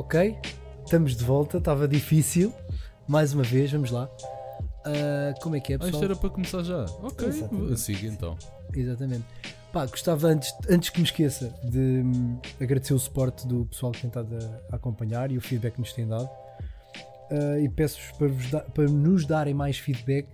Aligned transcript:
Ok, 0.00 0.34
estamos 0.82 1.14
de 1.14 1.22
volta, 1.22 1.58
estava 1.58 1.86
difícil. 1.86 2.50
Mais 3.06 3.34
uma 3.34 3.42
vez, 3.42 3.70
vamos 3.70 3.90
lá. 3.90 4.08
Ah, 4.86 5.34
como 5.42 5.56
é 5.56 5.60
que 5.60 5.74
é, 5.74 5.76
Ah, 5.76 5.78
pessoal? 5.80 5.92
isto 6.02 6.04
era 6.06 6.16
para 6.16 6.30
começar 6.30 6.62
já. 6.62 6.86
Ok, 7.02 7.30
siga 7.76 8.06
então. 8.08 8.34
Exatamente. 8.74 9.24
Pá, 9.70 9.84
gostava 9.84 10.28
antes, 10.28 10.54
antes 10.70 10.88
que 10.88 11.00
me 11.00 11.04
esqueça 11.04 11.54
de 11.62 11.78
hum, 12.02 12.38
agradecer 12.58 12.94
o 12.94 12.98
suporte 12.98 13.46
do 13.46 13.66
pessoal 13.66 13.92
que 13.92 14.00
tem 14.00 14.08
estado 14.08 14.34
a, 14.70 14.72
a 14.72 14.76
acompanhar 14.76 15.30
e 15.30 15.36
o 15.36 15.40
feedback 15.42 15.74
que 15.74 15.80
nos 15.80 15.92
tem 15.92 16.08
dado. 16.08 16.30
Ah, 17.30 17.60
e 17.60 17.68
peço-vos 17.68 18.12
para, 18.48 18.60
para 18.62 18.84
nos 18.84 19.26
darem 19.26 19.52
mais 19.52 19.76
feedback, 19.78 20.26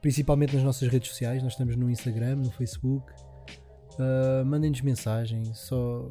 principalmente 0.00 0.54
nas 0.56 0.64
nossas 0.64 0.88
redes 0.88 1.10
sociais. 1.10 1.42
Nós 1.42 1.52
estamos 1.52 1.76
no 1.76 1.90
Instagram, 1.90 2.36
no 2.36 2.50
Facebook. 2.50 3.12
Ah, 3.98 4.42
Mandem-nos 4.46 4.80
mensagem, 4.80 5.44
só 5.52 6.08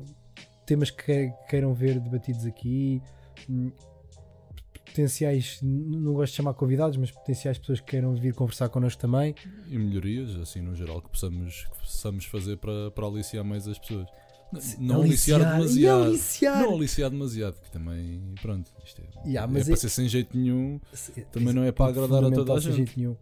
temas 0.66 0.90
que 0.92 1.04
que 1.04 1.34
queiram 1.50 1.74
ver 1.74 2.00
debatidos 2.00 2.46
aqui. 2.46 3.02
Hum, 3.50 3.72
Potenciais, 4.86 5.60
não 5.64 6.14
gosto 6.14 6.32
de 6.34 6.38
chamar 6.38 6.54
convidados, 6.54 6.98
mas 6.98 7.10
potenciais 7.10 7.58
pessoas 7.58 7.80
que 7.80 7.88
queiram 7.88 8.14
vir 8.14 8.36
conversar 8.36 8.70
connosco 8.70 9.02
também. 9.02 9.34
E 9.68 9.76
melhorias, 9.78 10.36
assim, 10.36 10.62
no 10.62 10.76
geral, 10.76 11.02
que 11.02 11.10
possamos, 11.10 11.64
que 11.64 11.80
possamos 11.80 12.26
fazer 12.26 12.58
para, 12.58 12.92
para 12.92 13.08
aliciar 13.08 13.44
mais 13.44 13.68
as 13.68 13.80
pessoas. 13.80 14.08
Não 14.78 15.02
aliciar, 15.02 15.40
e 15.42 15.44
demasiado. 15.46 16.04
aliciar. 16.04 16.62
Não 16.62 16.76
aliciar 16.76 17.10
demasiado, 17.10 17.60
que 17.60 17.72
também, 17.72 18.22
pronto, 18.40 18.72
isto 18.86 19.02
é, 19.02 19.28
Yeah, 19.28 19.52
é 19.60 19.64
para 19.64 19.74
é- 19.74 19.76
ser 19.76 19.90
sem 19.90 20.08
jeito 20.08 20.38
nenhum. 20.38 20.80
Se- 20.94 21.12
Também 21.32 21.54
não 21.56 21.64
é 21.64 21.72
para 21.72 21.90
agradar 21.90 22.20
a 22.20 22.30
toda 22.30 22.30
a 22.30 22.32
fundamental, 22.32 22.62
sem 22.62 22.72
gente. 22.74 22.78
jeito 22.90 23.00
nenhum. 23.00 23.16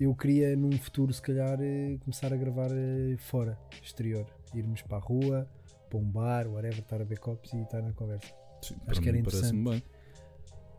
Eu 0.00 0.14
queria 0.14 0.56
num 0.56 0.72
futuro, 0.72 1.12
se 1.12 1.20
calhar, 1.20 1.58
eh, 1.60 1.98
começar 2.04 2.32
a 2.32 2.36
gravar 2.36 2.70
eh, 2.72 3.16
fora, 3.18 3.58
exterior. 3.82 4.24
Irmos 4.54 4.80
para 4.80 4.96
a 4.96 5.00
rua, 5.00 5.46
para 5.88 5.98
um 5.98 6.10
bar, 6.10 6.46
whatever, 6.48 6.78
estar 6.78 7.00
a 7.00 7.04
ver 7.04 7.18
copos 7.18 7.52
e 7.52 7.60
estar 7.62 7.82
na 7.82 7.92
conversa. 7.92 8.32
Sim, 8.62 8.76
Acho 8.86 9.00
que 9.00 9.08
era 9.08 9.22
parece-me 9.22 9.70
bem. 9.70 9.82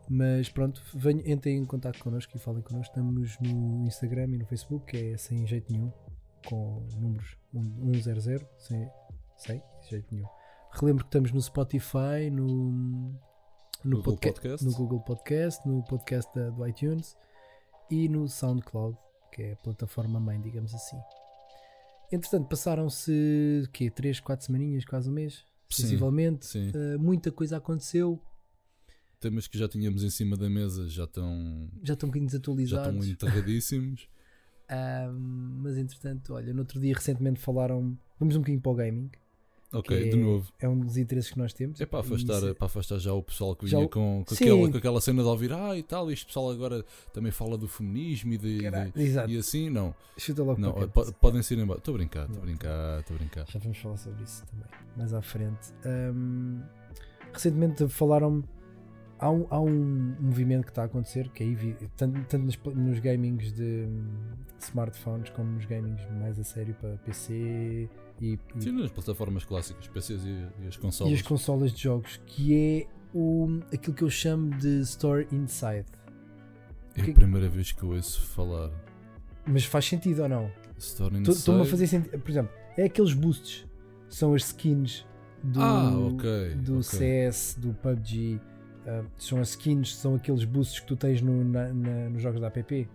Mas 0.08 0.48
pronto, 0.48 0.82
venham, 0.94 1.22
entrem 1.24 1.56
em 1.58 1.64
contato 1.64 2.02
connosco 2.02 2.36
e 2.36 2.40
falem 2.40 2.62
connosco. 2.62 2.90
Estamos 2.92 3.38
no 3.40 3.86
Instagram 3.86 4.24
e 4.34 4.38
no 4.38 4.46
Facebook, 4.46 4.86
que 4.86 5.12
é 5.12 5.16
sem 5.16 5.46
jeito 5.46 5.72
nenhum, 5.72 5.92
com 6.46 6.84
números 6.98 7.36
100, 7.52 8.48
sem, 8.58 8.90
sem 9.36 9.62
jeito 9.88 10.12
nenhum. 10.12 10.26
Relembro 10.72 11.04
que 11.04 11.08
estamos 11.08 11.32
no 11.32 11.40
Spotify, 11.40 12.28
no, 12.30 12.70
no, 13.84 13.96
Google 13.98 14.02
podca- 14.02 14.32
Podcast. 14.32 14.66
no 14.66 14.72
Google 14.74 15.00
Podcast, 15.00 15.68
no 15.68 15.84
podcast 15.84 16.34
da, 16.34 16.50
do 16.50 16.66
iTunes 16.66 17.16
e 17.90 18.08
no 18.08 18.28
SoundCloud, 18.28 18.96
que 19.32 19.42
é 19.42 19.52
a 19.52 19.56
plataforma 19.56 20.18
mãe, 20.20 20.40
digamos 20.40 20.74
assim. 20.74 20.98
Entretanto, 22.12 22.48
passaram-se 22.48 23.68
quê? 23.72 23.90
3, 23.90 24.20
4 24.20 24.46
semaninhas, 24.46 24.84
quase 24.84 25.08
um 25.08 25.12
mês, 25.12 25.44
Sim, 25.68 25.82
sensivelmente. 25.82 26.46
sim. 26.46 26.70
Uh, 26.70 26.98
muita 26.98 27.30
coisa 27.30 27.56
aconteceu, 27.56 28.20
Temas 29.20 29.46
que 29.46 29.58
já 29.58 29.68
tínhamos 29.68 30.02
em 30.02 30.08
cima 30.08 30.34
da 30.34 30.48
mesa 30.48 30.88
já 30.88 31.04
estão, 31.04 31.68
já 31.82 31.92
estão 31.92 32.06
um 32.06 32.10
bocadinho 32.10 32.30
já 32.30 32.38
desatualizados. 32.38 33.06
estão 33.06 33.28
enterradíssimos. 33.28 34.08
Mas 35.62 35.76
entretanto, 35.76 36.32
olha, 36.32 36.52
no 36.54 36.60
outro 36.60 36.80
dia 36.80 36.94
recentemente 36.94 37.40
falaram. 37.40 37.98
Vamos 38.18 38.36
um 38.36 38.38
bocadinho 38.38 38.62
para 38.62 38.72
o 38.72 38.74
gaming. 38.74 39.10
Ok, 39.72 40.10
de 40.10 40.18
é, 40.18 40.22
novo. 40.22 40.52
É 40.58 40.68
um 40.68 40.78
dos 40.80 40.96
interesses 40.96 41.30
que 41.30 41.38
nós 41.38 41.52
temos. 41.52 41.80
É 41.80 41.86
para 41.86 42.00
E 42.00 42.02
afastar, 42.02 42.54
para 42.54 42.66
afastar 42.66 42.98
já 42.98 43.12
o 43.12 43.22
pessoal 43.22 43.54
que 43.54 43.66
Já 43.68 43.76
vinha 43.76 43.86
o- 43.86 43.90
com, 43.90 44.24
com, 44.26 44.34
aquela, 44.34 44.70
com 44.70 44.76
aquela 44.78 45.00
cena 45.00 45.22
de 45.22 45.28
ouvir 45.28 45.52
ah 45.52 45.76
e 45.76 45.82
tal, 45.82 46.10
este 46.10 46.26
pessoal 46.26 46.50
agora 46.50 46.84
também 47.12 47.30
fala 47.30 47.56
do 47.56 47.68
feminismo 47.68 48.32
e, 48.32 48.38
de, 48.38 48.58
de- 48.58 49.32
e 49.32 49.38
assim, 49.38 49.70
não. 49.70 49.94
Chuta 50.18 50.42
logo 50.42 50.60
Não, 50.60 50.72
po- 50.88 51.12
podem 51.14 51.40
ser 51.42 51.58
embora. 51.58 51.78
Estou 51.78 51.94
a 51.94 51.98
brincar, 51.98 52.24
estou 52.26 52.42
a 52.42 52.44
brincar, 52.46 53.00
estou 53.00 53.14
a 53.14 53.18
brincar. 53.18 53.46
Já 53.48 53.58
vamos 53.60 53.78
falar 53.78 53.96
sobre 53.96 54.24
isso 54.24 54.44
também. 54.46 54.66
Mais 54.96 55.14
à 55.14 55.22
frente. 55.22 55.72
Recentemente 57.32 57.88
falaram. 57.88 58.42
Há 59.18 59.30
um, 59.30 59.46
há 59.50 59.60
um 59.60 60.16
movimento 60.18 60.64
que 60.64 60.70
está 60.70 60.80
a 60.80 60.86
acontecer 60.86 61.28
que 61.28 61.44
é 61.44 61.46
evi- 61.46 61.76
tanto, 61.94 62.18
tanto 62.26 62.38
nos, 62.38 62.56
nos 62.74 62.98
gamings 63.00 63.52
de 63.52 63.84
hum, 63.86 64.06
smartphones 64.58 65.28
como 65.28 65.52
nos 65.52 65.66
gamings 65.66 66.00
mais 66.18 66.38
a 66.38 66.42
sério 66.42 66.74
para 66.80 66.96
PC 67.04 67.86
e, 68.20 68.38
e 68.56 68.62
Sim, 68.62 68.72
nas 68.72 68.90
plataformas 68.90 69.44
clássicas, 69.44 69.86
PCs 69.88 70.24
e, 70.24 70.46
e 70.64 70.66
as 70.68 70.74
e 70.74 70.78
consoles. 70.78 71.14
as 71.14 71.22
consolas 71.22 71.72
de 71.72 71.82
jogos, 71.82 72.20
que 72.26 72.54
é 72.54 72.86
o, 73.14 73.60
aquilo 73.72 73.94
que 73.96 74.02
eu 74.04 74.10
chamo 74.10 74.50
de 74.56 74.80
Store 74.82 75.26
Inside. 75.32 75.86
É 76.96 77.02
que- 77.02 77.10
a 77.10 77.14
primeira 77.14 77.48
vez 77.48 77.72
que 77.72 77.82
eu 77.82 77.90
ouço 77.90 78.20
falar. 78.28 78.70
Mas 79.46 79.64
faz 79.64 79.86
sentido 79.86 80.22
ou 80.22 80.28
não? 80.28 80.50
Store 80.78 81.14
Estou-me 81.22 81.60
a 81.60 81.62
Inside. 81.62 81.70
fazer 81.70 81.86
sentido. 81.86 82.18
Por 82.20 82.30
exemplo, 82.30 82.52
é 82.76 82.84
aqueles 82.84 83.12
boosts, 83.14 83.66
são 84.08 84.34
as 84.34 84.44
skins 84.44 85.06
do, 85.42 85.60
Ah, 85.60 85.98
ok, 85.98 86.54
do 86.56 86.74
ok. 86.78 86.82
CS, 86.82 87.56
do 87.58 87.72
PUBG. 87.74 88.40
ah, 88.86 89.04
são 89.16 89.40
as 89.40 89.50
skins, 89.50 89.94
são 89.96 90.14
aqueles 90.14 90.44
boosts 90.44 90.80
que 90.80 90.86
tu 90.86 90.96
tens 90.96 91.20
no, 91.22 91.44
na- 91.44 91.72
na- 91.72 92.10
nos 92.10 92.22
jogos 92.22 92.40
da 92.40 92.48
app. 92.48 92.88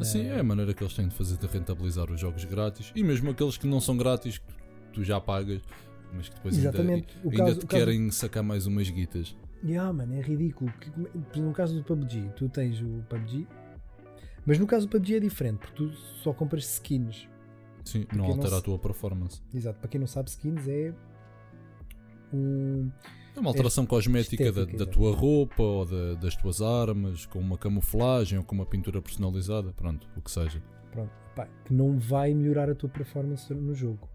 Assim, 0.00 0.24
Na- 0.24 0.34
é 0.34 0.40
a 0.40 0.42
maneira 0.42 0.74
que 0.74 0.82
eles 0.82 0.94
têm 0.94 1.08
de 1.08 1.14
fazer 1.14 1.36
de 1.36 1.46
rentabilizar 1.46 2.10
os 2.10 2.20
jogos 2.20 2.44
grátis 2.44 2.92
e 2.94 3.02
mesmo 3.02 3.30
aqueles 3.30 3.56
que 3.56 3.66
não 3.66 3.80
são 3.80 3.96
grátis, 3.96 4.38
que 4.38 4.44
tu 4.92 5.02
já 5.04 5.20
pagas, 5.20 5.62
mas 6.12 6.28
que 6.28 6.34
depois 6.36 6.54
ainda, 6.56 6.68
Exatamente. 6.68 7.16
O 7.24 7.30
ainda 7.30 7.36
caso- 7.44 7.58
te 7.60 7.64
o 7.64 7.66
caso- 7.68 7.84
querem 7.84 8.10
sacar 8.10 8.42
mais 8.42 8.66
umas 8.66 8.88
guitas. 8.90 9.36
Yeah, 9.64 9.92
mano, 9.92 10.14
é 10.14 10.20
ridículo. 10.20 10.72
No 11.34 11.52
caso 11.52 11.74
do 11.74 11.82
PUBG, 11.82 12.30
tu 12.36 12.48
tens 12.48 12.80
o 12.80 13.02
PUBG, 13.08 13.46
mas 14.44 14.58
no 14.58 14.66
caso 14.66 14.86
do 14.86 14.90
PUBG 14.90 15.16
é 15.16 15.20
diferente, 15.20 15.58
porque 15.58 15.74
tu 15.74 15.92
só 16.22 16.32
compras 16.32 16.64
skins. 16.74 17.28
Sim, 17.84 18.06
não 18.12 18.18
não 18.24 18.24
altera 18.32 18.50
se- 18.50 18.54
a 18.56 18.60
tua 18.60 18.78
performance. 18.78 19.40
Exato, 19.54 19.78
para 19.80 19.88
quem 19.88 19.98
não 20.00 20.06
sabe, 20.06 20.28
skins 20.28 20.66
é 20.68 20.92
um. 22.32 22.90
É 23.36 23.40
uma 23.40 23.50
alteração 23.50 23.84
cosmética 23.84 24.50
da, 24.50 24.64
da 24.64 24.86
tua 24.86 25.14
roupa 25.14 25.62
ou 25.62 25.84
da- 25.84 26.14
das 26.14 26.34
tuas 26.36 26.62
armas, 26.62 27.26
com 27.26 27.38
uma 27.38 27.58
camuflagem 27.58 28.38
ou 28.38 28.44
com 28.44 28.54
uma 28.54 28.64
pintura 28.66 29.00
personalizada, 29.02 29.72
pronto, 29.74 30.08
o 30.16 30.20
que 30.22 30.30
seja. 30.30 30.62
Pronto, 30.90 31.10
pá, 31.34 31.46
que 31.64 31.74
não 31.74 31.98
vai 31.98 32.32
melhorar 32.32 32.70
a 32.70 32.74
tua 32.74 32.88
performance 32.88 33.52
no 33.52 33.74
jogo. 33.74 34.08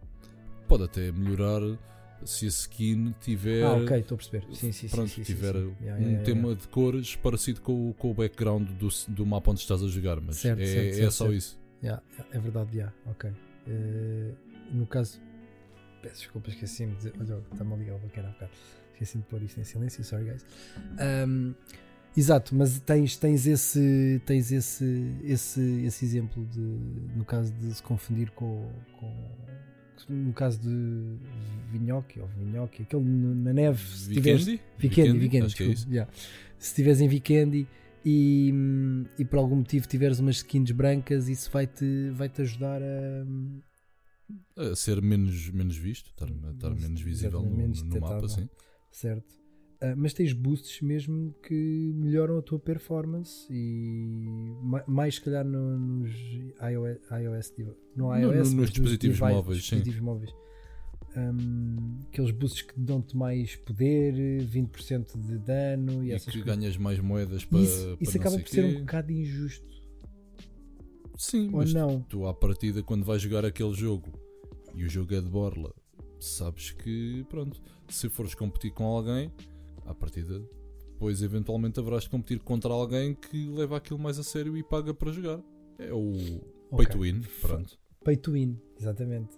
Pode 0.67 0.83
até 0.83 1.11
melhorar 1.11 1.61
se 2.25 2.45
a 2.45 2.49
skin 2.49 3.13
tiver, 3.21 3.63
Ah, 3.63 3.73
ok, 3.75 3.97
estou 3.99 4.15
a 4.15 4.17
perceber. 4.17 4.43
Sim, 4.55 4.71
sim, 4.71 4.87
sim. 4.87 4.95
pronto, 4.95 5.09
sim, 5.09 5.15
sim, 5.15 5.23
tiver 5.23 5.53
sim. 5.53 5.59
Um 5.59 5.75
yeah, 5.83 6.01
yeah, 6.03 6.23
tema 6.23 6.41
yeah. 6.49 6.61
de 6.61 6.67
cores 6.67 7.15
parecido 7.15 7.61
com, 7.61 7.89
o- 7.89 7.93
com 7.93 8.11
o 8.11 8.13
background 8.13 8.67
do, 8.71 8.87
do 9.09 9.25
mapa 9.25 9.51
onde 9.51 9.59
estás 9.59 9.83
a 9.83 9.87
jogar, 9.87 10.19
mas 10.21 10.37
Certo, 10.37 10.59
é, 10.61 10.65
certo, 10.65 10.87
é 10.87 10.93
certo, 10.93 11.11
só 11.13 11.31
isso. 11.31 11.59
É 12.31 12.39
verdade, 12.39 12.77
yeah, 12.77 12.93
ok. 13.07 13.31
Eh, 13.67 14.31
no 14.71 14.85
caso, 14.87 15.19
peço 16.01 16.17
desculpa, 16.21 16.49
esqueci-me 16.49 16.95
de. 16.95 17.09
Olha, 17.19 17.41
está-me 17.51 17.73
a 17.73 17.77
ligar 17.77 17.95
o 17.95 17.99
bacana 17.99 18.29
há 18.29 18.31
bocado. 18.31 18.51
Esqueci-me 19.01 19.23
de 19.23 19.29
pôr 19.29 19.41
isto 19.41 19.59
em 19.59 19.63
silêncio, 19.63 20.03
sorry 20.03 20.25
guys. 20.25 20.45
Ahm, 20.99 21.53
exato, 22.15 22.53
mas 22.53 22.79
tens, 22.81 23.17
tens, 23.17 23.47
esse, 23.47 24.21
tens 24.27 24.51
esse, 24.51 25.15
esse, 25.23 25.61
esse 25.83 26.05
exemplo 26.05 26.45
de, 26.45 26.59
no 26.59 27.25
caso 27.25 27.51
de 27.53 27.73
se 27.73 27.81
confundir 27.81 28.29
com, 28.31 28.71
com 28.99 29.11
no 30.07 30.33
caso 30.33 30.59
de 30.59 31.17
Vinhoque 31.71 32.19
ou 32.19 32.27
Vinhoque, 32.27 32.83
aquele 32.83 33.03
na 33.03 33.53
neve, 33.53 33.83
se 33.87 34.09
Vikendi? 34.09 34.61
Vikendi, 34.77 35.37
é 35.37 35.91
yeah. 35.91 36.11
Se 36.59 36.67
estiveres 36.67 37.01
em 37.01 37.07
Vikendi 37.07 37.67
e, 38.05 38.53
e 39.17 39.25
por 39.25 39.37
algum 39.37 39.55
motivo 39.57 39.87
tiveres 39.87 40.19
umas 40.19 40.37
skins 40.37 40.71
brancas, 40.71 41.27
isso 41.27 41.49
vai-te 41.51 42.09
vai 42.11 42.29
-te 42.29 42.41
ajudar 42.41 42.81
a. 42.81 43.25
A 44.71 44.75
ser 44.75 45.01
menos, 45.01 45.49
menos 45.49 45.75
visto, 45.75 46.09
estar, 46.11 46.27
estar 46.29 46.69
Menos- 46.73 47.01
visível 47.01 47.41
no, 47.41 47.51
menos 47.51 47.81
no 47.83 47.99
mapa, 47.99 48.27
sim. 48.29 48.47
Certo? 48.91 49.39
Ah, 49.83 49.95
mas 49.97 50.13
tens 50.13 50.31
boosts 50.33 50.81
mesmo 50.81 51.33
que 51.41 51.91
melhoram 51.95 52.37
a 52.37 52.41
tua 52.43 52.59
performance 52.59 53.47
e 53.49 54.53
ma- 54.61 54.83
mais 54.87 55.15
se 55.15 55.21
calhar 55.21 55.43
no- 55.43 55.77
nos 55.79 56.11
iOS, 56.11 56.99
iOS 57.19 57.53
no 57.95 58.07
No- 58.09 58.15
iOS 58.15 58.31
no- 58.33 58.37
nos 58.43 58.53
mas 58.53 58.69
dispositivos 58.69 59.17
device- 59.19 59.35
móveis, 59.35 59.57
sim. 59.57 59.61
dispositivos 59.77 59.99
móveis. 60.01 60.31
Hum, 61.17 61.99
aqueles 62.07 62.31
boosts 62.31 62.61
que 62.61 62.79
dão-te 62.79 63.17
mais 63.17 63.55
poder, 63.57 64.43
20% 64.45 65.17
de 65.17 65.39
dano 65.39 66.03
e, 66.03 66.07
E 66.07 66.11
essas 66.13 66.31
que 66.31 66.41
coisas. 66.41 66.55
ganhas 66.59 66.77
mais 66.77 66.99
moedas 66.99 67.43
para. 67.43 67.59
isso 67.59 67.83
para 67.97 68.03
isso 68.03 68.17
acaba 68.17 68.39
por 68.39 68.47
ser 68.47 68.63
um 68.65 68.79
bocado 68.81 69.11
injusto, 69.11 69.65
Sim, 71.17 71.47
ou 71.47 71.57
mas 71.57 71.73
não? 71.73 72.01
tu 72.03 72.25
à 72.25 72.33
partida 72.33 72.81
quando 72.81 73.03
vais 73.03 73.21
jogar 73.21 73.43
aquele 73.45 73.73
jogo 73.73 74.11
e 74.73 74.83
o 74.85 74.89
jogo 74.89 75.13
é 75.13 75.19
de 75.21 75.27
borla, 75.27 75.73
sabes 76.19 76.71
que 76.71 77.25
pronto, 77.29 77.61
se 77.93 78.09
fores 78.09 78.33
competir 78.35 78.71
com 78.71 78.85
alguém, 78.85 79.31
à 79.85 79.93
partida 79.93 80.41
depois 80.93 81.21
eventualmente 81.23 81.79
haverás 81.79 82.03
de 82.03 82.09
competir 82.09 82.39
contra 82.39 82.71
alguém 82.71 83.15
que 83.15 83.47
leva 83.47 83.77
aquilo 83.77 83.97
mais 83.97 84.19
a 84.19 84.23
sério 84.23 84.55
e 84.55 84.61
paga 84.63 84.93
para 84.93 85.11
jogar. 85.11 85.41
É 85.79 85.91
o 85.91 86.11
Ok. 86.69 86.77
pay 86.77 86.85
to 86.87 86.99
win, 86.99 87.21
pronto. 87.41 87.79
Pay 88.03 88.17
to 88.17 88.31
win, 88.33 88.59
exatamente. 88.79 89.35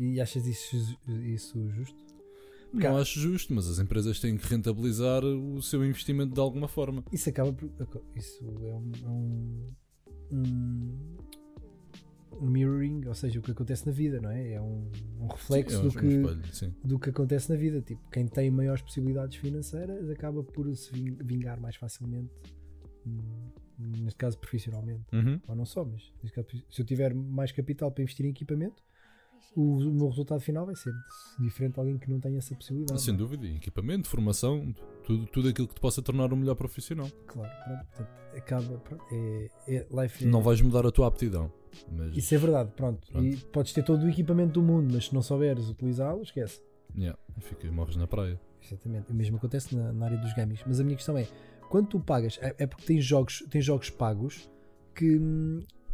E 0.00 0.20
achas 0.20 0.44
isso, 0.46 0.98
isso 1.32 1.68
justo? 1.70 2.04
Porque 2.72 2.88
Não 2.88 2.96
há- 2.96 3.00
acho 3.00 3.20
justo, 3.20 3.54
mas 3.54 3.68
as 3.68 3.78
empresas 3.78 4.18
têm 4.18 4.36
que 4.36 4.44
rentabilizar 4.46 5.24
o 5.24 5.62
seu 5.62 5.84
investimento 5.84 6.34
de 6.34 6.40
alguma 6.40 6.66
forma. 6.66 7.04
Isso 7.12 7.28
acaba 7.30 7.52
por. 7.52 7.70
Isso 8.16 8.44
é 8.44 8.74
um. 8.74 8.92
é 9.04 9.08
um 9.08 9.66
mirroring, 12.40 13.06
ou 13.06 13.14
seja, 13.14 13.38
o 13.38 13.42
que 13.42 13.50
acontece 13.50 13.86
na 13.86 13.92
vida, 13.92 14.20
não 14.20 14.30
é? 14.30 14.52
É 14.52 14.60
um, 14.60 14.90
um 15.20 15.26
reflexo 15.26 15.76
Sim, 15.76 15.86
é 15.86 15.88
do, 15.88 15.88
um 15.88 16.00
que, 16.00 16.06
espelho, 16.06 16.74
do 16.84 16.98
que 16.98 17.10
acontece 17.10 17.50
na 17.50 17.56
vida. 17.56 17.80
Tipo, 17.80 18.08
quem 18.10 18.26
tem 18.26 18.50
maiores 18.50 18.82
possibilidades 18.82 19.36
financeiras 19.36 20.08
acaba 20.10 20.42
por 20.42 20.74
se 20.76 20.92
ving- 20.92 21.16
vingar 21.22 21.60
mais 21.60 21.76
facilmente, 21.76 22.30
hum, 23.06 23.50
neste 23.78 24.16
caso 24.18 24.38
profissionalmente. 24.38 25.04
Uhum. 25.12 25.40
Ou 25.48 25.54
não 25.54 25.64
só, 25.64 25.84
mas 25.84 26.30
caso, 26.32 26.48
se 26.70 26.82
eu 26.82 26.84
tiver 26.84 27.14
mais 27.14 27.52
capital 27.52 27.90
para 27.90 28.02
investir 28.02 28.26
em 28.26 28.30
equipamento, 28.30 28.82
o, 29.56 29.78
meu 29.90 30.08
resultado 30.08 30.40
final 30.40 30.66
vai 30.66 30.76
ser 30.76 30.92
diferente 31.40 31.74
de 31.74 31.80
alguém 31.80 31.98
que 31.98 32.10
não 32.10 32.20
tem 32.20 32.36
essa 32.36 32.54
possibilidade. 32.54 33.00
Sem 33.00 33.14
não 33.14 33.20
é? 33.20 33.22
dúvida, 33.22 33.46
equipamento, 33.46 34.08
formação, 34.08 34.74
tudo, 35.04 35.26
tudo 35.26 35.48
aquilo 35.48 35.66
que 35.68 35.74
te 35.74 35.80
possa 35.80 36.02
tornar 36.02 36.32
um 36.32 36.36
melhor 36.36 36.54
profissional. 36.54 37.08
Claro, 37.26 37.50
pronto, 37.64 37.86
portanto, 37.86 38.36
acaba. 38.36 38.78
pronto, 38.78 39.04
é, 39.10 39.50
é, 39.68 39.86
life 39.90 40.24
é- 40.24 40.28
Não 40.28 40.42
vais 40.42 40.60
mudar 40.60 40.86
a 40.86 40.90
tua 40.90 41.06
aptidão, 41.06 41.50
mas 41.90 42.16
Isso 42.16 42.34
é 42.34 42.38
verdade, 42.38 42.70
pronto. 42.76 43.06
Pronto. 43.10 43.24
E 43.26 43.36
podes 43.36 43.72
ter 43.72 43.82
todo 43.82 44.02
o 44.04 44.08
equipamento 44.08 44.54
do 44.60 44.62
mundo, 44.62 44.92
mas 44.92 45.06
se 45.06 45.14
não 45.14 45.22
souberes 45.22 45.68
utilizá-lo, 45.68 46.22
esquece. 46.22 46.60
yeah, 46.96 47.18
fica, 47.40 47.70
morres 47.72 47.96
na 47.96 48.06
praia. 48.06 48.40
Exatamente. 48.62 49.10
O 49.12 49.14
mesmo 49.14 49.36
acontece 49.36 49.74
na, 49.76 49.92
na 49.92 50.06
área 50.06 50.18
dos 50.18 50.32
games. 50.34 50.60
Mas 50.66 50.80
a 50.80 50.84
minha 50.84 50.96
questão 50.96 51.16
é: 51.16 51.26
quando 51.68 51.88
tu 51.88 52.00
pagas, 52.00 52.38
é, 52.42 52.54
é 52.58 52.66
porque 52.66 52.84
tens 52.84 53.04
jogos, 53.04 53.44
tens 53.48 53.64
jogos 53.64 53.90
pagos 53.90 54.50
que, 54.94 55.20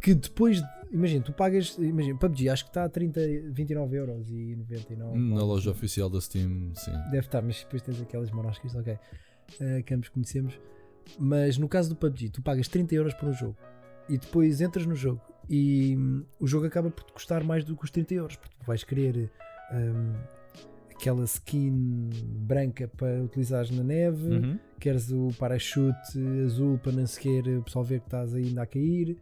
que 0.03 0.13
depois. 0.13 0.61
de- 0.61 0.83
Imagina, 0.91 1.23
tu 1.23 1.33
pagas. 1.33 1.75
Imagina, 1.79 2.19
PUBG 2.19 2.49
acho 2.49 2.65
que 2.65 2.69
está 2.69 2.83
a 2.83 2.89
30, 2.89 3.19
29 3.51 3.97
euros 3.97 4.29
e 4.29 4.55
99. 4.57 5.17
Na 5.17 5.43
loja 5.43 5.71
oficial 5.71 6.07
da 6.07 6.21
Steam, 6.21 6.71
sim. 6.75 6.91
Deve 7.09 7.25
estar, 7.25 7.41
mas 7.41 7.63
depois 7.63 7.81
tens 7.81 7.99
aquelas 7.99 8.29
monascas, 8.29 8.75
ok. 8.75 8.95
eh, 9.59 9.81
que 9.81 9.93
ambos 9.93 10.09
conhecemos. 10.09 10.59
Mas 11.19 11.57
no 11.57 11.67
caso 11.67 11.89
do 11.89 11.95
PUBG, 11.95 12.29
tu 12.29 12.41
pagas 12.43 12.67
30 12.67 12.93
euros 12.95 13.13
por 13.15 13.27
um 13.27 13.33
jogo 13.33 13.57
e 14.07 14.17
depois 14.19 14.61
entras 14.61 14.85
no 14.85 14.95
jogo 14.95 15.19
e 15.49 15.95
hum, 15.97 16.23
o 16.39 16.45
jogo 16.47 16.65
acaba 16.67 16.89
por 16.91 17.03
te 17.03 17.11
custar 17.13 17.43
mais 17.43 17.63
do 17.65 17.75
que 17.75 17.83
os 17.83 17.89
30 17.91 18.13
euros, 18.13 18.35
porque 18.35 18.55
tu 18.59 18.65
vais 18.65 18.83
querer 18.83 19.29
hum, 19.73 20.13
aquela 20.95 21.23
skin 21.25 22.09
branca 22.45 22.87
para 22.87 23.21
utilizares 23.23 23.69
na 23.71 23.83
neve, 23.83 24.27
Uhum. 24.29 24.59
queres 24.79 25.11
o 25.11 25.29
parachute 25.39 26.19
azul 26.45 26.77
para 26.77 26.91
não 26.93 27.05
sequer 27.07 27.47
o 27.57 27.63
pessoal 27.63 27.83
ver 27.83 27.99
que 27.99 28.07
estás 28.07 28.33
ainda 28.33 28.61
a 28.61 28.65
cair. 28.65 29.17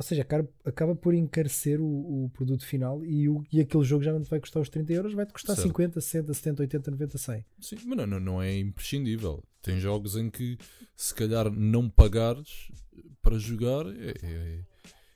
Ou 0.00 0.02
seja, 0.02 0.22
acaba, 0.64 0.96
por 0.96 1.12
encarecer 1.12 1.78
o, 1.78 2.24
o 2.24 2.30
produto 2.30 2.64
final 2.64 3.04
e, 3.04 3.28
o, 3.28 3.44
e 3.52 3.60
aquele 3.60 3.84
jogo 3.84 4.02
já 4.02 4.10
não 4.10 4.22
te 4.22 4.30
vai 4.30 4.40
custar 4.40 4.62
os 4.62 4.70
30 4.70 4.94
euros, 4.94 5.12
vai-te 5.12 5.30
custar 5.30 5.54
Certo. 5.54 5.68
50, 5.68 6.00
60, 6.00 6.32
70, 6.32 6.62
80, 6.62 6.90
90, 6.92 7.18
100. 7.18 7.44
Sim, 7.60 7.76
mas 7.84 7.98
não, 7.98 8.06
não, 8.06 8.18
não 8.18 8.42
é 8.42 8.58
imprescindível. 8.58 9.44
Tem 9.60 9.78
jogos 9.78 10.16
em 10.16 10.30
que 10.30 10.56
se 10.96 11.14
calhar 11.14 11.50
não 11.50 11.86
pagares 11.90 12.72
para 13.20 13.36
jogar 13.38 13.84
é, 13.88 14.14
é, 14.22 14.60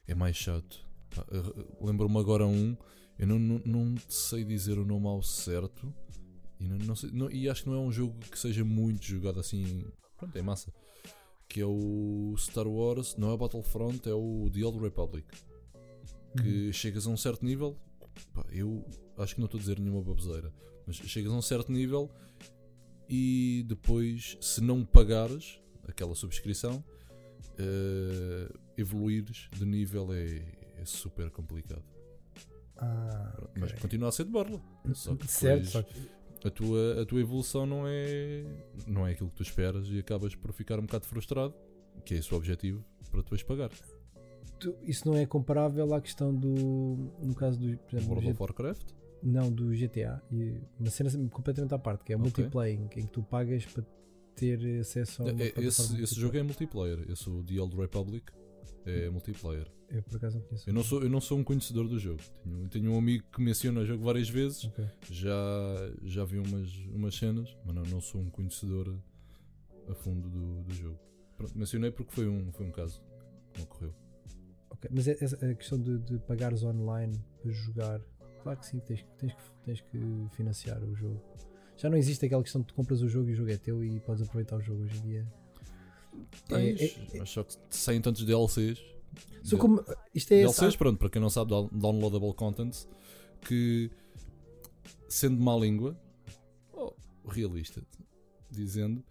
é 0.09 0.15
mais 0.15 0.37
chato. 0.37 0.87
Lembro-me 1.81 2.19
agora 2.19 2.47
um, 2.47 2.77
eu 3.19 3.27
não, 3.27 3.39
não, 3.39 3.63
não 3.65 3.95
sei 4.07 4.45
dizer 4.45 4.79
o 4.79 4.85
nome 4.85 5.07
ao 5.07 5.23
certo 5.23 5.95
e, 6.61 6.65
não, 6.67 6.95
sei- 6.95 7.09
e 7.33 7.49
acho 7.49 7.63
que 7.63 7.71
não 7.71 7.77
é 7.77 7.81
um 7.81 7.91
jogo 7.91 8.19
que 8.31 8.39
seja 8.39 8.63
muito 8.67 9.03
jogado 9.07 9.41
assim. 9.41 9.83
Pronto, 10.19 10.37
é 10.37 10.43
massa. 10.43 10.71
Que 11.55 11.61
é 11.61 11.67
o 11.67 12.35
Star 12.37 12.67
Wars, 12.67 13.15
não 13.17 13.31
é 13.31 13.35
o 13.35 13.37
Battlefront, 13.37 14.09
é 14.09 14.13
o 14.13 14.51
The 14.53 14.65
Old 14.65 14.81
Republic. 14.81 15.25
Que 16.37 16.73
chegas 16.73 17.07
a 17.07 17.11
um 17.11 17.17
certo 17.17 17.45
nível, 17.45 17.79
pá, 18.33 18.45
eu 18.51 18.85
acho 19.17 19.37
que 19.37 19.41
não 19.41 19.45
estou 19.45 19.59
a 19.59 19.61
dizer 19.61 19.79
nenhuma 19.79 20.03
baboseira, 20.03 20.53
mas 20.85 20.97
chegas 20.97 21.31
a 21.31 21.37
um 21.37 21.41
certo 21.41 21.71
nível 21.71 22.11
e 23.09 23.65
depois, 23.69 24.37
se 24.41 24.61
não 24.61 24.85
pagares 24.85 25.61
aquela 25.87 26.17
subscrição, 26.17 26.83
eh, 27.57 28.53
evoluires 28.77 29.49
de 29.53 29.65
nível 29.65 30.13
é, 30.13 30.43
é 30.77 30.85
super 30.85 31.31
complicado. 31.31 31.85
Ah, 32.79 33.33
ok. 33.43 33.53
Mas 33.61 33.73
continua 33.75 34.09
a 34.09 34.13
ser 34.13 34.25
de 34.25 34.31
borla. 34.33 34.61
Só 34.93 35.15
que 35.15 35.29
certo, 35.29 35.67
depois 35.67 35.71
só 35.71 35.83
que 35.85 36.11
a, 36.45 36.51
tua, 36.51 37.03
a 37.03 37.07
tua 37.07 37.21
evolução 37.21 37.65
não 37.67 37.85
é, 37.87 38.45
não 38.87 39.07
é 39.07 39.13
aquilo 39.13 39.31
que 39.31 39.37
tu 39.37 39.43
esperas 39.43 39.89
e 39.89 39.99
acabas 39.99 40.35
por 40.35 40.53
ficar 40.53 40.79
um 40.79 40.83
bocado 40.83 41.07
frustrado, 41.07 41.55
que 42.05 42.15
é 42.15 42.19
esse 42.19 42.33
o 42.33 42.37
objetivo, 42.37 42.85
para 43.11 43.23
depois 43.23 43.43
pagar. 43.43 43.71
tu- 44.59 44.75
isso 44.83 45.09
não 45.09 45.17
é 45.17 45.27
comparável 45.27 45.93
à 45.95 46.01
questão 46.01 46.35
do. 46.35 47.11
No 47.23 47.35
caso 47.35 47.59
do. 47.59 47.77
Por 47.79 47.97
exemplo, 47.97 48.15
World 48.15 48.31
of 48.31 48.43
Warcraft? 48.43 48.87
não, 49.23 49.51
do 49.51 49.73
GTA. 49.75 50.23
E 50.31 50.61
uma 50.79 50.91
cena 50.91 51.11
completamente 51.31 51.73
à 51.75 51.79
parte, 51.79 52.05
que 52.05 52.13
é 52.13 52.17
Ok. 52.17 52.25
multiplayer, 52.31 52.79
em 52.81 52.87
que 52.89 53.07
tu 53.07 53.23
pagas 53.23 53.65
para 53.67 53.83
ter 54.37 54.81
acesso 54.81 55.23
a. 55.23 55.33
uma 55.33 55.43
É- 55.43 55.53
é- 55.57 55.61
esse, 55.65 56.03
esse 56.03 56.15
jogo 56.21 56.37
é 56.37 56.43
multiplayer. 56.43 57.05
Esse 57.11 57.29
o 57.31 57.43
The 57.43 57.59
Old 57.61 57.75
Republic 57.77 58.31
é 58.87 59.09
multiplayer. 59.11 59.67
Eu 59.91 60.03
por 60.03 60.17
acaso 60.17 60.39
não 60.39 60.45
conheço. 60.47 60.69
Eu 60.69 60.75
não 60.75 60.83
sou, 60.83 61.03
eu 61.03 61.09
não 61.11 61.21
sou 61.21 61.39
um 61.39 61.45
conhecedor 61.45 61.89
do 61.89 61.99
jogo. 61.99 62.21
Tenho, 62.43 62.69
tenho 62.69 62.93
um 62.93 62.99
amigo 62.99 63.25
que 63.33 63.41
menciona 63.41 63.81
o 63.81 63.87
jogo 63.87 64.03
várias 64.05 64.29
vezes. 64.29 64.65
Ok. 64.65 64.85
Já, 65.11 65.33
já 66.03 66.25
vi 66.25 66.39
umas, 66.39 66.71
umas 66.93 67.15
cenas, 67.15 67.57
mas 67.65 67.75
não, 67.75 67.83
não 67.85 68.01
sou 68.01 68.21
um 68.21 68.31
conhecedor 68.31 68.97
a 69.89 69.95
fundo 69.95 70.29
do, 70.29 70.63
do 70.63 70.75
jogo. 70.75 70.99
Pronto, 71.37 71.57
mencionei 71.59 71.91
porque 71.91 72.13
foi 72.13 72.29
um, 72.29 72.51
foi 72.53 72.67
um 72.67 72.71
caso 72.73 73.03
que 73.53 73.63
ocorreu. 73.63 73.95
Ok, 74.71 74.91
Mas 74.93 75.07
é- 75.09 75.17
essa- 75.21 75.37
a 75.47 75.55
questão 75.55 75.81
de, 75.81 75.99
de 75.99 76.19
pagares 76.21 76.63
online 76.63 77.19
para 77.41 77.51
jogar, 77.53 78.01
claro 78.43 78.59
que 78.59 78.67
sim, 78.67 78.81
tens, 78.81 79.05
tens, 79.19 79.33
que, 79.35 79.43
tens 79.65 79.81
que 79.81 79.99
financiar 80.33 80.83
o 80.83 80.95
jogo. 80.95 81.21
Já 81.77 81.91
não 81.91 81.97
existe 81.97 82.25
aquela 82.25 82.43
questão 82.43 82.61
de 82.61 82.69
tu 82.69 82.75
compras 82.75 83.03
o 83.03 83.09
jogo 83.09 83.29
e 83.29 83.33
o 83.33 83.37
jogo 83.37 83.51
é 83.51 83.57
teu 83.57 83.85
e 83.85 84.01
podes 84.01 84.23
aproveitar 84.23 84.57
o 84.57 84.61
jogo 84.63 84.83
hoje 84.83 84.97
em 84.99 85.03
dia. 85.03 85.33
Tens, 86.49 86.81
É- 86.81 86.85
é- 86.85 87.19
mas 87.19 87.31
só 87.31 87.43
que 87.43 87.55
saem 87.71 88.01
tantos 88.01 88.25
DLCs. 88.25 88.79
Só 89.43 89.57
como, 89.59 89.85
isto 90.15 90.33
é 90.33 90.41
essa- 90.41 90.61
DLCs, 90.63 90.77
pronto, 90.77 90.99
para 90.99 91.11
quem 91.11 91.21
não 91.21 91.31
sabe, 91.31 91.51
down- 91.51 91.69
downloadable 91.73 92.35
content, 92.35 92.75
que 93.43 93.91
sendo 95.09 95.41
má 95.43 95.55
língua, 95.57 95.99
ou 96.73 96.97
realista, 97.29 97.83
dizendo 98.51 99.05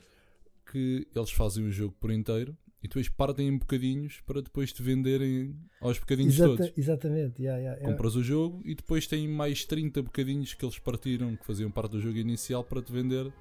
que 0.71 1.07
eles 1.15 1.31
fazem 1.31 1.65
o 1.65 1.71
jogo 1.71 1.95
por 1.99 2.11
inteiro 2.11 2.57
e 2.81 2.87
depois 2.87 3.07
partem 3.07 3.47
em 3.47 3.57
bocadinhos 3.57 4.21
para 4.25 4.41
depois 4.41 4.73
te 4.73 4.81
venderem 4.81 5.55
aos 5.79 5.99
bocadinhos 5.99 6.33
Exata- 6.33 6.57
todos. 6.57 6.73
Exatamente, 6.77 7.41
yeah, 7.41 7.59
yeah, 7.59 7.77
yeah. 7.77 7.91
Compras 7.91 8.15
o 8.15 8.23
jogo 8.23 8.61
e 8.65 8.75
depois 8.75 9.07
têm 9.07 9.27
mais 9.27 9.63
30 9.65 10.01
bocadinhos 10.01 10.53
que 10.53 10.65
eles 10.65 10.79
partiram, 10.79 11.35
que 11.35 11.45
faziam 11.45 11.69
parte 11.71 11.91
do 11.91 12.01
jogo 12.01 12.17
inicial 12.17 12.63
para 12.63 12.81
te 12.81 12.91
vender, 12.91 13.31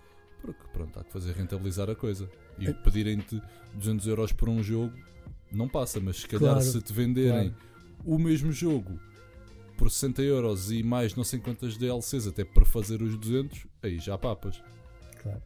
porque 0.43 0.62
pronto, 0.73 0.99
há 1.00 1.05
que 1.05 1.12
fazer 1.12 1.33
rentabilizar 1.35 1.89
a 1.89 1.94
coisa. 1.94 2.29
E 2.59 2.67
É. 2.67 2.73
pedirem-te 2.73 3.41
200 3.75 4.06
euros 4.06 4.33
por 4.33 4.49
um 4.49 4.62
jogo, 4.62 4.93
não 5.50 5.69
passa, 5.69 6.00
mas 6.00 6.19
se 6.21 6.29
calhar 6.29 6.55
Claro, 6.55 6.61
se 6.62 6.81
te 6.83 6.93
venderem 6.93 7.50
claro. 7.50 7.65
o 8.05 8.19
mesmo 8.19 8.53
jogo 8.53 8.99
por 9.79 9.91
60 9.91 10.23
euros 10.23 10.71
e 10.71 10.83
mais 10.83 11.15
não 11.15 11.25
sei 11.25 11.39
quantas 11.41 11.77
DLCs 11.77 12.27
até 12.27 12.44
para 12.44 12.65
fazer 12.65 13.00
os 13.03 13.17
200, 13.17 13.67
aí 13.82 13.99
já 13.99 14.19
papas. 14.19 14.63
Claro. 15.22 15.43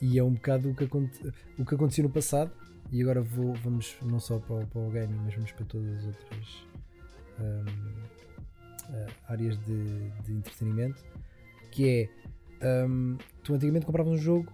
E 0.00 0.18
é 0.18 0.24
um 0.24 0.32
bocado 0.34 0.70
o 0.70 0.74
que, 0.74 0.84
aconte- 0.84 1.32
o 1.58 1.64
que 1.64 1.74
aconteceu 1.74 2.04
no 2.04 2.10
passado. 2.10 2.50
E 2.92 3.00
agora 3.00 3.22
vou, 3.22 3.54
vamos 3.54 3.96
não 4.02 4.20
só 4.20 4.38
para, 4.38 4.56
o- 4.56 4.66
para 4.66 4.80
o 4.80 4.90
gaming, 4.90 5.18
mas 5.24 5.34
vamos 5.34 5.52
para 5.52 5.64
todas 5.64 5.94
as 5.98 6.04
outras 6.04 6.48
hum, 7.40 7.64
ah, 8.90 9.06
áreas 9.32 9.56
de, 9.64 10.10
de 10.24 10.32
entretenimento. 10.32 11.02
Que 11.70 11.88
é 11.88 12.23
hum, 12.88 13.16
tu 13.42 13.54
antigamente 13.54 13.86
compravas 13.86 14.12
um 14.12 14.16
jogo, 14.18 14.52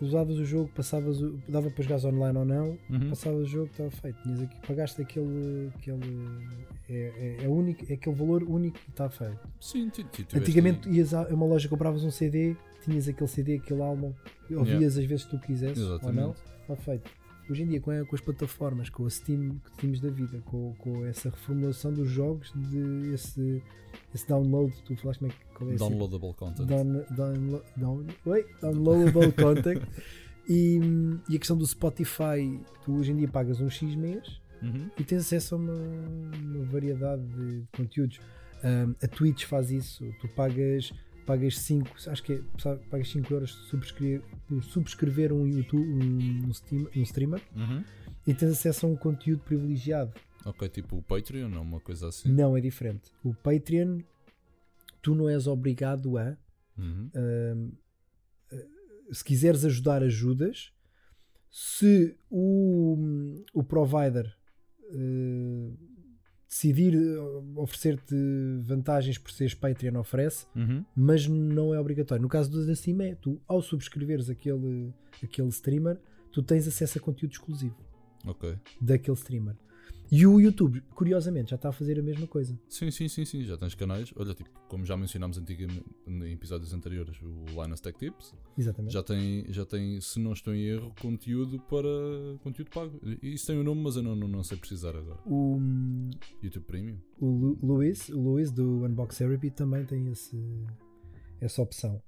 usavas 0.00 0.36
o 0.38 0.44
jogo, 0.44 0.70
passavas 0.74 1.20
o, 1.22 1.38
dava 1.48 1.70
para 1.70 1.82
jogar 1.82 2.04
online 2.06 2.38
ou 2.38 2.44
não, 2.44 2.78
Uhum. 2.90 3.08
passavas 3.10 3.40
o 3.42 3.46
jogo, 3.46 3.66
estava 3.70 3.90
feito. 3.90 4.22
Tinhas 4.22 4.42
aqui, 4.42 4.56
pagaste 4.66 5.00
aquele. 5.02 5.70
aquele 5.74 6.46
é, 6.88 7.38
é, 7.40 7.44
é 7.44 7.48
único, 7.48 7.84
é 7.90 7.94
aquele 7.94 8.14
valor 8.14 8.42
único 8.44 8.78
e 8.86 8.90
está 8.90 9.08
feito. 9.08 9.38
Sim, 9.60 9.88
ti- 9.88 10.04
tiveste 10.04 10.38
Antigamente 10.38 10.88
ias 10.90 11.12
a 11.14 11.22
uma 11.28 11.46
loja, 11.46 11.68
compravas 11.68 12.04
um 12.04 12.10
CD, 12.10 12.54
tinhas 12.84 13.08
aquele 13.08 13.28
CD, 13.28 13.56
aquele 13.56 13.82
álbum, 13.82 14.12
ouvias 14.54 14.96
às 14.98 15.04
vezes 15.04 15.24
que 15.24 15.30
tu 15.36 15.40
quisesse 15.40 15.80
ou 15.80 15.88
não, 15.88 15.96
Exatamente. 16.30 16.36
está 16.62 16.76
feito. 16.76 17.10
Hoje 17.48 17.62
em 17.62 17.66
dia, 17.68 17.80
com, 17.80 17.90
a- 17.90 18.04
com 18.04 18.14
as 18.16 18.20
plataformas, 18.20 18.90
com 18.90 19.06
a 19.06 19.10
Steam 19.10 19.60
que 19.64 19.76
tínhamos 19.78 20.00
da 20.00 20.10
vida, 20.10 20.40
com, 20.46 20.74
com 20.78 21.04
essa 21.06 21.30
reformulação 21.30 21.92
dos 21.92 22.08
jogos, 22.08 22.52
de 22.54 23.12
esse, 23.14 23.62
esse 24.14 24.26
download, 24.28 24.74
tu 24.84 24.96
falaste 24.96 25.20
como 25.20 25.30
é 25.30 25.34
que 25.34 25.54
qual 25.54 25.70
é 25.70 25.74
esse- 25.74 25.88
Downloadable 25.88 26.34
content. 26.34 26.66
Down, 26.66 27.04
down, 27.76 28.06
oi, 28.26 28.46
downloadable 28.60 29.32
content 29.40 29.82
e, 30.48 30.80
e 31.28 31.36
a 31.36 31.38
questão 31.38 31.56
do 31.56 31.66
Spotify, 31.66 32.60
tu 32.84 32.94
hoje 32.96 33.12
em 33.12 33.16
dia 33.16 33.28
pagas 33.28 33.60
um 33.60 33.70
X 33.70 33.94
mês 33.94 34.40
Uhum. 34.62 34.88
e 34.98 35.04
tens 35.04 35.18
acesso 35.20 35.54
a 35.54 35.58
uma, 35.58 35.74
uma 35.74 36.64
variedade 36.64 37.22
de 37.28 37.62
conteúdos. 37.76 38.18
Um, 38.64 38.94
a 39.04 39.06
Twitch 39.06 39.44
faz 39.44 39.70
isso, 39.70 40.02
tu 40.18 40.26
pagas 40.28 40.92
pagas 41.26 41.58
5, 41.58 41.96
acho 42.08 42.22
que 42.22 42.32
é, 42.34 42.40
pagas 42.90 43.08
5 43.10 43.34
euros 43.34 43.50
subscrever, 43.68 44.22
por 44.46 44.62
subscrever 44.62 45.32
um 45.32 45.46
YouTube, 45.46 45.82
um, 45.86 46.46
um, 46.46 46.50
stream- 46.50 46.88
um 46.96 47.02
streamer 47.02 47.42
Uhum. 47.54 47.84
e 48.26 48.32
tens 48.34 48.52
acesso 48.52 48.86
a 48.86 48.88
um 48.88 48.96
conteúdo 48.96 49.42
privilegiado. 49.42 50.12
Ok, 50.44 50.68
tipo 50.68 50.96
o 50.96 51.02
Patreon 51.02 51.52
ou 51.56 51.62
uma 51.62 51.80
coisa 51.80 52.08
assim. 52.08 52.30
Não 52.32 52.56
é 52.56 52.60
diferente. 52.60 53.10
O 53.24 53.34
Patreon, 53.34 54.00
tu 55.02 55.14
não 55.14 55.28
és 55.28 55.46
obrigado 55.46 56.16
a 56.16 56.36
Uhum. 56.78 57.10
um, 57.14 57.72
uh, 58.52 59.14
se 59.14 59.24
quiseres 59.24 59.64
ajudar, 59.64 60.02
ajudas. 60.02 60.72
Se 61.50 62.14
o, 62.30 62.96
o 63.54 63.62
provider 63.64 64.26
uh, 64.90 65.76
decidir 66.56 66.96
uh, 66.96 67.60
oferecer-te 67.60 68.14
vantagens 68.62 69.18
por 69.18 69.30
seres 69.30 69.54
Patreon 69.54 69.98
oferece, 70.00 70.46
Uhum. 70.56 70.84
mas 70.94 71.26
não 71.26 71.74
é 71.74 71.78
obrigatório. 71.80 72.22
No 72.22 72.28
caso 72.28 72.50
do 72.50 72.74
Steam 72.74 73.00
é, 73.02 73.14
tu 73.14 73.38
ao 73.46 73.60
subscreveres 73.60 74.30
aquele, 74.30 74.92
aquele 75.22 75.48
streamer, 75.48 75.98
tu 76.32 76.42
tens 76.42 76.66
acesso 76.66 76.98
a 76.98 77.00
conteúdo 77.00 77.32
exclusivo 77.32 77.76
Ok. 78.24 78.56
daquele 78.80 79.16
streamer. 79.16 79.54
E 80.10 80.26
o 80.26 80.40
YouTube, 80.40 80.80
curiosamente, 80.94 81.50
já 81.50 81.56
está 81.56 81.70
a 81.70 81.72
fazer 81.72 81.98
a 81.98 82.02
mesma 82.02 82.26
coisa. 82.26 82.58
Sim, 82.68 82.90
sim, 82.90 83.08
sim, 83.08 83.24
sim. 83.24 83.42
Já 83.44 83.56
tens 83.56 83.74
canais. 83.74 84.12
Olha, 84.16 84.34
tipo, 84.34 84.48
como 84.68 84.84
já 84.84 84.96
mencionámos 84.96 85.36
em 85.38 86.32
episódios 86.32 86.72
anteriores, 86.72 87.16
o 87.22 87.60
Linus 87.62 87.80
Tech 87.80 87.98
Tips. 87.98 88.34
Exatamente. 88.56 88.92
Já 88.92 89.02
tem, 89.02 89.44
já 89.52 89.64
tem, 89.66 90.00
se 90.00 90.20
não 90.20 90.32
estou 90.32 90.54
em 90.54 90.62
erro, 90.62 90.92
conteúdo 91.00 91.58
para 91.60 91.88
conteúdo 92.42 92.70
pago. 92.70 93.00
Isso 93.22 93.46
tem 93.48 93.58
o 93.58 93.64
nome, 93.64 93.82
mas 93.82 93.96
eu 93.96 94.02
não, 94.02 94.14
não, 94.14 94.28
não 94.28 94.44
sei 94.44 94.56
precisar 94.56 94.94
agora. 94.96 95.18
O, 95.26 95.58
YouTube 96.42 96.64
Premium. 96.64 96.98
o 97.20 97.26
Lu- 97.26 97.58
Luís, 97.62 98.08
o 98.08 98.20
Luís 98.20 98.50
do 98.50 98.84
Unbox 98.84 99.18
Therapy 99.18 99.50
também 99.50 99.84
tem 99.84 100.06
esse, 100.08 100.36
essa 101.40 101.62
opção. 101.62 102.00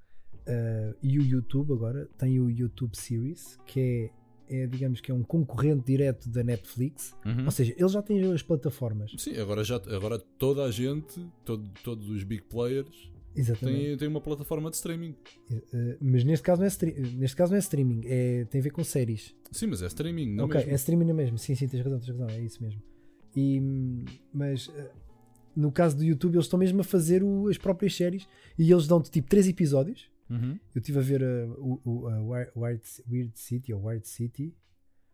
Uh, 0.47 0.97
e 1.03 1.19
o 1.19 1.23
YouTube 1.23 1.73
agora 1.75 2.09
tem 2.17 2.41
o 2.41 2.49
YouTube 2.49 2.97
Series, 2.97 3.59
que 3.67 3.81
é, 3.81 4.11
é, 4.49 4.67
digamos 4.67 5.01
que 5.01 5.11
é 5.11 5.15
um 5.15 5.23
concorrente 5.23 5.85
direto 5.87 6.29
da 6.29 6.43
Netflix. 6.43 7.15
Uhum. 7.25 7.45
Ou 7.45 7.51
seja, 7.51 7.75
eles 7.77 7.93
já 7.93 8.03
têm 8.03 8.33
as 8.33 8.43
plataformas. 8.43 9.13
Sim, 9.19 9.37
agora, 9.37 9.63
já, 9.65 9.77
agora 9.77 10.19
toda 10.19 10.65
a 10.65 10.71
gente, 10.71 11.25
todo, 11.45 11.69
todos 11.85 12.09
os 12.09 12.23
big 12.25 12.43
players, 12.45 13.11
Exatamente. 13.37 13.85
têm, 13.87 13.97
têm 13.97 14.09
uma 14.09 14.21
plataforma 14.21 14.71
de 14.71 14.77
streaming. 14.77 15.15
Uh, 15.51 15.97
mas 16.01 16.25
neste 16.25 16.43
caso 16.43 16.61
não 16.61 16.67
é, 16.69 17.01
neste 17.17 17.37
caso 17.37 17.53
não 17.53 17.57
é 17.57 17.61
streaming, 17.61 18.01
é, 18.05 18.45
tem 18.47 18.61
a 18.61 18.65
ver 18.65 18.71
com 18.71 18.83
séries. 18.83 19.35
Sim, 19.53 19.67
mas 19.69 19.83
é 19.83 19.87
streaming, 19.87 20.35
não 20.35 20.45
ok, 20.47 20.57
mesmo? 20.59 20.73
é 20.73 20.75
streaming 20.75 21.05
na 21.07 21.15
mesma. 21.15 21.39
Sim, 21.39 21.55
sim, 21.55 21.69
tens 21.69 21.85
razão, 21.85 21.99
tens 22.01 22.09
razão, 22.09 22.29
é 22.29 22.41
isso 22.41 22.63
mesmo. 22.63 22.83
E, 23.37 23.61
mas 24.33 24.67
uh, 24.69 24.73
no 25.55 25.71
caso 25.71 25.97
do 25.97 26.05
YouTube, 26.05 26.35
eles 26.35 26.47
estão 26.47 26.59
mesmo 26.59 26.81
a 26.81 26.85
fazer 26.85 27.23
o- 27.23 27.49
as 27.49 27.59
próprias 27.59 27.95
séries 27.95 28.27
e 28.59 28.71
eles 28.73 28.87
dão-te 28.87 29.11
tipo 29.11 29.29
3 29.29 29.47
episódios. 29.49 30.11
Uhum. 30.31 30.59
Eu 30.75 30.79
estive 30.81 30.99
a 30.99 31.03
ver 31.03 31.23
uh, 31.23 31.81
o, 31.85 32.07
a 32.09 32.21
Wi- 32.23 32.51
Wired, 32.55 32.83
Weird 33.11 33.39
City, 33.39 33.73
ou 33.73 33.85
Wired 33.87 34.07
City, 34.09 34.55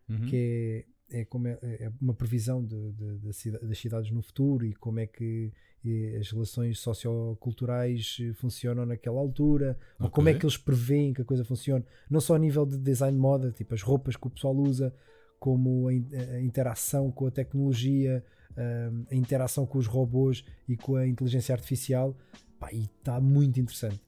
Uhum. 0.07 0.25
que 0.27 0.85
é, 1.09 1.21
é, 1.21 1.25
como 1.25 1.47
é, 1.47 1.57
é 1.63 1.91
uma 2.01 2.13
previsão 2.13 2.63
de, 2.63 2.91
de- 2.93 3.33
cida- 3.33 3.59
das 3.59 3.77
cidades 3.77 4.11
no 4.11 4.21
futuro 4.21 4.65
e 4.65 4.73
como 4.73 4.99
é 4.99 5.07
que 5.07 5.51
eh, 5.83 6.17
as 6.19 6.29
relações 6.31 6.77
socioculturais 6.79 8.17
eh, 8.21 8.33
funcionam 8.33 8.85
naquela 8.85 9.19
altura, 9.19 9.77
ou 9.99 10.09
como 10.09 10.29
é 10.29 10.33
que 10.33 10.45
eles 10.45 10.57
preveem 10.57 11.13
que 11.13 11.21
a 11.21 11.25
coisa 11.25 11.43
funciona, 11.43 11.83
não 12.09 12.19
só 12.21 12.35
a 12.35 12.39
nível 12.39 12.65
de 12.65 12.77
design 12.77 13.15
de 13.15 13.21
moda, 13.21 13.51
tipo 13.51 13.73
as 13.73 13.81
roupas 13.81 14.15
que 14.15 14.27
o 14.27 14.29
pessoal 14.29 14.55
usa, 14.55 14.93
como 15.39 15.87
a, 15.87 15.93
in- 15.93 16.07
a 16.13 16.41
interação 16.41 17.11
com 17.11 17.25
a 17.27 17.31
tecnologia, 17.31 18.23
ahm, 18.57 19.05
a 19.11 19.15
interação 19.15 19.65
com 19.65 19.77
os 19.77 19.87
robôs 19.87 20.43
e 20.67 20.75
com 20.77 20.95
a 20.95 21.07
inteligência 21.07 21.53
artificial. 21.53 22.15
Pá, 22.59 22.71
e 22.71 22.83
está 22.83 23.19
muito 23.19 23.59
interessante. 23.59 23.99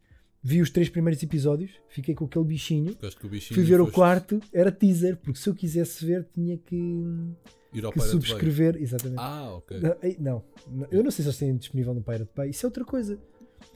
Vi 0.50 0.62
os 0.62 0.70
três 0.70 0.88
primeiros 0.88 1.22
episódios, 1.22 1.72
fiquei 1.89 2.16
com 2.16 2.24
aquele 2.24 2.46
bichinho. 2.46 2.96
Bichinho 3.30 3.54
Fui 3.54 3.63
ver 3.66 3.82
o 3.82 3.92
quarto, 3.92 4.39
era 4.54 4.72
teaser, 4.72 5.18
porque 5.18 5.38
se 5.39 5.50
eu 5.50 5.54
quisesse 5.54 6.06
ver 6.06 6.25
tinha 6.34 6.58
que, 6.58 6.94
que 7.74 7.82
Bay. 7.82 8.08
subscrever. 8.08 8.77
Exatamente. 8.82 9.20
Ah, 9.20 9.51
ok. 9.56 9.77
Não, 10.20 10.42
não, 10.70 10.88
eu 10.89 11.04
não 11.04 11.12
sei 11.12 11.24
se 11.24 11.27
eles 11.30 11.38
têm 11.38 11.58
disponível 11.58 11.94
no 11.94 12.01
Pirate 12.01 12.32
Bay. 12.34 12.51
Isso 12.51 12.66
é 12.66 12.68
outra 12.68 12.86
coisa. 12.86 13.20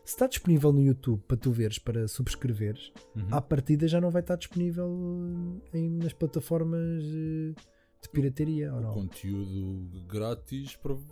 Se 0.05 0.13
está 0.13 0.27
disponível 0.27 0.71
no 0.71 0.81
YouTube 0.81 1.21
para 1.27 1.35
tu 1.35 1.51
veres, 1.51 1.77
para 1.77 2.07
subscreveres, 2.07 2.91
Uhum. 3.17 3.27
à 3.31 3.41
partida 3.41 3.85
já 3.87 3.99
não 3.99 4.09
vai 4.09 4.21
estar 4.21 4.37
disponível 4.37 4.89
em- 5.73 5.97
nas 5.97 6.13
plataformas 6.13 7.03
eh, 7.03 7.53
de 8.01 8.09
pirataria, 8.13 8.71
ou 8.73 8.79
O 8.79 8.81
não? 8.81 8.93
conteúdo 8.93 10.01
grátis 10.07 10.75
prov- 10.77 11.03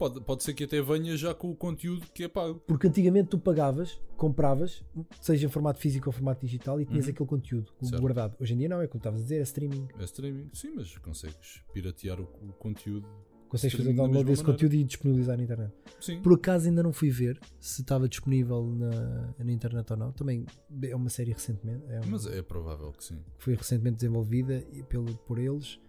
pode, 0.00 0.20
pode 0.22 0.42
ser 0.42 0.54
que 0.54 0.64
até 0.64 0.80
venha 0.80 1.14
já 1.16 1.34
com 1.34 1.50
o 1.50 1.54
conteúdo 1.54 2.06
que 2.14 2.24
é 2.24 2.28
pago. 2.28 2.60
Porque 2.66 2.86
antigamente 2.88 3.28
tu 3.28 3.38
pagavas, 3.38 4.00
compravas, 4.16 4.82
seja 5.20 5.46
em 5.46 5.50
formato 5.50 5.78
físico 5.78 6.08
ou 6.08 6.12
formato 6.12 6.44
digital, 6.44 6.80
e 6.80 6.86
tinhas 6.86 7.04
Uhum. 7.04 7.10
aquele 7.12 7.28
conteúdo 7.28 7.70
Certo. 7.82 8.00
guardado. 8.00 8.36
Hoje 8.40 8.54
em 8.54 8.56
dia 8.56 8.68
não, 8.68 8.80
é 8.80 8.86
como 8.86 8.98
estavas 8.98 9.20
a 9.20 9.22
dizer, 9.22 9.38
é 9.40 9.42
streaming. 9.42 9.86
É 9.98 10.04
streaming. 10.04 10.48
Sim, 10.54 10.72
mas 10.74 10.96
consegues 10.98 11.62
piratear 11.74 12.18
o, 12.18 12.24
o 12.24 12.52
conteúdo. 12.58 13.06
Consegues 13.50 13.76
fazer 13.76 13.92
download 13.94 14.24
desse 14.26 14.42
maneira. 14.42 14.52
conteúdo 14.52 14.74
e 14.74 14.84
disponibilizar 14.84 15.36
na 15.36 15.42
internet. 15.42 15.72
Sim. 16.00 16.22
Por 16.22 16.34
acaso 16.34 16.68
ainda 16.68 16.82
não 16.84 16.92
fui 16.92 17.10
ver 17.10 17.38
se 17.60 17.80
estava 17.82 18.08
disponível 18.08 18.64
na, 18.64 19.34
na 19.44 19.52
internet 19.52 19.90
ou 19.92 19.96
não. 19.98 20.12
Também 20.12 20.46
é 20.84 20.94
uma 20.94 21.10
série 21.10 21.32
recentemente. 21.32 21.82
É 21.88 21.98
uma- 22.00 22.12
Mas 22.12 22.26
é 22.26 22.40
provável 22.42 22.92
que 22.92 23.02
sim. 23.04 23.18
foi 23.38 23.54
recentemente 23.56 23.96
desenvolvida 23.96 24.64
e 24.72 24.82
pelo, 24.84 25.14
por 25.26 25.38
eles. 25.38 25.80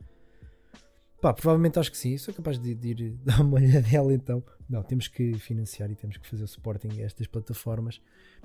Pá, 1.22 1.34
provavelmente 1.34 1.78
acho 1.78 1.92
que 1.92 1.98
sim. 1.98 2.18
Sou 2.18 2.34
capaz 2.34 2.58
de, 2.60 2.74
de 2.74 2.88
ir 2.90 3.12
dar 3.24 3.42
uma 3.42 3.56
olhada 3.58 3.88
nela 3.88 4.13
então. 4.13 4.44
Não, 4.68 4.82
temos 4.84 5.08
que 5.08 5.38
financiar 5.38 5.92
e 5.92 5.96
temos 5.96 6.18
que 6.18 6.28
fazer 6.28 6.44
o 6.44 6.48
supporting 6.48 7.00
a 7.01 7.06
estas 7.06 7.28
plataformas. 7.28 8.01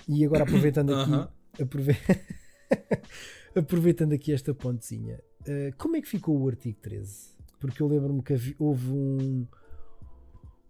E 0.07 0.25
agora 0.25 0.43
aproveitando 0.45 0.93
aqui, 0.95 1.13
Aham. 1.13 1.29
aprove- 1.61 1.97
aproveitando 3.57 4.13
aqui 4.13 4.33
esta 4.33 4.55
pontezinha, 4.55 5.21
eh, 5.47 5.73
como 5.79 5.97
é 5.97 6.01
que 6.03 6.09
ficou 6.09 6.39
o 6.39 6.49
artigo 6.49 6.79
13? 6.81 7.35
Porque 7.59 7.83
eu 7.83 7.89
lembro-me 7.89 8.23
que 8.23 8.35
havi- 8.35 8.57
houve 8.59 8.91
um. 8.91 9.47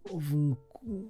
Houve 0.09 0.35
um. 0.35 0.55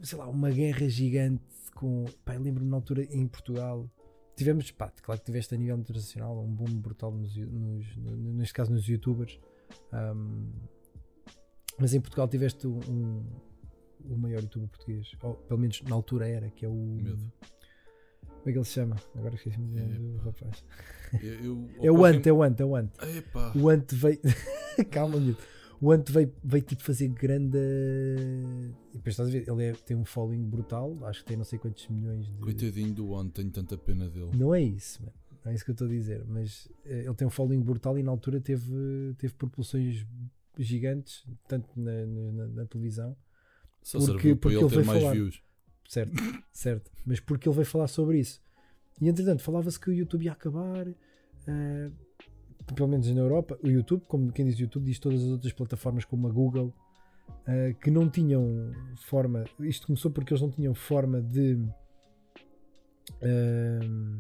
Sei 0.02 0.18
lá, 0.18 0.28
uma 0.28 0.50
guerra 0.50 0.90
gigante 0.90 1.44
com. 1.76 2.06
Pá, 2.26 2.34
lembro-me 2.34 2.70
na 2.70 2.78
altura 2.78 3.04
em 3.12 3.28
Portugal. 3.28 3.88
Tivemos, 4.36 4.70
pá, 4.72 4.92
claro 5.02 5.20
que 5.20 5.26
tiveste 5.26 5.54
a 5.54 5.58
nível 5.58 5.78
internacional 5.78 6.40
um 6.44 6.48
boom 6.52 6.80
brutal 6.80 7.12
nos, 7.12 7.36
nos- 7.36 7.96
no- 7.98 8.34
neste 8.34 8.54
caso 8.54 8.72
nos 8.72 8.88
youtubers. 8.88 9.40
Ahm, 9.92 10.50
mas 11.80 11.94
em 11.94 12.02
Portugal 12.02 12.28
tiveste 12.28 12.68
um, 12.68 12.80
um- 12.90 13.24
o 14.10 14.18
maior 14.18 14.42
youtuber 14.42 14.70
português, 14.70 15.12
ou 15.22 15.34
pelo 15.36 15.60
menos 15.60 15.82
na 15.82 15.94
altura 15.96 16.28
era, 16.28 16.50
que 16.50 16.66
é 16.66 16.70
o. 16.70 16.74
Medo. 16.74 17.32
Como 18.28 18.50
é 18.50 18.52
que 18.54 18.58
ele 18.58 18.66
se 18.66 18.72
chama? 18.72 18.96
Agora 19.16 19.36
esqueci-me 19.36 19.68
do 19.68 19.80
nome 19.80 19.98
do 20.14 20.18
rapaz. 20.20 20.64
Eu, 21.22 21.34
eu- 21.44 21.70
É 21.82 21.92
o 21.92 22.06
Ant, 22.06 22.26
é 22.26 22.32
o 22.32 22.42
Ant, 22.44 22.60
é 22.62 22.66
o 22.66 22.76
Ant. 22.76 22.92
Epá. 23.18 23.52
O 23.56 23.68
Ant 23.70 23.92
veio. 23.94 24.20
Calma, 24.92 25.20
miúdo. 25.20 25.38
O 25.82 25.92
Ant 25.92 26.10
veio, 26.10 26.34
veio 26.44 26.64
tipo 26.64 26.82
fazer 26.84 27.10
grande. 27.10 27.58
E 28.94 28.98
depois 28.98 29.14
estás 29.14 29.28
a 29.28 29.32
ver, 29.32 29.48
ele 29.48 29.64
é- 29.66 29.74
tem 29.74 29.98
um 29.98 30.06
following 30.06 30.44
brutal, 30.44 30.96
acho 31.06 31.20
que 31.20 31.26
tem 31.26 31.38
não 31.38 31.44
sei 31.44 31.60
quantos 31.60 31.88
milhões 31.90 32.26
de. 32.28 32.32
Coitadinho 32.40 32.94
do 32.94 33.10
One, 33.10 33.30
tenho 33.30 33.52
tanta 33.52 33.78
pena 33.78 34.10
dele. 34.10 34.32
Não 34.34 34.54
é 34.56 34.62
isso, 34.62 35.02
mano. 35.02 35.14
Não 35.44 35.52
é 35.52 35.56
isso 35.56 35.64
que 35.66 35.72
eu 35.72 35.74
estou 35.74 35.88
a 35.88 35.90
dizer. 35.92 36.24
Mas 36.28 36.70
eh, 36.86 37.04
ele 37.06 37.14
tem 37.16 37.28
um 37.28 37.32
following 37.32 37.62
brutal 37.62 37.98
e 37.98 38.04
na 38.04 38.12
altura 38.12 38.40
teve, 38.42 39.14
teve 39.18 39.34
propulsões 39.34 40.06
gigantes, 40.66 41.26
tanto 41.48 41.68
na, 41.80 42.06
na- 42.06 42.48
na 42.48 42.66
televisão, 42.66 43.16
Só 43.84 44.00
Porque- 44.00 44.36
porque 44.36 44.58
ele 44.58 44.66
ele 44.66 44.74
veio 44.76 44.86
mais 44.86 45.00
falar. 45.02 45.14
views. 45.14 45.42
certo? 45.88 46.12
certo. 46.52 46.92
Mas 47.06 47.20
porque 47.22 47.48
ele 47.48 47.56
veio 47.56 47.66
falar 47.66 47.88
sobre 47.88 48.20
isso. 48.20 48.42
E 49.00 49.08
entretanto, 49.08 49.42
falava-se 49.44 49.80
que 49.80 49.90
o 49.90 49.94
YouTube 49.94 50.26
ia 50.26 50.32
acabar. 50.34 50.88
eh, 51.48 51.92
pelo 52.76 52.90
menos 52.90 53.10
na 53.10 53.22
Europa, 53.22 53.58
o 53.64 53.68
YouTube, 53.70 54.04
como 54.08 54.30
quem 54.34 54.46
diz 54.46 54.60
YouTube, 54.60 54.84
diz 54.86 55.00
todas 55.00 55.22
as 55.22 55.30
outras 55.30 55.54
plataformas 55.54 56.04
como 56.04 56.28
a 56.28 56.32
Google, 56.32 56.74
eh, 57.46 57.74
que 57.82 57.90
não 57.90 58.10
tinham 58.10 58.74
forma. 59.06 59.46
Isto 59.62 59.88
começou 59.88 60.12
porque 60.12 60.34
eles 60.34 60.42
não 60.42 60.52
tinham 60.52 60.74
forma 60.76 61.22
de 61.22 61.58
ehm, 63.22 64.20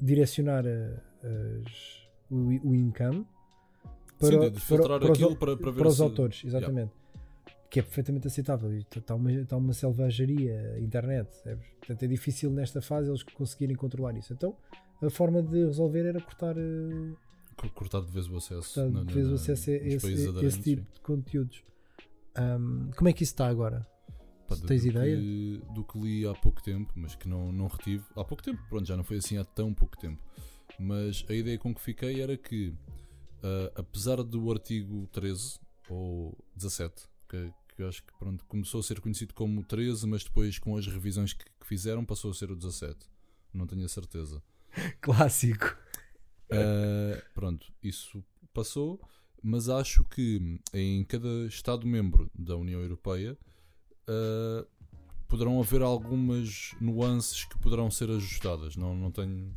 direcionar 0.00 0.64
as- 0.66 2.02
o, 2.30 2.70
o 2.70 2.74
income 2.74 3.26
Sim, 4.28 4.50
de- 4.50 4.60
filtrar 4.60 5.02
os, 5.02 5.10
aquilo 5.10 5.36
para- 5.36 5.56
para 5.56 5.72
para 5.72 5.88
os 5.88 5.96
se- 5.96 6.02
autores, 6.02 6.42
exatamente. 6.44 6.92
Que 7.70 7.80
é 7.80 7.82
perfeitamente 7.82 8.26
aceitável. 8.26 8.70
Está 8.94 9.14
uma, 9.14 9.32
está 9.32 9.56
uma 9.56 9.72
selvageria 9.72 10.74
a 10.76 10.80
internet. 10.80 11.26
percebes? 11.28 11.66
Portanto, 11.78 12.02
é 12.02 12.06
difícil 12.06 12.50
nesta 12.50 12.82
fase 12.82 13.08
eles 13.08 13.22
conseguirem 13.22 13.74
controlar 13.76 14.16
isso. 14.16 14.32
Então, 14.32 14.54
a 15.02 15.08
forma 15.10 15.42
de 15.42 15.64
resolver 15.64 16.04
era 16.06 16.20
cortar, 16.20 16.54
Co- 17.56 17.68
Cortar 17.70 18.00
de 18.02 18.10
vez 18.10 18.28
o 18.28 18.36
acesso. 18.36 18.74
cortar 18.92 19.04
de 19.04 19.14
vez 19.14 19.28
o 19.30 19.34
acesso 19.34 19.70
a 19.70 19.74
esse, 19.74 20.06
esse 20.44 20.60
tipo 20.62 20.82
sim. 20.82 20.88
de 20.94 21.00
conteúdos. 21.00 21.62
Ahm, 22.34 22.90
como 22.96 23.08
é 23.08 23.12
que 23.12 23.22
isso 23.22 23.32
está 23.32 23.46
agora? 23.46 23.86
Pá, 24.48 24.56
Se 24.56 24.64
tens 24.66 24.82
do 24.82 24.88
ideia? 24.88 25.16
Que, 25.16 25.62
do 25.74 25.84
que 25.84 25.98
li 25.98 26.26
há 26.26 26.34
pouco 26.34 26.62
tempo, 26.62 26.92
mas 26.96 27.14
que 27.14 27.28
não, 27.28 27.52
não 27.52 27.66
retive. 27.68 28.04
Há 28.16 28.24
pouco 28.24 28.42
tempo, 28.42 28.60
pronto, 28.68 28.86
já 28.86 28.96
não 28.96 29.04
foi 29.04 29.18
assim 29.18 29.36
há 29.38 29.44
tão 29.44 29.72
pouco 29.72 29.96
tempo. 29.98 30.18
Mas 30.78 31.24
a 31.28 31.34
ideia 31.34 31.58
com 31.58 31.74
que 31.74 31.80
fiquei 31.80 32.20
era 32.22 32.36
que, 32.36 32.74
ah, 33.42 33.72
apesar 33.76 34.22
do 34.22 34.50
artigo 34.50 35.08
13 35.12 35.58
ou 35.88 36.38
17, 36.56 37.08
que, 37.28 37.52
que 37.74 37.82
eu 37.82 37.88
acho 37.88 38.02
que 38.02 38.12
pronto, 38.18 38.44
começou 38.46 38.80
a 38.80 38.82
ser 38.82 39.00
conhecido 39.00 39.34
como 39.34 39.60
o 39.60 39.64
13, 39.64 40.06
mas 40.06 40.24
depois 40.24 40.58
com 40.58 40.76
as 40.76 40.86
revisões 40.86 41.32
que, 41.32 41.44
que 41.44 41.66
fizeram 41.66 42.04
passou 42.04 42.30
a 42.30 42.34
ser 42.34 42.50
o 42.50 42.56
17. 42.56 43.08
Não 43.52 43.66
tenho 43.66 43.84
a 43.84 43.88
certeza. 43.88 44.42
Clássico. 45.00 45.76
Uh, 46.50 47.22
pronto, 47.34 47.72
isso 47.82 48.22
passou, 48.52 49.00
mas 49.42 49.68
acho 49.68 50.04
que 50.04 50.60
em 50.72 51.02
cada 51.04 51.46
Estado-membro 51.46 52.30
da 52.34 52.56
União 52.56 52.80
Europeia 52.80 53.38
uh, 54.08 54.66
poderão 55.26 55.58
haver 55.58 55.80
algumas 55.80 56.74
nuances 56.78 57.44
que 57.44 57.58
poderão 57.58 57.90
ser 57.90 58.10
ajustadas. 58.10 58.76
Não, 58.76 58.94
não 58.94 59.10
tenho. 59.10 59.56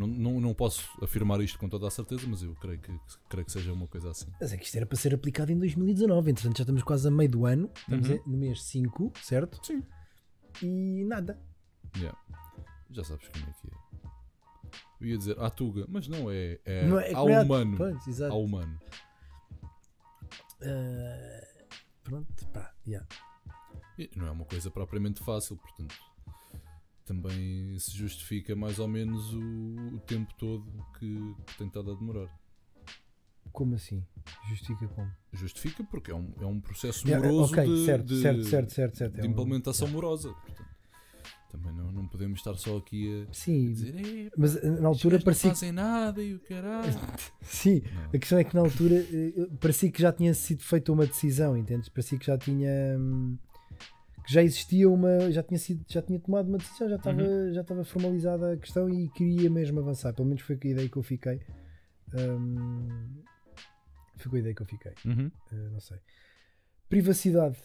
Não, 0.00 0.06
não, 0.06 0.40
não 0.40 0.54
posso 0.54 0.88
afirmar 1.02 1.40
isto 1.42 1.58
com 1.58 1.68
toda 1.68 1.86
a 1.86 1.90
certeza, 1.90 2.26
mas 2.26 2.42
eu 2.42 2.54
creio 2.54 2.80
que, 2.80 2.90
creio 3.28 3.44
que 3.44 3.52
seja 3.52 3.70
uma 3.72 3.86
coisa 3.86 4.10
assim. 4.10 4.26
Mas 4.40 4.52
é 4.52 4.56
que 4.56 4.64
isto 4.64 4.76
era 4.76 4.86
para 4.86 4.96
ser 4.96 5.14
aplicado 5.14 5.52
em 5.52 5.58
2019, 5.58 6.30
entretanto 6.30 6.56
já 6.56 6.62
estamos 6.62 6.82
quase 6.82 7.06
a 7.06 7.10
meio 7.10 7.30
do 7.30 7.44
ano, 7.44 7.70
estamos 7.76 8.08
Uhum. 8.08 8.22
no 8.26 8.38
mês 8.38 8.62
5, 8.64 9.12
certo? 9.22 9.60
Sim. 9.64 9.82
E 10.62 11.04
nada. 11.04 11.38
Yeah. 11.96 12.18
Já 12.90 13.04
sabes 13.04 13.28
como 13.28 13.44
é 13.44 13.52
que 13.52 13.68
é. 13.68 13.80
Eu 15.00 15.06
ia 15.06 15.18
dizer 15.18 15.38
à 15.40 15.50
Tuga, 15.50 15.84
mas 15.88 16.08
não 16.08 16.30
é. 16.30 16.58
É, 16.64 16.86
Não 16.86 16.98
é- 16.98 17.12
ao 17.14 17.26
não 17.28 17.34
é- 17.34 17.42
humano. 17.42 17.76
Pois. 17.76 18.20
Ao 18.22 18.42
humano. 18.42 18.78
Ah, 20.62 21.46
pronto, 22.04 22.46
pá, 22.48 22.72
yeah. 22.86 23.06
E 23.98 24.10
não 24.16 24.26
é 24.26 24.30
uma 24.30 24.44
coisa 24.44 24.70
propriamente 24.70 25.22
fácil, 25.22 25.56
portanto. 25.56 25.94
Também 27.14 27.76
se 27.76 27.90
justifica 27.90 28.54
mais 28.54 28.78
ou 28.78 28.86
menos 28.86 29.34
o, 29.34 29.40
o 29.96 29.98
tempo 30.06 30.32
todo 30.38 30.64
que, 30.96 31.34
que 31.44 31.58
tem 31.58 31.66
estado 31.66 31.90
a 31.90 31.94
demorar. 31.96 32.28
Como 33.50 33.74
assim? 33.74 34.06
Justifica 34.48 34.86
como? 34.86 35.10
Justifica 35.32 35.82
porque 35.90 36.12
é 36.12 36.14
um, 36.14 36.32
é 36.40 36.46
um 36.46 36.60
processo 36.60 37.04
Yeah, 37.08 37.26
moroso 37.28 37.52
ok, 37.52 37.64
de, 37.66 37.84
certo, 37.84 38.04
de- 38.06 38.20
certo, 38.22 38.44
certo, 38.44 38.70
certo, 38.72 38.96
certo. 38.96 39.14
de 39.14 39.20
É 39.22 39.24
um- 39.24 39.32
implementação 39.32 39.88
morosa. 39.88 40.32
Portanto, 40.32 40.70
também 41.50 41.72
não, 41.74 41.90
não 41.90 42.06
podemos 42.06 42.38
estar 42.38 42.54
só 42.56 42.76
aqui 42.76 43.26
a 43.28 43.34
Sim, 43.34 43.72
dizer 43.72 43.92
"Eh, 43.96 44.30
mas 44.38 44.54
eh, 44.54 44.70
na 44.80 44.86
altura 44.86 45.16
não 45.16 45.24
parecia 45.24 45.50
que 45.50 45.56
fazem 45.56 45.72
nada 45.72 46.22
e 46.22 46.34
o 46.36 46.38
caralho. 46.38 46.92
Sim, 47.42 47.82
Não. 47.92 48.04
a 48.14 48.18
questão 48.20 48.38
é 48.38 48.44
que 48.44 48.54
na 48.54 48.60
altura 48.60 48.94
eh, 48.94 49.48
parecia 49.60 49.90
que 49.90 50.00
já 50.00 50.12
tinha 50.12 50.32
sido 50.32 50.62
feita 50.62 50.92
uma 50.92 51.04
decisão, 51.06 51.56
entendes? 51.56 51.88
Parecia 51.88 52.16
que 52.16 52.26
já 52.26 52.38
tinha 52.38 52.70
hum, 52.96 53.36
que 54.30 54.34
já 54.34 54.42
existia 54.44 54.88
uma, 54.88 55.28
já 55.32 55.42
tinha 55.42 55.58
sido, 55.58 55.84
já 55.88 56.00
tinha 56.00 56.20
tomado 56.20 56.46
uma 56.48 56.58
decisão, 56.58 56.88
já 56.88 56.94
estava, 56.94 57.20
Uhum. 57.20 57.52
já 57.52 57.62
estava 57.62 57.82
formalizada 57.84 58.52
a 58.52 58.56
questão 58.56 58.88
e 58.88 59.08
queria 59.10 59.50
mesmo 59.50 59.80
avançar. 59.80 60.14
Pelo 60.14 60.28
menos 60.28 60.42
foi 60.42 60.56
com 60.56 60.68
a 60.68 60.70
ideia 60.70 60.88
que 60.88 60.96
eu 60.96 61.02
fiquei. 61.02 61.40
Foi 64.18 64.30
com 64.30 64.36
a 64.36 64.38
ideia 64.38 64.54
que 64.54 64.62
eu 64.62 64.66
fiquei. 64.66 64.92
Uhum. 65.04 65.30
eh, 65.52 65.68
não 65.70 65.80
sei. 65.80 65.98
Privacidade 66.88 67.58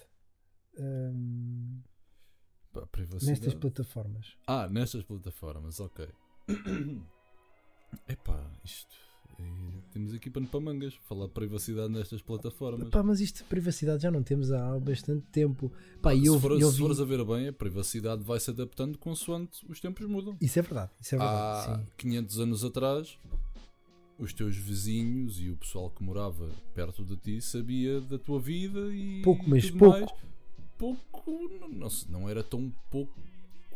Pá, 2.73 2.85
privacidade. 2.87 3.29
nestas 3.39 3.53
plataformas. 3.53 4.35
Ah, 4.47 4.67
nestas 4.67 5.03
plataformas, 5.03 5.79
ok. 5.79 6.07
Epá, 8.09 8.51
isto. 8.63 8.95
Temos 9.91 10.13
aqui 10.13 10.29
pano 10.29 10.47
para 10.47 10.59
mangas. 10.59 10.93
Falar 11.07 11.25
de 11.27 11.31
privacidade 11.33 11.89
nestas 11.91 12.21
plataformas. 12.21 12.89
Pá, 12.89 13.01
mas 13.03 13.19
isto 13.19 13.37
de 13.39 13.43
privacidade 13.45 14.03
já 14.03 14.11
não 14.11 14.23
temos 14.23 14.51
há 14.51 14.77
bastante 14.79 15.25
tempo. 15.31 15.71
Pá, 16.01 16.13
e 16.13 16.21
se, 16.21 16.27
eu, 16.27 16.39
for- 16.39 16.59
eu 16.59 16.69
se 16.69 16.77
vi- 16.77 16.81
fores 16.83 16.99
a 16.99 17.05
ver 17.05 17.23
bem, 17.25 17.47
a 17.47 17.53
privacidade 17.53 18.23
vai 18.23 18.39
se 18.39 18.49
adaptando 18.49 18.97
consoante 18.97 19.65
os 19.69 19.79
tempos 19.79 20.05
mudam. 20.07 20.35
Isso 20.41 20.59
é 20.59 20.61
verdade, 20.61 20.91
isso 20.99 21.15
é 21.15 21.17
verdade. 21.17 21.69
Há 21.71 21.77
sim. 21.79 21.85
500 21.97 22.39
anos 22.39 22.63
atrás, 22.65 23.17
os 24.17 24.33
teus 24.33 24.55
vizinhos 24.55 25.39
e 25.41 25.49
o 25.49 25.55
pessoal 25.57 25.89
que 25.89 26.03
morava 26.03 26.49
perto 26.73 27.03
de 27.03 27.17
ti 27.17 27.41
sabia 27.41 27.99
da 28.01 28.17
tua 28.17 28.39
vida 28.39 28.79
e. 28.93 29.21
Pouco, 29.23 29.43
mas 29.49 29.69
pouco. 29.71 29.99
mais. 29.99 30.11
Pouco, 30.77 31.49
não, 31.59 31.69
não, 31.69 31.89
se- 31.89 32.05
era 32.29 32.43
tão 32.43 32.71
pouco 32.91 33.13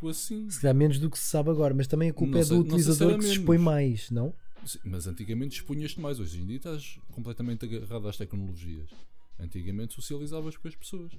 assim. 0.10 0.50
Se 0.50 0.60
calhar 0.62 0.76
menos 0.76 1.00
do 1.00 1.10
que 1.10 1.18
se 1.18 1.26
sabe 1.28 1.50
agora, 1.50 1.74
mas 1.74 1.88
também 1.88 2.10
a 2.10 2.14
culpa 2.14 2.34
Não 2.34 2.40
é 2.40 2.44
sei- 2.44 2.58
do 2.58 2.64
se 2.64 2.70
utilizador 2.70 3.18
que 3.18 3.26
se 3.26 3.32
expõe 3.32 3.58
mais, 3.58 4.10
não? 4.12 4.34
Sim, 4.66 4.80
Mas 4.84 5.08
antigamente 5.08 5.58
expunhas-te 5.58 6.00
mais, 6.00 6.20
hoje 6.20 6.40
em 6.40 6.46
dia 6.46 6.58
estás 6.58 7.00
completamente 7.12 7.66
agarrado 7.66 8.08
às 8.08 8.18
tecnologias. 8.18 8.90
Antigamente 9.40 9.94
socializavas 9.94 10.58
com 10.58 10.68
as 10.68 10.76
pessoas. 10.76 11.12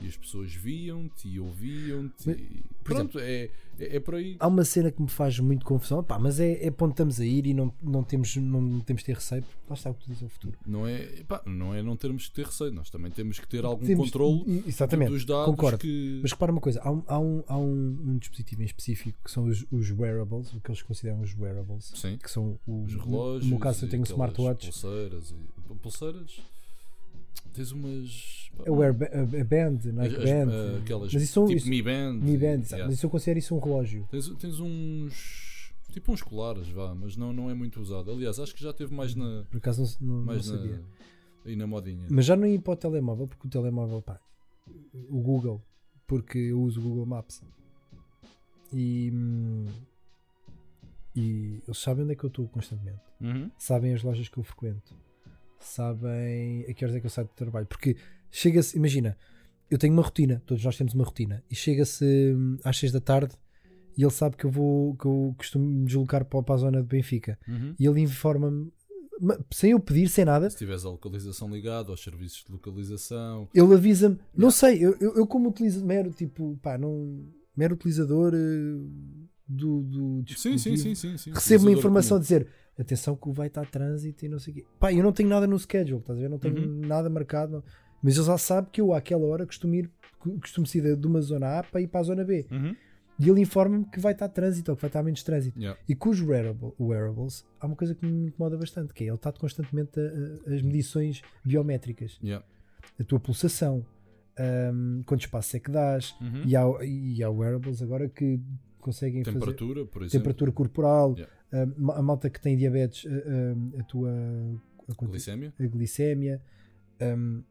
E 0.00 0.08
as 0.08 0.16
pessoas 0.16 0.52
viam-te 0.52 1.28
e 1.28 1.38
ouviam-te. 1.38 2.30
E- 2.30 2.62
Pronto, 2.82 3.20
é, 3.20 3.44
é, 3.78 3.96
é 3.96 4.00
por 4.00 4.16
aí. 4.16 4.36
Há 4.40 4.48
uma 4.48 4.64
cena 4.64 4.90
que 4.90 5.00
me 5.00 5.08
faz 5.08 5.38
muito 5.38 5.64
confusão, 5.64 6.02
pá, 6.02 6.18
mas 6.18 6.40
é, 6.40 6.66
é 6.66 6.70
para 6.72 6.86
onde 6.86 6.94
estamos 6.94 7.20
a 7.20 7.24
ir 7.24 7.46
e 7.46 7.54
não, 7.54 7.72
não, 7.80 8.02
temos, 8.02 8.34
não 8.34 8.80
temos 8.80 9.02
de 9.02 9.06
ter 9.06 9.14
receio, 9.14 9.42
porque 9.42 9.58
lá 9.70 9.74
está 9.76 9.90
o 9.90 9.94
que 9.94 10.00
tu 10.04 10.06
dizes 10.08 10.24
ao 10.24 10.28
futuro. 10.28 10.58
Não 10.66 10.84
é, 10.84 11.06
pá, 11.28 11.40
não 11.46 11.72
é 11.72 11.80
não 11.84 11.96
termos 11.96 12.26
que 12.28 12.34
ter 12.34 12.46
receio, 12.46 12.72
nós 12.72 12.90
também 12.90 13.12
temos 13.12 13.38
que 13.38 13.46
ter 13.46 13.64
algum 13.64 13.86
Temos- 13.86 14.06
controle 14.10 14.64
Exatamente, 14.66 15.10
dos 15.10 15.24
dados 15.24 15.46
concordo. 15.46 15.78
que. 15.78 16.18
Mas 16.22 16.32
repara 16.32 16.50
uma 16.50 16.60
coisa, 16.60 16.80
há, 16.82 16.90
um, 16.90 17.02
há, 17.06 17.18
um, 17.20 17.44
há 17.46 17.56
um, 17.58 17.98
um 18.06 18.18
dispositivo 18.18 18.62
em 18.62 18.66
específico 18.66 19.16
que 19.24 19.30
são 19.30 19.44
os, 19.44 19.64
os 19.70 19.90
wearables, 19.92 20.52
o 20.52 20.60
que 20.60 20.68
eles 20.70 20.82
consideram 20.82 21.20
os 21.20 21.32
wearables, 21.38 21.92
Sim, 21.94 22.16
que 22.20 22.28
são 22.28 22.58
o, 22.66 22.82
os 22.82 22.94
no- 22.94 23.04
relógios. 23.04 23.44
No 23.44 23.50
meu 23.50 23.58
caso 23.60 23.84
eu 23.84 23.88
tenho 23.88 24.02
um 24.02 24.04
smartwatch, 24.06 24.66
Pulseiras. 24.66 25.30
E, 25.30 25.74
pulseiras. 25.76 26.40
Tens 27.52 27.70
umas. 27.72 28.50
pá, 28.56 28.64
é 28.66 28.70
o 28.70 28.80
Air, 28.82 28.94
Band, 28.94 29.78
Nike 29.92 30.16
as- 30.16 30.24
Band, 30.24 30.50
ah, 30.52 30.78
aquelas 30.78 31.12
mas 31.12 31.22
isso 31.22 31.32
são 31.34 31.46
tipo 31.46 31.58
isso, 31.58 31.68
Mi 31.68 31.82
Band. 31.82 32.14
Mi 32.14 32.36
Band, 32.38 32.62
yeah. 32.70 32.84
mas 32.86 32.94
isso 32.94 33.06
eu 33.06 33.10
considero 33.10 33.38
isso 33.38 33.54
um 33.54 33.58
relógio. 33.58 34.06
Tens, 34.10 34.28
tens 34.36 34.58
uns. 34.60 35.72
Tipo 35.90 36.10
uns 36.12 36.22
colares, 36.22 36.68
vá, 36.70 36.94
mas 36.94 37.16
não, 37.18 37.34
não 37.34 37.50
é 37.50 37.54
muito 37.54 37.78
usado. 37.78 38.10
Aliás, 38.10 38.38
acho 38.38 38.54
que 38.54 38.62
já 38.62 38.72
teve 38.72 38.94
mais 38.94 39.14
na. 39.14 39.44
Por 39.50 39.58
acaso 39.58 39.82
não, 40.00 40.08
não, 40.08 40.16
não 40.20 40.24
Mais 40.24 40.46
sabia. 40.46 40.76
na 40.76 40.82
aí 41.44 41.56
na 41.56 41.66
modinha. 41.66 42.06
Mas 42.08 42.24
já 42.24 42.34
não 42.36 42.46
ia 42.46 42.58
para 42.60 42.72
o 42.72 42.76
telemóvel, 42.76 43.26
porque 43.28 43.46
o 43.46 43.50
telemóvel, 43.50 44.00
pá, 44.00 44.18
o 45.10 45.20
Google, 45.20 45.60
porque 46.06 46.38
eu 46.38 46.62
uso 46.62 46.80
o 46.80 46.82
Google 46.82 47.04
Maps 47.04 47.42
e, 48.72 49.10
hum, 49.12 49.66
e 51.14 51.60
eles 51.66 51.78
sabem 51.78 52.04
onde 52.04 52.12
é 52.12 52.16
que 52.16 52.24
eu 52.24 52.28
estou 52.28 52.48
constantemente, 52.48 53.00
Uhum. 53.20 53.50
sabem 53.58 53.92
as 53.92 54.02
lojas 54.02 54.28
que 54.28 54.38
eu 54.38 54.42
frequento, 54.44 54.94
sabem 55.64 56.64
a 56.68 56.74
que 56.74 56.84
horas 56.84 56.96
é 56.96 57.00
que 57.00 57.06
eu 57.06 57.10
saio 57.10 57.26
do 57.26 57.34
trabalho, 57.34 57.66
porque 57.66 57.96
chega-se, 58.30 58.76
imagina, 58.76 59.16
eu 59.70 59.78
tenho 59.78 59.92
uma 59.92 60.02
rotina, 60.02 60.42
todos 60.46 60.64
nós 60.64 60.76
temos 60.76 60.94
uma 60.94 61.04
rotina, 61.04 61.42
e 61.50 61.54
chega-se 61.54 62.04
hum, 62.36 62.58
às 62.64 62.76
6 62.76 62.92
da 62.92 63.00
tarde 63.00 63.34
e 63.96 64.02
ele 64.02 64.10
sabe 64.10 64.36
que 64.36 64.44
eu 64.44 64.50
vou, 64.50 64.94
que 64.96 65.04
eu 65.06 65.34
costumo 65.36 65.64
me 65.66 65.84
deslocar 65.86 66.24
para, 66.24 66.54
a 66.54 66.56
zona 66.56 66.80
de 66.82 66.88
Benfica. 66.88 67.38
Uhum. 67.46 67.74
e 67.78 67.86
ele 67.86 68.00
informa-me, 68.00 68.72
ma- 69.20 69.38
sem 69.50 69.72
eu 69.72 69.80
pedir, 69.80 70.08
sem 70.08 70.24
nada, 70.24 70.48
Se 70.50 70.56
tiveres 70.56 70.84
a 70.84 70.88
localização 70.88 71.50
ligada 71.50 71.90
aos 71.90 72.02
serviços 72.02 72.44
de 72.44 72.52
localização. 72.52 73.48
Ele 73.54 73.74
avisa-me, 73.74 74.18
não 74.34 74.50
sei, 74.50 74.82
eu, 74.82 74.96
eu, 75.00 75.16
eu 75.16 75.26
como 75.26 75.48
utilizo 75.50 75.84
mero 75.84 76.10
tipo, 76.10 76.58
pá, 76.62 76.78
não, 76.78 77.22
mero 77.56 77.74
utilizador 77.74 78.32
eh, 78.34 79.18
do, 79.46 79.82
do 79.82 80.24
Sim, 80.34 80.56
sim, 80.56 80.76
sim, 80.76 80.94
sim, 80.94 81.32
recebo 81.32 81.64
uma 81.64 81.72
informação 81.72 82.16
a 82.16 82.20
dizer 82.20 82.48
atenção 82.78 83.14
que 83.16 83.30
vai 83.30 83.46
estar 83.48 83.66
trânsito 83.66 84.24
e 84.24 84.28
não 84.28 84.38
sei 84.38 84.52
o 84.52 84.56
quê. 84.56 84.64
Pá, 84.80 84.92
eu 84.92 85.02
não 85.02 85.12
tenho 85.12 85.28
nada 85.28 85.46
no 85.46 85.58
schedule, 85.58 86.00
estás 86.00 86.18
a 86.18 86.22
ver? 86.22 86.28
Não 86.28 86.38
tenho 86.38 86.56
Uhum. 86.58 86.86
nada 86.86 87.08
marcado, 87.10 87.52
não. 87.52 87.64
mas 88.02 88.16
ele 88.16 88.26
já 88.26 88.36
sabe 88.38 88.68
que 88.72 88.80
eu 88.80 88.92
àquela 88.92 89.24
hora 89.26 89.46
costumo 89.46 89.74
ir, 89.74 89.90
costumo 90.40 90.66
sair 90.66 90.96
de 90.96 91.06
uma 91.06 91.20
zona 91.20 91.58
A 91.58 91.62
para 91.62 91.80
ir 91.80 91.86
para 91.88 92.00
a 92.00 92.04
zona 92.04 92.24
B. 92.24 92.46
Uhum. 92.50 92.74
E 93.20 93.28
ele 93.28 93.40
informa-me 93.42 93.84
que 93.84 94.00
vai 94.00 94.12
estar 94.12 94.28
trânsito 94.28 94.70
ou 94.72 94.76
que 94.76 94.82
vai 94.82 94.88
estar 94.88 95.02
menos 95.02 95.22
trânsito. 95.22 95.56
Yeah. 95.58 95.78
E 95.88 95.94
com 95.94 96.08
os 96.10 96.20
wearable- 96.20 96.72
wearables, 96.80 97.44
há 97.60 97.66
uma 97.66 97.76
coisa 97.76 97.94
que 97.94 98.04
me 98.04 98.26
incomoda 98.28 98.56
bastante, 98.56 98.92
que 98.92 99.04
é 99.04 99.06
ele 99.08 99.14
está 99.14 99.30
constantemente 99.30 100.00
a- 100.00 100.50
a- 100.50 100.54
as 100.54 100.62
medições 100.62 101.22
biométricas 101.44 102.18
Yeah. 102.22 102.44
a 102.98 103.04
tua 103.04 103.20
pulsação, 103.20 103.86
hum, 104.74 105.02
quanto 105.06 105.20
espaço 105.20 105.56
é 105.56 105.60
que 105.60 105.70
dás, 105.70 106.14
Uhum. 106.20 106.42
e, 106.44 106.56
há, 106.56 106.64
e 106.84 107.22
há 107.22 107.30
wearables 107.30 107.82
agora 107.82 108.08
que 108.08 108.40
conseguem 108.82 109.24
fazer 109.24 109.38
Temperatura, 109.38 109.84
por 109.86 110.02
exemplo. 110.02 110.18
temperatura 110.18 110.52
corporal, 110.52 111.14
Yeah. 111.16 111.32
hum, 111.78 111.90
a 111.92 112.02
malta 112.02 112.28
que 112.28 112.40
tem 112.40 112.56
diabetes, 112.56 113.04
hum, 113.06 113.70
a 113.78 113.82
tua 113.84 114.10
a, 114.88 114.94
quanti- 114.94 115.12
Glicémia. 115.12 115.54
a 115.58 115.66
glicémia, 115.66 116.42
hum, 117.00 117.42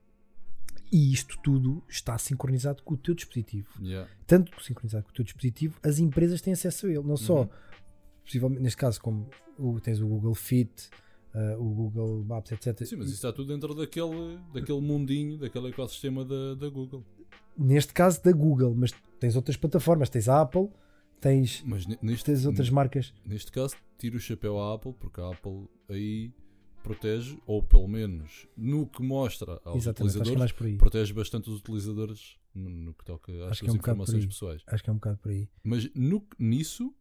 e 0.91 1.11
isto 1.13 1.37
tudo 1.41 1.81
está 1.89 2.17
sincronizado 2.17 2.83
com 2.83 2.93
o 2.93 2.97
teu 2.97 3.15
dispositivo. 3.15 3.67
Yeah. 3.81 4.09
Tanto 4.27 4.61
sincronizado 4.61 5.05
com 5.05 5.11
o 5.11 5.13
teu 5.13 5.23
dispositivo, 5.25 5.79
as 5.81 5.99
empresas 5.99 6.41
têm 6.41 6.53
acesso 6.53 6.85
a 6.85 6.89
ele, 6.89 7.03
não 7.03 7.17
só, 7.17 7.41
Uhum. 7.43 7.49
possivelmente, 8.25 8.61
neste 8.61 8.77
caso, 8.77 9.01
como 9.01 9.29
o- 9.57 9.79
tens 9.79 10.01
o 10.01 10.07
Google 10.07 10.35
Fit, 10.35 10.89
uh, 11.33 11.61
o 11.61 11.69
Google 11.73 12.23
Maps, 12.25 12.51
etc. 12.51 12.85
Sim, 12.85 12.97
mas 12.97 13.05
isso 13.07 13.15
está 13.15 13.31
tudo 13.31 13.53
dentro 13.53 13.73
daquele, 13.73 14.37
daquele 14.53 14.81
mundinho, 14.81 15.37
daquele 15.37 15.69
ecossistema 15.69 16.25
da, 16.25 16.55
da 16.55 16.67
Google. 16.69 17.05
Neste 17.57 17.93
caso 17.93 18.21
da 18.23 18.31
Google, 18.33 18.73
mas 18.75 18.91
tens 19.19 19.35
outras 19.37 19.55
plataformas, 19.55 20.09
tens 20.09 20.27
a 20.27 20.41
Apple, 20.41 20.69
tens, 21.21 21.63
Mas 21.65 21.85
ne- 21.85 21.97
neste, 22.01 22.25
tens 22.25 22.45
outras 22.45 22.69
marcas. 22.69 23.13
neste 23.25 23.51
caso, 23.51 23.75
tiro 23.97 24.17
o 24.17 24.19
chapéu 24.19 24.59
à 24.59 24.73
Apple, 24.73 24.93
porque 24.93 25.21
a 25.21 25.29
Apple 25.29 25.67
aí 25.87 26.33
protege, 26.83 27.37
ou 27.45 27.61
pelo 27.61 27.87
menos 27.87 28.47
no 28.57 28.87
que 28.87 29.01
mostra 29.03 29.61
aos 29.63 29.77
Exatamente, 29.83 30.17
é 30.17 30.19
utilizadores, 30.21 30.77
protege 30.77 31.13
bastante 31.13 31.49
os 31.49 31.59
utilizadores 31.59 32.37
no, 32.53 32.69
no 32.69 32.93
que 32.93 33.05
toca 33.05 33.31
às 33.45 33.51
é 33.51 33.59
suas 33.59 33.73
um 33.73 33.77
bocado 33.77 33.97
por 33.97 34.03
informações 34.03 34.25
pessoais. 34.25 34.63
Acho 34.67 34.83
que 34.83 34.89
é 34.89 34.93
um 34.93 34.95
bocado 34.97 35.17
por 35.19 35.31
aí. 35.31 35.47
Mas 35.63 35.89
no, 35.93 36.25
nisso, 36.39 36.93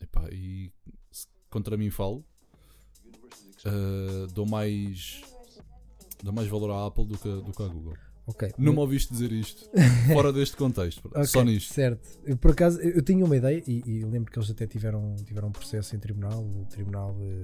epá, 0.00 0.28
e 0.30 0.70
se 1.10 1.26
contra 1.48 1.76
mim 1.76 1.88
falo, 1.90 2.22
ah, 3.64 4.26
dou 4.32 4.46
mais 4.46 5.22
dou 6.22 6.32
mais 6.32 6.48
valor 6.48 6.70
à 6.70 6.86
Apple 6.86 7.06
do 7.06 7.18
que, 7.18 7.28
do 7.28 7.52
que 7.52 7.62
à 7.62 7.66
Google. 7.66 7.96
Ok. 8.28 8.52
Não 8.58 8.74
me 8.74 8.78
ouviste 8.80 9.10
dizer 9.10 9.32
isto 9.32 9.70
fora 10.12 10.30
deste 10.30 10.54
contexto, 10.54 11.00
Ok, 11.06 11.24
só 11.24 11.42
nisto. 11.42 11.72
Certo. 11.72 12.06
Eu, 12.24 12.36
por 12.36 12.50
acaso, 12.50 12.78
eu, 12.80 12.90
eu 12.96 13.02
tinha 13.02 13.24
uma 13.24 13.34
ideia 13.36 13.62
e, 13.66 13.82
e 13.86 14.04
lembro 14.04 14.30
que 14.30 14.38
eles 14.38 14.50
até 14.50 14.66
tiveram, 14.66 15.16
tiveram 15.24 15.48
um 15.48 15.52
processo 15.52 15.96
em 15.96 15.98
tribunal, 15.98 16.44
tribunal 16.68 17.16
eh, 17.22 17.42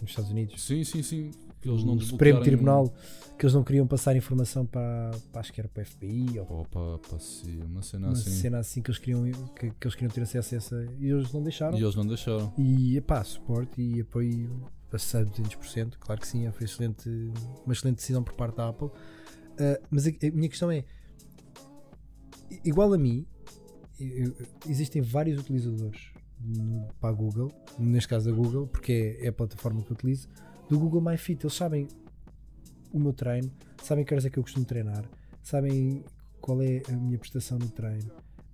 nos 0.00 0.10
Estados 0.10 0.30
Unidos. 0.30 0.62
Sim, 0.62 0.84
sim, 0.84 1.02
sim. 1.02 1.30
que 1.60 1.68
eles 1.68 1.84
não 1.84 1.96
o 1.96 2.00
Supremo 2.00 2.40
Tribunal 2.40 2.94
que 3.38 3.44
eles 3.44 3.54
não 3.54 3.62
queriam 3.64 3.86
passar 3.86 4.16
informação 4.16 4.64
para, 4.64 5.10
para 5.32 5.40
acho 5.40 5.52
que 5.52 5.60
era 5.60 5.68
para 5.68 5.82
o 5.82 5.86
FBI 5.86 6.38
ou 6.38 6.46
Ou 6.58 6.64
para, 6.66 6.98
para 6.98 7.18
si, 7.18 7.58
uma 7.64 7.82
cena 7.82 8.06
uma 8.06 8.12
assim. 8.12 8.30
cena 8.30 8.58
assim 8.58 8.80
que 8.80 8.90
eles 8.90 8.98
queriam 8.98 9.24
que, 9.54 9.70
que 9.70 9.86
eles 9.86 9.94
queriam 9.94 10.10
ter 10.10 10.22
acesso 10.22 10.54
a 10.54 10.58
essa 10.58 10.86
e 10.98 11.10
eles 11.10 11.32
não 11.32 11.42
deixaram. 11.42 11.76
E 11.76 11.82
eles 11.82 11.94
não 11.94 12.06
deixaram. 12.06 12.52
E 12.56 13.00
pá, 13.00 13.22
suporte 13.24 13.82
e 13.82 14.00
apoio 14.00 14.70
a 14.92 14.96
200%, 14.96 15.94
claro 15.98 16.20
que 16.20 16.26
sim, 16.28 16.48
foi 16.52 16.66
excelente, 16.66 17.08
uma 17.66 17.72
excelente 17.72 17.96
decisão 17.96 18.22
por 18.22 18.34
parte 18.34 18.56
da 18.56 18.68
Apple. 18.68 18.90
Ah, 19.58 19.80
mas 19.90 20.06
a, 20.06 20.10
a 20.10 20.30
minha 20.32 20.48
questão 20.48 20.70
é: 20.70 20.84
igual 22.64 22.92
a 22.92 22.98
mim, 22.98 23.26
eu- 23.98 24.34
existem 24.68 25.00
vários 25.02 25.38
utilizadores 25.40 26.10
no- 26.40 26.88
para 27.00 27.10
a 27.10 27.12
Google, 27.12 27.50
neste 27.78 28.08
caso 28.08 28.30
a 28.30 28.32
Google, 28.32 28.66
porque 28.66 29.16
é, 29.20 29.26
é 29.26 29.28
a 29.28 29.32
plataforma 29.32 29.82
que 29.82 29.90
eu 29.90 29.94
utilizo, 29.96 30.28
do 30.68 30.78
Google 30.78 31.00
My 31.00 31.16
Fit. 31.16 31.44
Eles 31.44 31.54
sabem 31.54 31.88
o 32.92 32.98
meu 32.98 33.12
treino, 33.12 33.50
sabem 33.82 34.04
que 34.04 34.12
horas 34.14 34.24
é 34.24 34.30
que 34.30 34.38
eu 34.38 34.42
costumo 34.42 34.64
treinar, 34.64 35.04
sabem 35.42 36.04
qual 36.40 36.60
é 36.62 36.82
a 36.88 36.92
minha 36.92 37.18
prestação 37.18 37.58
no 37.58 37.68
treino. 37.68 38.10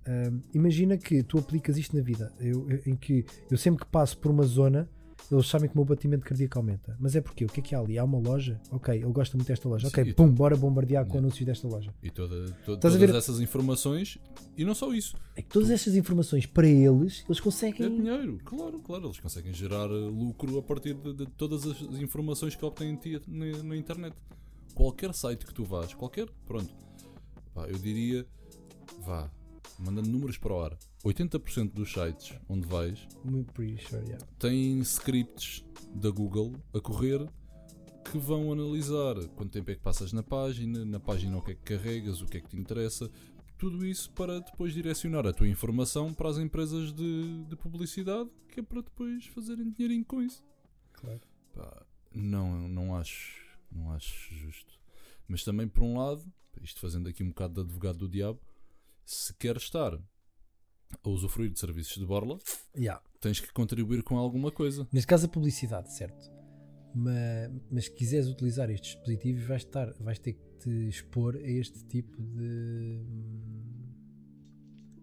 Ahm, 0.07 0.39
imagina 0.53 0.97
que 0.97 1.21
tu 1.21 1.37
aplicas 1.37 1.77
isto 1.77 1.95
na 1.95 2.01
vida, 2.01 2.33
eu- 2.39 2.67
eu- 2.69 2.81
em 2.87 2.95
que 2.95 3.23
eu 3.51 3.57
sempre 3.57 3.85
que 3.85 3.91
passo 3.91 4.17
por 4.17 4.31
uma 4.31 4.43
zona, 4.43 4.89
eles 5.31 5.47
sabem 5.47 5.69
que 5.69 5.75
o 5.75 5.77
meu 5.77 5.85
batimento 5.85 6.25
cardíaco 6.25 6.57
aumenta. 6.59 6.95
Mas 6.99 7.15
é 7.15 7.21
porque 7.21 7.45
o 7.45 7.47
que 7.47 7.59
é 7.59 7.63
que 7.63 7.73
há 7.75 7.79
ali? 7.79 7.97
Há 7.97 8.03
uma 8.03 8.19
loja? 8.19 8.59
Ok, 8.71 8.93
ele 8.95 9.05
gosta 9.11 9.37
muito 9.37 9.47
desta 9.47 9.67
loja. 9.69 9.87
Sim, 9.87 9.93
ok, 10.01 10.03
e 10.11 10.13
pum, 10.13 10.27
bora 10.29 10.55
bombardear 10.57 11.05
com 11.05 11.17
anúncios 11.17 11.45
desta 11.45 11.67
loja. 11.67 11.93
E 12.03 12.09
toda, 12.09 12.35
to- 12.45 12.73
Estás 12.73 12.75
a 12.75 12.77
todas 12.77 12.95
ver? 12.97 13.15
essas 13.15 13.39
informações, 13.39 14.17
e 14.57 14.65
não 14.65 14.75
só 14.75 14.93
isso, 14.93 15.15
É 15.35 15.41
que 15.41 15.49
todas 15.49 15.69
estas 15.69 15.95
informações 15.95 16.45
para 16.45 16.67
eles, 16.67 17.23
eles 17.27 17.39
é 17.39 17.41
conseguem. 17.41 17.89
dinheiro. 17.95 18.39
Claro, 18.43 18.79
claro, 18.79 19.05
eles 19.05 19.19
conseguem 19.19 19.53
gerar 19.53 19.89
eh, 19.89 20.09
lucro 20.09 20.57
a 20.57 20.61
partir 20.61 20.93
de, 20.95 21.13
de 21.13 21.25
todas 21.37 21.65
as 21.65 21.81
informações 21.99 22.55
que 22.55 22.65
obtêm 22.65 22.95
de 22.95 23.19
ti 23.19 23.21
na, 23.27 23.63
na 23.63 23.75
internet. 23.77 24.15
Qualquer 24.75 25.13
site 25.13 25.45
que 25.45 25.53
tu 25.53 25.63
vás, 25.65 25.93
qualquer, 25.93 26.27
pronto, 26.45 26.73
Pá, 27.53 27.67
eu 27.67 27.77
diria, 27.77 28.25
vá, 29.05 29.29
mandando 29.81 30.09
números 30.09 30.37
para 30.37 30.53
o 30.53 30.61
ar, 30.61 30.77
80% 31.03 31.73
dos 31.73 31.91
sites 31.91 32.37
onde 32.47 32.67
vais 32.67 33.07
sure, 33.87 34.03
yeah. 34.05 34.25
têm 34.39 34.79
scripts 34.81 35.65
da 35.93 36.09
Google 36.09 36.53
a 36.73 36.79
correr 36.79 37.27
que 38.09 38.17
vão 38.17 38.51
analisar 38.51 39.15
quanto 39.35 39.51
tempo 39.51 39.71
é 39.71 39.75
que 39.75 39.81
passas 39.81 40.11
na 40.11 40.23
página, 40.23 40.83
na 40.85 40.99
página 40.99 41.37
o 41.37 41.41
que 41.41 41.51
é 41.51 41.55
que 41.55 41.77
carregas, 41.77 42.21
o 42.21 42.25
que 42.25 42.37
é 42.37 42.41
que 42.41 42.49
te 42.49 42.57
interessa, 42.57 43.09
tudo 43.57 43.85
isso 43.85 44.11
para 44.13 44.39
depois 44.39 44.73
direcionar 44.73 45.27
a 45.27 45.31
tua 45.31 45.47
informação 45.47 46.13
para 46.13 46.29
as 46.29 46.37
empresas 46.37 46.91
de, 46.91 47.43
de 47.43 47.55
publicidade, 47.55 48.29
que 48.49 48.59
é 48.59 48.63
para 48.63 48.81
depois 48.81 49.27
fazerem 49.27 49.69
dinheirinho 49.69 50.03
com 50.03 50.19
isso. 50.19 50.43
Claro. 50.93 51.21
Pá, 51.53 51.85
não, 52.11 52.67
não 52.67 52.95
acho, 52.95 53.39
não 53.71 53.91
acho 53.91 54.33
justo. 54.33 54.79
Mas 55.27 55.43
também 55.43 55.67
por 55.67 55.83
um 55.83 55.97
lado, 55.97 56.25
isto 56.61 56.79
fazendo 56.79 57.07
aqui 57.07 57.23
um 57.23 57.29
bocado 57.29 57.53
de 57.53 57.59
advogado 57.61 57.99
do 57.99 58.09
diabo, 58.09 58.39
se 59.05 59.33
queres 59.35 59.63
estar 59.63 59.93
a 61.03 61.09
usufruir 61.09 61.51
de 61.51 61.59
serviços 61.59 61.97
de 61.97 62.05
borla, 62.05 62.37
Yeah. 62.77 63.01
tens 63.19 63.39
que 63.39 63.51
contribuir 63.53 64.03
com 64.03 64.17
alguma 64.17 64.51
coisa. 64.51 64.87
Neste 64.91 65.07
caso, 65.07 65.25
a 65.25 65.29
publicidade, 65.29 65.93
certo? 65.93 66.29
Mas, 66.93 67.51
mas 67.71 67.85
se 67.85 67.91
quiseres 67.91 68.27
utilizar 68.27 68.69
estes 68.69 68.95
dispositivos, 68.95 69.43
vais, 69.43 69.63
estar, 69.63 69.93
vais 69.99 70.19
ter 70.19 70.33
que 70.33 70.43
te 70.59 70.89
expor 70.89 71.35
a 71.37 71.49
este 71.49 71.83
tipo 71.85 72.21
de 72.21 73.01
hum, 73.01 73.87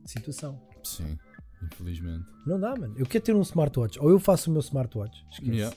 situação. 0.04 0.60
Sim, 0.84 1.18
infelizmente. 1.62 2.26
Não 2.46 2.60
dá, 2.60 2.76
mano. 2.76 2.94
Eu 2.98 3.06
quero 3.06 3.24
ter 3.24 3.34
um 3.34 3.40
smartwatch. 3.40 3.98
Ou 4.00 4.10
eu 4.10 4.20
faço 4.20 4.50
o 4.50 4.52
meu 4.52 4.60
smartwatch, 4.60 5.24
esquece. 5.30 5.50
Yeah. 5.50 5.76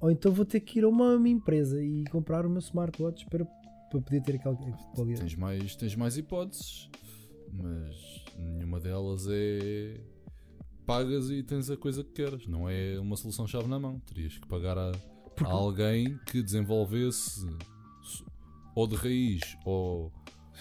Ou 0.00 0.10
então 0.10 0.32
vou 0.32 0.44
ter 0.46 0.60
que 0.60 0.78
ir 0.78 0.84
a 0.84 0.88
uma, 0.88 1.16
uma 1.16 1.28
empresa 1.28 1.82
e 1.82 2.04
comprar 2.04 2.46
o 2.46 2.50
meu 2.50 2.60
smartwatch 2.60 3.26
para, 3.26 3.44
para 3.44 4.00
poder 4.00 4.22
ter 4.22 4.36
aquela 4.36 4.56
qualidade. 4.94 5.20
Tens 5.20 5.34
mais, 5.34 5.76
tens 5.76 5.94
mais 5.94 6.16
hipóteses, 6.16 6.88
mas 7.52 8.24
nenhuma 8.38 8.80
delas 8.80 9.26
é 9.28 10.00
pagas 10.86 11.30
e 11.30 11.42
tens 11.42 11.70
a 11.70 11.76
coisa 11.76 12.02
que 12.02 12.10
queres. 12.12 12.46
Não 12.46 12.68
é 12.68 12.98
uma 12.98 13.16
solução 13.16 13.46
chave 13.46 13.68
na 13.68 13.78
mão. 13.78 14.00
Terias 14.00 14.36
que 14.38 14.46
pagar 14.48 14.76
a, 14.76 14.90
a 15.44 15.48
alguém 15.52 16.18
que 16.26 16.42
desenvolvesse 16.42 17.46
ou 18.74 18.86
de 18.86 18.96
raiz 18.96 19.40
ou 19.64 20.12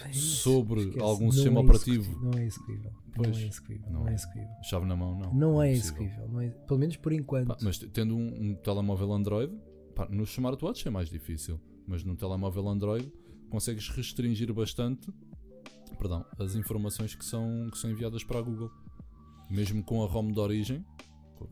É 0.06 0.12
sobre 0.14 0.82
esquece. 0.82 1.00
algum 1.02 1.26
Não 1.26 1.32
sistema 1.32 1.60
é 1.60 1.64
operativo. 1.64 2.20
Não 2.24 2.40
é 2.40 2.46
execuível. 2.46 2.92
Pois, 3.16 3.28
não 3.38 3.44
é 3.44 3.48
execuível. 3.48 3.90
Não, 3.92 4.00
não 4.02 4.08
é 4.08 4.12
é. 4.12 4.14
execuível. 4.16 4.50
chave 4.64 4.86
na 4.86 4.96
mão, 4.96 5.18
não. 5.20 5.34
Não 5.34 5.62
é 5.62 5.74
impossível. 5.74 6.04
execuível. 6.06 6.28
Não 6.34 6.42
é- 6.42 6.50
pelo 6.50 6.80
menos 6.80 6.96
por 6.98 7.12
enquanto. 7.12 7.48
Pá, 7.48 7.58
mas 7.62 7.78
tendo 7.78 8.16
um, 8.16 8.52
um 8.52 8.56
telemóvel 8.56 9.12
Android, 9.14 9.54
pá, 9.96 10.08
nos 10.10 10.30
smartwatches 10.32 10.86
é 10.86 10.90
mais 10.90 11.10
difícil, 11.10 11.60
mas 11.88 12.04
num 12.04 12.16
telemóvel 12.16 12.68
Android 12.70 13.12
consegues 13.50 13.90
restringir 13.90 14.54
bastante 14.54 15.12
perdão, 15.98 16.26
as 16.38 16.56
informações 16.56 17.16
que 17.16 17.26
são, 17.26 17.70
que 17.72 17.78
são 17.78 17.90
enviadas 17.90 18.24
para 18.24 18.40
a 18.40 18.42
Google. 18.42 18.72
Mesmo 19.50 19.84
com 19.84 20.04
a 20.04 20.08
ROM 20.08 20.32
de 20.32 20.40
origem, 20.40 20.86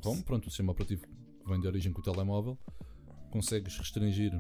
ROM, 0.04 0.22
pronto, 0.22 0.48
o 0.48 0.50
sistema 0.50 0.72
operativo 0.72 1.02
que 1.48 1.50
vem 1.50 1.60
de 1.60 1.68
origem 1.68 1.92
com 1.92 2.00
o 2.00 2.04
telemóvel, 2.04 2.58
consegues 3.32 3.78
restringir 3.78 4.32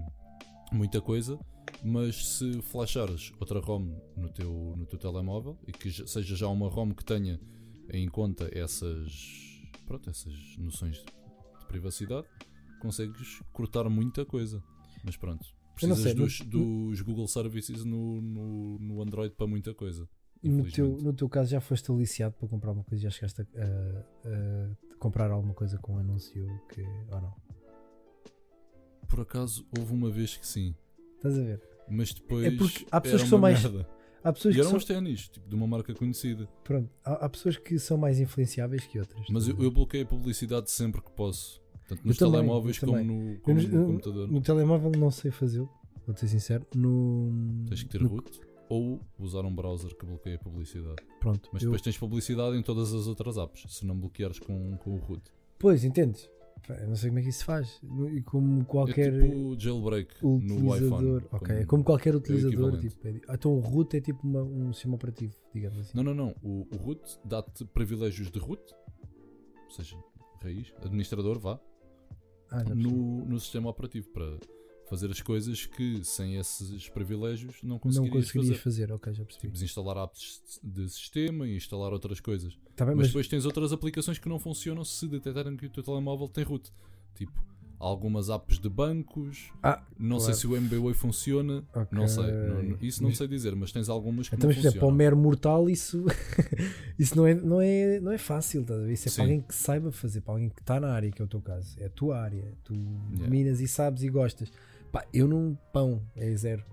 muita 0.71 1.01
coisa, 1.01 1.39
mas 1.83 2.37
se 2.37 2.61
flashares 2.61 3.31
outra 3.39 3.59
ROM 3.59 3.97
no 4.15 4.29
teu, 4.29 4.75
no 4.77 4.85
teu 4.85 4.99
telemóvel 4.99 5.57
e 5.65 5.71
que 5.71 5.91
seja 5.91 6.35
já 6.35 6.47
uma 6.47 6.69
ROM 6.69 6.91
que 6.91 7.03
tenha 7.03 7.39
em 7.89 8.07
conta 8.09 8.49
essas, 8.51 9.11
pronto, 9.85 10.09
essas 10.09 10.33
noções 10.57 10.97
de, 10.97 11.05
de 11.05 11.65
privacidade, 11.67 12.27
consegues 12.81 13.39
cortar 13.53 13.89
muita 13.89 14.25
coisa. 14.25 14.61
Mas 15.03 15.15
pronto, 15.15 15.47
precisas 15.77 16.03
sei, 16.03 16.13
dos, 16.13 16.39
no- 16.41 16.45
dos 16.89 17.01
Google 17.01 17.27
Services 17.27 17.83
no, 17.85 18.21
no, 18.21 18.79
no 18.79 19.01
Android 19.01 19.33
para 19.35 19.47
muita 19.47 19.73
coisa. 19.73 20.07
No 20.43 20.69
teu, 20.69 20.97
no 21.01 21.13
teu 21.13 21.27
caso 21.27 21.49
já 21.49 21.59
foste 21.59 21.89
aliciado 21.91 22.35
para 22.37 22.47
comprar 22.47 22.71
uma 22.71 22.83
coisa, 22.83 23.03
já 23.03 23.09
chegaste 23.09 23.41
a, 23.41 23.45
a- 23.45 24.05
a 24.93 24.95
comprar 24.99 25.31
alguma 25.31 25.53
coisa 25.53 25.77
com 25.79 25.93
um 25.95 25.97
anúncio 25.97 26.45
que, 26.71 26.81
ou 27.11 27.21
não? 27.21 27.33
Por 29.07 29.21
acaso 29.21 29.65
houve 29.77 29.93
uma 29.93 30.09
vez 30.09 30.35
que 30.35 30.45
sim, 30.45 30.75
Estás 31.15 31.37
a 31.39 31.41
ver? 31.43 31.61
mas 31.89 32.13
depois 32.13 32.45
É 32.45 32.51
porque 32.57 32.85
há 32.91 32.99
pessoas 33.01 33.23
que 33.23 33.29
são 33.29 33.39
mais- 33.39 33.63
merda. 33.63 33.87
Há 34.23 34.33
pessoas, 34.33 34.53
E 34.53 34.55
que 34.55 34.59
eram 34.61 34.69
são, 34.71 34.77
uns 34.77 34.85
ténis, 34.85 35.29
tipo, 35.29 35.47
de 35.47 35.55
uma 35.55 35.65
marca 35.67 35.93
conhecida. 35.93 36.49
pronto, 36.63 36.89
há, 37.05 37.13
há 37.25 37.29
pessoas 37.29 37.55
que 37.55 37.79
são 37.79 37.97
mais 37.97 38.19
influenciáveis 38.19 38.83
que 38.85 38.99
outras. 38.99 39.25
Mas 39.29 39.47
eu, 39.47 39.57
eu 39.63 39.71
bloqueio 39.71 40.03
a 40.03 40.07
publicidade 40.07 40.69
sempre 40.69 41.01
que 41.01 41.11
posso. 41.11 41.61
Tanto 41.87 42.05
nos 42.05 42.17
também, 42.17 42.33
telemóveis 42.33 42.79
como 42.79 42.91
no, 43.03 43.39
como 43.39 43.61
no- 43.61 43.67
no 43.69 43.85
computador. 43.87 44.27
no 44.31 44.41
telemóvel 44.41 44.91
não 44.97 45.09
sei 45.11 45.31
fazê-lo, 45.31 45.69
vou 46.05 46.15
ser 46.15 46.27
sincero. 46.27 46.65
No, 46.75 47.65
Tens 47.67 47.83
que 47.83 47.89
ter 47.89 48.01
no- 48.01 48.09
root 48.09 48.39
ou 48.69 48.99
usar 49.17 49.45
um 49.45 49.55
browser 49.55 49.95
que 49.95 50.05
bloqueia 50.05 50.35
a 50.35 50.39
publicidade. 50.39 50.95
Pronto, 51.21 51.49
Mas 51.53 51.61
eu- 51.63 51.67
depois 51.69 51.81
tens 51.81 51.97
publicidade 51.97 52.57
em 52.57 52.61
todas 52.61 52.93
as 52.93 53.07
outras 53.07 53.37
apps, 53.37 53.63
se 53.73 53.85
não 53.85 53.97
bloqueares 53.97 54.39
com, 54.39 54.75
com 54.77 54.95
o 54.95 54.97
root. 54.97 55.23
Pois, 55.57 55.83
entendes? 55.85 56.29
Eu 56.67 56.87
não 56.89 56.95
sei 56.97 57.09
como 57.11 57.19
é 57.19 57.21
que 57.21 57.29
isso 57.29 57.39
se 57.39 57.45
faz. 57.45 57.79
E 58.11 58.21
como 58.23 58.65
qualquer 58.65 59.13
É 59.13 59.21
tipo 59.29 59.55
jailbreak 59.57 60.15
no 60.21 60.35
utilizador. 60.35 61.21
iPhone. 61.21 61.27
ok, 61.31 61.55
é 61.55 61.57
como- 61.59 61.67
como 61.67 61.83
qualquer 61.85 62.15
utilizador. 62.15 62.51
equivalente. 62.73 62.89
tipo, 62.89 63.07
é- 63.07 63.33
então 63.35 63.53
o 63.55 63.59
root 63.59 63.95
é 63.95 64.01
tipo 64.01 64.27
uma- 64.27 64.43
um 64.43 64.73
sistema 64.73 64.95
operativo, 64.95 65.33
digamos 65.53 65.77
assim. 65.79 65.91
Não, 65.95 66.03
não, 66.03 66.13
não. 66.13 66.35
O, 66.43 66.67
o 66.73 66.77
root 66.77 67.01
dá-te 67.23 67.63
privilégios 67.63 68.29
de 68.29 68.39
root, 68.39 68.61
ou 69.65 69.71
seja, 69.71 69.95
raiz, 70.43 70.73
administrador, 70.83 71.39
vá, 71.39 71.59
Ah, 72.49 72.63
no, 72.63 73.25
no 73.25 73.39
sistema 73.39 73.69
operativo 73.69 74.09
para 74.09 74.39
fazer 74.87 75.11
as 75.11 75.21
coisas 75.21 75.65
que 75.65 76.03
sem 76.03 76.37
esses 76.37 76.87
privilégios 76.89 77.61
não 77.61 77.71
não 77.71 77.79
conseguirias 77.79 78.25
conseguirias 78.25 78.59
fazer. 78.59 78.87
fazer. 78.87 78.93
ok, 78.93 79.13
já 79.13 79.25
percebi. 79.25 79.41
Tipo, 79.41 79.53
desinstalar 79.53 79.97
apps 79.97 80.59
de 80.63 80.89
sistema 80.89 81.47
e 81.47 81.55
instalar 81.55 81.91
outras 81.91 82.19
coisas. 82.19 82.57
Tá 82.75 82.85
bem, 82.85 82.95
Mas, 82.95 83.05
mas, 83.05 83.07
depois 83.07 83.27
tens 83.27 83.45
outras 83.45 83.73
aplicações 83.73 84.17
que 84.17 84.29
não 84.29 84.39
funcionam 84.39 84.83
se 84.83 85.07
detectarem 85.07 85.57
que 85.57 85.65
o 85.65 85.69
teu 85.69 85.83
telemóvel 85.83 86.27
tem 86.29 86.43
root. 86.43 86.71
Tipo, 87.15 87.33
algumas 87.79 88.29
apps 88.29 88.57
de 88.59 88.69
bancos. 88.69 89.51
Ah, 89.61 89.83
não 89.99 90.19
sei 90.19 90.33
claro. 90.33 90.39
se 90.39 90.47
o 90.47 90.55
MBWay 90.57 90.93
funciona. 90.93 91.63
ok. 91.73 91.87
Não 91.91 92.07
sei. 92.07 92.23
não- 92.31 92.77
isso 92.81 93.01
não 93.03 93.09
Mas- 93.09 93.17
sei 93.17 93.27
dizer, 93.27 93.55
mas 93.55 93.71
tens 93.71 93.87
algumas 93.89 94.27
que 94.29 94.35
Então, 94.35 94.47
não 94.49 94.55
mas, 94.55 94.55
por 94.55 94.61
exemplo, 94.67 94.79
para 94.79 94.85
o 94.87 94.89
funcionam. 94.89 94.97
mero 94.97 95.17
mortal, 95.17 95.69
isso, 95.69 96.03
isso 96.97 97.15
não, 97.15 97.27
é, 97.27 97.33
não, 97.35 97.61
é, 97.61 97.99
não 97.99 98.11
é 98.11 98.17
fácil. 98.17 98.63
Ver? 98.63 98.89
Isso 98.91 99.07
é 99.07 99.11
Sim. 99.11 99.15
para 99.15 99.23
alguém 99.25 99.41
que 99.41 99.55
saiba 99.55 99.91
fazer, 99.91 100.21
para 100.21 100.33
alguém 100.33 100.49
que 100.49 100.61
está 100.61 100.79
na 100.79 100.89
área, 100.91 101.11
que 101.11 101.21
é 101.21 101.25
o 101.25 101.27
teu 101.27 101.41
caso. 101.41 101.75
É 101.79 101.85
a 101.85 101.89
tua 101.89 102.19
área. 102.19 102.53
Tu 102.63 102.73
dominas 103.11 103.59
e 103.61 103.67
sabes 103.67 104.03
e 104.03 104.09
gostas. 104.09 104.51
Pá, 104.91 105.05
eu 105.13 105.27
não. 105.27 105.57
Pão, 105.73 106.01
é 106.15 106.35
zero. 106.35 106.63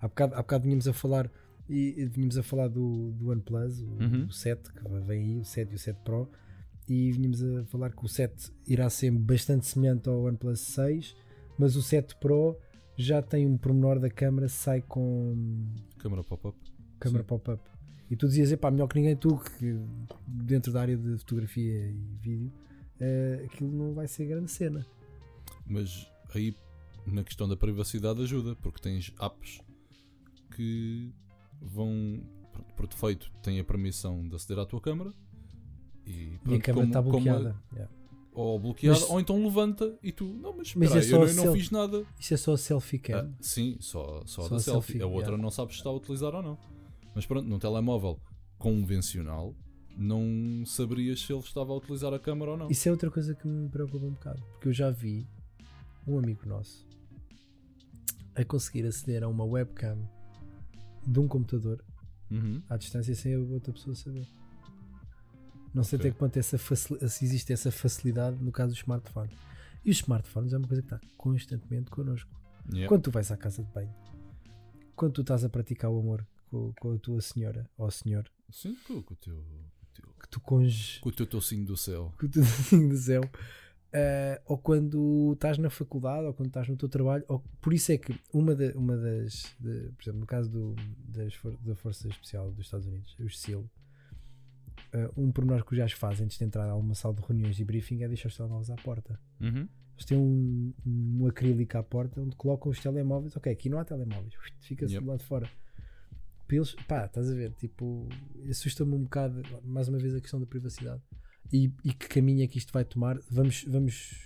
Há 0.00 0.08
bocado, 0.08 0.34
há 0.34 0.38
bocado 0.38 0.64
vínhamos 0.64 0.86
a 0.88 0.92
falar. 0.92 1.30
E, 1.68 1.94
e 1.96 2.06
vínhamos 2.06 2.36
a 2.36 2.42
falar 2.42 2.68
do, 2.68 3.12
do 3.12 3.30
OnePlus, 3.30 3.80
o, 3.80 3.84
Uhum. 3.86 4.26
o 4.28 4.32
7, 4.32 4.72
que 4.72 4.80
vem 5.06 5.22
aí, 5.22 5.38
o 5.38 5.44
7 5.44 5.72
e 5.72 5.74
o 5.76 5.78
7 5.78 5.96
Pro. 6.04 6.28
E 6.88 7.12
vínhamos 7.12 7.42
a 7.42 7.64
falar 7.66 7.92
que 7.92 8.04
o 8.04 8.08
7 8.08 8.52
irá 8.66 8.90
ser 8.90 9.10
bastante 9.12 9.66
semelhante 9.66 10.08
ao 10.08 10.24
OnePlus 10.24 10.60
6, 10.60 11.16
mas 11.58 11.76
o 11.76 11.82
7 11.82 12.16
Pro 12.16 12.58
já 12.96 13.22
tem 13.22 13.46
um 13.46 13.56
pormenor 13.56 13.98
da 13.98 14.10
câmera, 14.10 14.48
sai 14.48 14.82
com 14.82 15.66
Câmara 15.98 16.22
pop-up. 16.22 16.58
câmara 16.98 17.22
Sim. 17.22 17.28
pop-up. 17.28 17.62
E 18.10 18.16
tu 18.16 18.26
dizias, 18.26 18.52
epá, 18.52 18.70
melhor 18.70 18.88
que 18.88 18.96
ninguém, 18.96 19.16
tu 19.16 19.38
que 19.38 19.78
dentro 20.26 20.72
da 20.72 20.82
área 20.82 20.96
de 20.96 21.16
fotografia 21.18 21.88
e 21.88 22.18
vídeo, 22.20 22.52
eh, 23.00 23.46
aquilo 23.46 23.72
não 23.72 23.94
vai 23.94 24.06
ser 24.06 24.26
grande 24.26 24.50
cena. 24.50 24.86
Mas 25.66 26.06
aí 26.34 26.54
na 27.06 27.24
questão 27.24 27.48
da 27.48 27.56
privacidade 27.56 28.22
ajuda, 28.22 28.54
porque 28.56 28.80
tens 28.80 29.12
apps 29.20 29.60
que 30.54 31.12
vão, 31.60 32.22
por 32.76 32.86
defeito, 32.86 33.30
têm 33.42 33.58
a 33.58 33.64
permissão 33.64 34.28
de 34.28 34.34
aceder 34.36 34.58
à 34.58 34.66
tua 34.66 34.80
câmara 34.80 35.12
e, 36.06 36.10
E 36.10 36.34
a 36.34 36.38
pronto, 36.38 36.62
câmera 36.62 36.72
como- 36.74 36.86
está 36.86 37.02
como- 37.02 37.10
bloqueada. 37.12 37.56
Yeah. 37.72 37.92
ou 38.34 38.58
bloqueada, 38.58 38.98
Mas- 38.98 39.10
ou 39.10 39.20
então 39.20 39.44
levanta 39.44 39.98
e 40.02 40.10
tu, 40.10 40.24
não, 40.24 40.56
mas, 40.56 40.74
Mas 40.74 40.94
espera 40.94 41.22
é 41.24 41.24
eu, 41.24 41.28
eu 41.36 41.44
não 41.46 41.52
fiz 41.52 41.70
nada. 41.70 42.04
Isso 42.18 42.32
é 42.34 42.36
só 42.38 42.54
a 42.54 42.58
selfie 42.58 42.98
cam. 42.98 43.28
Ah, 43.30 43.36
sim, 43.40 43.76
só, 43.80 44.22
só, 44.24 44.42
Só 44.42 44.48
da 44.48 44.56
a 44.56 44.58
selfie. 44.60 44.92
selfie, 44.92 45.02
A 45.02 45.06
outra 45.06 45.30
yeah. 45.32 45.42
não 45.42 45.50
sabes 45.50 45.74
se 45.74 45.80
está 45.80 45.90
a 45.90 45.92
utilizar 45.92 46.34
ou 46.34 46.42
não. 46.42 46.58
Mas 47.14 47.26
pronto, 47.26 47.46
num 47.46 47.58
telemóvel 47.58 48.18
convencional, 48.58 49.54
não 49.96 50.62
saberias 50.64 51.20
se 51.20 51.30
ele 51.32 51.40
estava 51.42 51.72
a 51.72 51.76
utilizar 51.76 52.14
a 52.14 52.18
câmera 52.18 52.52
ou 52.52 52.56
não. 52.56 52.70
Isso 52.70 52.88
é 52.88 52.90
outra 52.90 53.10
coisa 53.10 53.34
que 53.34 53.46
me 53.46 53.68
preocupa 53.68 54.06
um 54.06 54.10
bocado. 54.12 54.42
Porque 54.52 54.68
eu 54.68 54.72
já 54.72 54.90
vi 54.90 55.26
um 56.06 56.18
amigo 56.18 56.48
nosso 56.48 56.86
a 58.34 58.42
conseguir 58.44 58.86
aceder 58.86 59.22
a 59.22 59.28
uma 59.28 59.44
webcam 59.44 59.98
de 61.06 61.20
um 61.20 61.28
computador 61.28 61.84
Uhum. 62.30 62.62
à 62.68 62.78
distância 62.78 63.14
sem 63.14 63.34
a 63.34 63.38
outra 63.38 63.72
pessoa 63.74 63.94
saber. 63.94 64.26
Não 65.74 65.82
sei 65.84 65.96
Ok. 65.96 66.08
até 66.10 66.14
que 66.14 66.18
ponto 66.18 66.36
essa 66.38 66.58
se 66.58 67.24
existe 67.24 67.52
essa 67.52 67.70
facilidade 67.70 68.36
no 68.42 68.52
caso 68.52 68.70
dos 68.72 68.78
smartphones. 68.80 69.34
E 69.84 69.90
os 69.90 69.96
smartphones 69.98 70.52
é 70.52 70.58
uma 70.58 70.68
coisa 70.68 70.82
que 70.82 70.94
está 70.94 71.00
constantemente 71.16 71.90
connosco. 71.90 72.30
Yeah. 72.70 72.88
Quando 72.88 73.02
tu 73.02 73.10
vais 73.10 73.30
à 73.32 73.36
casa 73.36 73.62
de 73.64 73.70
banho, 73.72 73.92
quando 74.94 75.12
tu 75.14 75.20
estás 75.22 75.44
a 75.44 75.48
praticar 75.48 75.90
o 75.90 75.98
amor 75.98 76.26
com, 76.50 76.72
com 76.80 76.92
a 76.92 76.98
tua 76.98 77.20
senhora 77.20 77.68
ou 77.76 77.90
senhor, 77.90 78.30
Sim, 78.50 78.76
com, 78.86 79.02
com 79.02 79.14
o 79.14 79.16
teu, 79.16 79.42
teu- 79.94 80.12
que 80.20 80.28
tu 80.28 80.40
conges 80.40 80.98
com 80.98 81.08
o 81.08 81.12
teu 81.12 81.26
tocinho 81.26 81.64
do 81.64 81.76
céu. 81.76 82.12
com 82.18 82.26
o 82.26 82.28
teu 82.28 82.42
dedinho 82.70 82.88
do 82.90 82.96
céu, 82.96 83.22
eh, 83.92 84.40
ou 84.46 84.56
quando 84.58 85.32
estás 85.32 85.58
na 85.58 85.70
faculdade, 85.70 86.26
ou 86.26 86.34
quando 86.34 86.48
estás 86.48 86.68
no 86.68 86.76
teu 86.76 86.88
trabalho, 86.88 87.24
ou, 87.28 87.40
por 87.60 87.72
isso 87.72 87.90
é 87.90 87.98
que 87.98 88.14
uma, 88.32 88.54
da- 88.54 88.72
uma 88.76 88.96
das, 88.96 89.54
de- 89.58 89.90
por 89.96 90.02
exemplo, 90.02 90.20
no 90.20 90.26
caso 90.26 90.50
do, 90.50 90.76
das, 91.08 91.32
da 91.62 91.74
Força 91.74 92.06
Especial 92.08 92.52
dos 92.52 92.66
Estados 92.66 92.86
Unidos, 92.86 93.16
os 93.18 93.40
SEAL, 93.40 93.64
eh, 94.92 95.10
um 95.16 95.30
pormenor 95.32 95.64
que 95.64 95.72
os 95.72 95.78
gajos 95.78 95.98
fazem 95.98 96.24
antes 96.24 96.38
de 96.38 96.44
entrar 96.44 96.68
a 96.68 96.76
uma 96.76 96.94
sala 96.94 97.14
de 97.14 97.22
reuniões 97.22 97.58
e 97.58 97.64
briefing 97.64 98.02
é 98.02 98.08
deixar 98.08 98.28
os 98.28 98.36
telemóveis 98.36 98.70
à 98.70 98.76
porta. 98.76 99.18
Uhum. 99.40 99.68
Eles 99.94 100.04
têm 100.06 100.18
um, 100.18 100.72
um 100.86 101.26
acrílico 101.26 101.76
à 101.78 101.82
porta 101.82 102.20
onde 102.20 102.34
colocam 102.36 102.70
os 102.70 102.78
telemóveis. 102.80 103.36
Ok, 103.36 103.52
aqui 103.52 103.68
não 103.68 103.78
há 103.78 103.84
telemóveis, 103.84 104.34
fica-se 104.60 104.94
Yep. 104.94 105.04
do 105.04 105.10
lado 105.10 105.20
de 105.20 105.26
fora. 105.26 105.50
Para 106.46 106.56
eles, 106.56 106.74
pá, 106.86 107.06
estás 107.06 107.30
a 107.30 107.34
ver? 107.34 107.52
Tipo, 107.52 108.08
assusta-me 108.50 108.94
um 108.94 109.02
bocado, 109.04 109.42
mais 109.64 109.88
uma 109.88 109.98
vez, 109.98 110.14
a 110.14 110.20
questão 110.20 110.40
da 110.40 110.46
privacidade 110.46 111.00
e, 111.52 111.72
e 111.84 111.92
que 111.92 112.08
caminho 112.08 112.42
é 112.42 112.46
que 112.46 112.58
isto 112.58 112.72
vai 112.72 112.84
tomar. 112.84 113.18
Vamos, 113.30 113.64
vamos, 113.64 114.16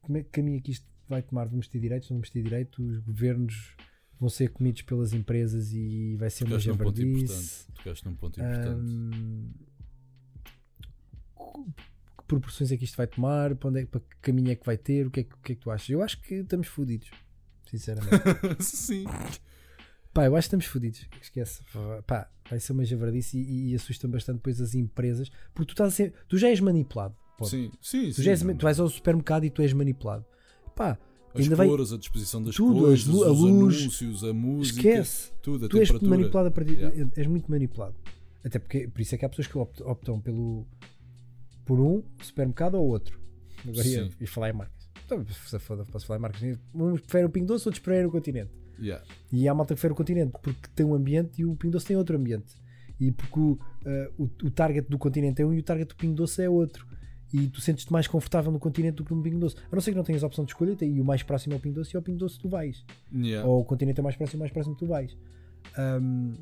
como 0.00 0.18
é 0.18 0.22
que 0.22 0.30
caminho 0.30 0.58
é 0.58 0.60
que 0.60 0.72
isto 0.72 0.86
vai 1.08 1.22
tomar? 1.22 1.46
Vamos 1.48 1.68
ter 1.68 1.78
direitos? 1.78 2.08
Não 2.10 2.16
vamos 2.16 2.30
ter 2.30 2.42
direitos? 2.42 2.78
Os 2.78 2.98
governos 3.00 3.76
vão 4.20 4.28
ser 4.28 4.50
comidos 4.50 4.82
pelas 4.82 5.12
empresas 5.14 5.72
e 5.72 6.16
vai 6.16 6.28
ser 6.30 6.44
uma 6.44 6.50
Tocaste 6.50 6.68
ponto 6.70 6.78
javardice. 6.96 7.24
importante. 7.24 7.72
Tocaste 7.76 8.04
num 8.06 8.14
ponto 8.14 8.40
importante. 8.40 8.90
Hum, 8.92 9.50
que 12.18 12.24
proporções 12.26 12.70
é 12.70 12.76
que 12.76 12.84
isto 12.84 12.96
vai 12.96 13.06
tomar? 13.06 13.54
Para, 13.56 13.68
onde 13.70 13.80
é, 13.80 13.86
para 13.86 14.00
que 14.00 14.16
caminho 14.20 14.50
é 14.50 14.54
que 14.56 14.64
vai 14.66 14.76
ter? 14.76 15.06
O 15.06 15.10
que 15.10 15.20
é, 15.20 15.24
que- 15.24 15.36
que 15.42 15.52
é 15.52 15.54
que 15.54 15.60
tu 15.62 15.70
achas? 15.70 15.88
Eu 15.88 16.02
acho 16.02 16.20
que 16.20 16.34
estamos 16.36 16.66
fodidos, 16.68 17.10
sinceramente. 17.68 18.14
Sim. 18.62 19.04
Pá, 20.12 20.26
eu 20.26 20.34
acho 20.36 20.44
que 20.44 20.48
estamos 20.48 20.66
fodidos. 20.66 21.06
Esquece. 21.20 21.62
Pá, 22.06 22.28
vai 22.48 22.58
ser 22.60 22.72
uma 22.72 22.84
javardice 22.84 23.38
e, 23.38 23.70
e 23.70 23.74
assusta-me 23.74 24.12
bastante 24.12 24.36
depois 24.36 24.60
as 24.60 24.74
empresas, 24.74 25.30
porque 25.54 25.68
tu, 25.68 25.72
estás 25.72 25.92
a 25.92 25.96
ser, 25.96 26.12
tu 26.28 26.36
já 26.36 26.48
és 26.48 26.60
manipulado. 26.60 27.16
Sim, 27.44 27.70
sim, 27.80 28.10
Tu, 28.10 28.22
sim. 28.22 28.28
és, 28.28 28.40
tu 28.42 28.62
vais 28.64 28.78
ao 28.78 28.88
supermercado 28.88 29.44
e 29.44 29.50
tu 29.50 29.62
és 29.62 29.72
manipulado. 29.72 30.26
Pá, 30.76 30.98
As 31.34 31.42
ainda 31.42 31.56
vai- 31.56 31.68
cores, 31.68 31.92
a 31.92 31.96
disposição 31.96 32.42
das 32.42 32.54
Tudo, 32.56 32.80
lu- 32.80 32.86
a 32.86 32.90
os 32.90 33.04
luz. 33.06 33.76
anúncios, 33.76 34.24
a 34.24 34.32
música, 34.32 34.78
esquece. 34.78 35.32
tudo, 35.42 35.66
a 35.66 35.68
tu 35.68 35.78
és 35.78 35.88
temperatura. 35.88 36.16
manipulado 36.18 36.48
a 36.48 36.50
partir. 36.50 36.72
Yeah. 36.78 37.10
És 37.16 37.26
muito 37.26 37.50
manipulado. 37.50 37.94
Até 38.44 38.58
porque 38.58 38.88
por 38.88 39.00
isso 39.00 39.14
é 39.14 39.18
que 39.18 39.24
há 39.24 39.28
pessoas 39.28 39.46
que 39.46 39.56
opt- 39.58 39.82
optam 39.82 40.20
pelo 40.20 40.66
por 41.64 41.78
um 41.78 42.02
supermercado 42.22 42.74
ou 42.74 42.86
outro. 42.88 43.18
Agora 43.66 43.86
ia, 43.86 44.10
falar 44.26 44.50
em 44.50 44.52
marcas. 44.54 44.88
Então, 45.04 45.24
se 45.28 45.58
foda, 45.58 45.84
posso 45.84 46.06
falar 46.06 46.18
em 46.18 46.22
marcas. 46.22 46.42
Uns 46.74 47.00
preferem 47.00 47.26
o 47.26 47.30
Pingo 47.30 47.46
Doce, 47.46 47.68
outros 47.68 47.82
preferem 47.82 48.06
o 48.06 48.10
Continente. 48.10 48.50
Yeah. 48.80 49.04
E 49.30 49.46
há 49.46 49.54
malta 49.54 49.74
que 49.74 49.76
prefere 49.76 49.92
o 49.92 49.96
Continente 49.96 50.32
porque 50.42 50.68
tem 50.74 50.86
um 50.86 50.94
ambiente 50.94 51.40
e 51.42 51.44
o 51.44 51.54
Pingo 51.54 51.72
Doce 51.72 51.86
tem 51.86 51.96
outro 51.96 52.16
ambiente. 52.16 52.54
E 52.98 53.12
porque 53.12 53.38
o, 53.38 53.58
eh, 53.84 54.10
o, 54.18 54.24
o 54.24 54.50
target 54.50 54.88
do 54.88 54.98
Continente 54.98 55.42
é 55.42 55.46
um 55.46 55.52
e 55.54 55.58
o 55.58 55.62
target 55.62 55.88
do 55.88 55.96
Pingo 55.96 56.14
Doce 56.14 56.42
é 56.42 56.48
outro. 56.50 56.86
E 57.32 57.46
tu 57.48 57.60
sentes-te 57.60 57.92
mais 57.92 58.08
confortável 58.08 58.50
no 58.50 58.58
Continente 58.58 58.96
do 58.96 59.04
que 59.04 59.14
no 59.14 59.22
Pingo 59.22 59.38
Doce. 59.38 59.56
A 59.70 59.74
não 59.74 59.80
ser 59.80 59.92
que 59.92 59.96
não 59.96 60.04
tenhas 60.04 60.24
a 60.24 60.26
opção 60.26 60.44
de 60.44 60.50
escolha, 60.50 60.76
e 60.82 61.00
o 61.00 61.04
mais 61.04 61.22
próximo 61.22 61.54
é 61.54 61.56
o 61.56 61.60
Pingo 61.60 61.76
Doce 61.76 61.94
e 61.94 61.96
ao 61.96 62.02
Pingo 62.02 62.18
Doce 62.18 62.38
tu 62.38 62.48
vais. 62.48 62.84
Yeah. 63.14 63.48
Ou 63.48 63.60
o 63.60 63.64
continente 63.64 64.00
é 64.00 64.02
mais 64.02 64.16
próximo, 64.16 64.40
mais 64.40 64.52
próximo 64.52 64.74
tu 64.74 64.86
vais. 64.86 65.16
Ahm, 65.78 66.34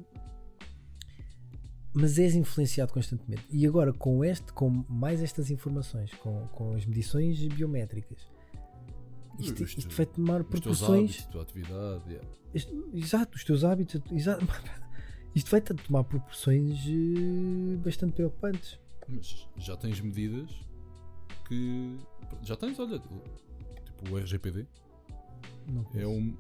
mas 1.92 2.18
és 2.18 2.34
influenciado 2.34 2.92
constantemente. 2.92 3.44
E 3.50 3.66
agora, 3.66 3.92
com 3.92 4.24
este, 4.24 4.52
com 4.52 4.84
mais 4.88 5.22
estas 5.22 5.50
informações, 5.50 6.12
com, 6.14 6.46
com 6.48 6.72
as 6.74 6.84
medições 6.86 7.38
biométricas, 7.48 8.18
isto, 9.38 9.62
isto 9.62 9.82
teus- 9.82 9.94
vai 9.94 10.06
tomar 10.06 10.40
Os 10.40 10.46
teus 10.48 10.60
proporções. 10.78 11.10
hábitos, 11.28 11.40
a 11.40 11.44
tua 11.44 12.02
yeah. 12.08 12.28
Isto- 12.54 12.90
exato, 12.94 13.36
os 13.36 13.44
teus 13.44 13.64
hábitos. 13.64 14.00
Exato, 14.10 14.46
isto 15.34 15.50
vai 15.50 15.60
tomar 15.60 16.04
proporções 16.04 16.78
eh, 16.86 17.76
bastante 17.76 18.14
preocupantes. 18.14 18.78
Mas 19.08 19.46
já 19.56 19.76
tens 19.76 20.00
medidas 20.00 20.50
que. 21.48 21.96
Já 22.42 22.56
tens, 22.56 22.78
olha, 22.78 22.98
tipo 22.98 24.10
o 24.12 24.18
RGPD 24.18 24.66
é 25.94 26.06
um. 26.06 26.36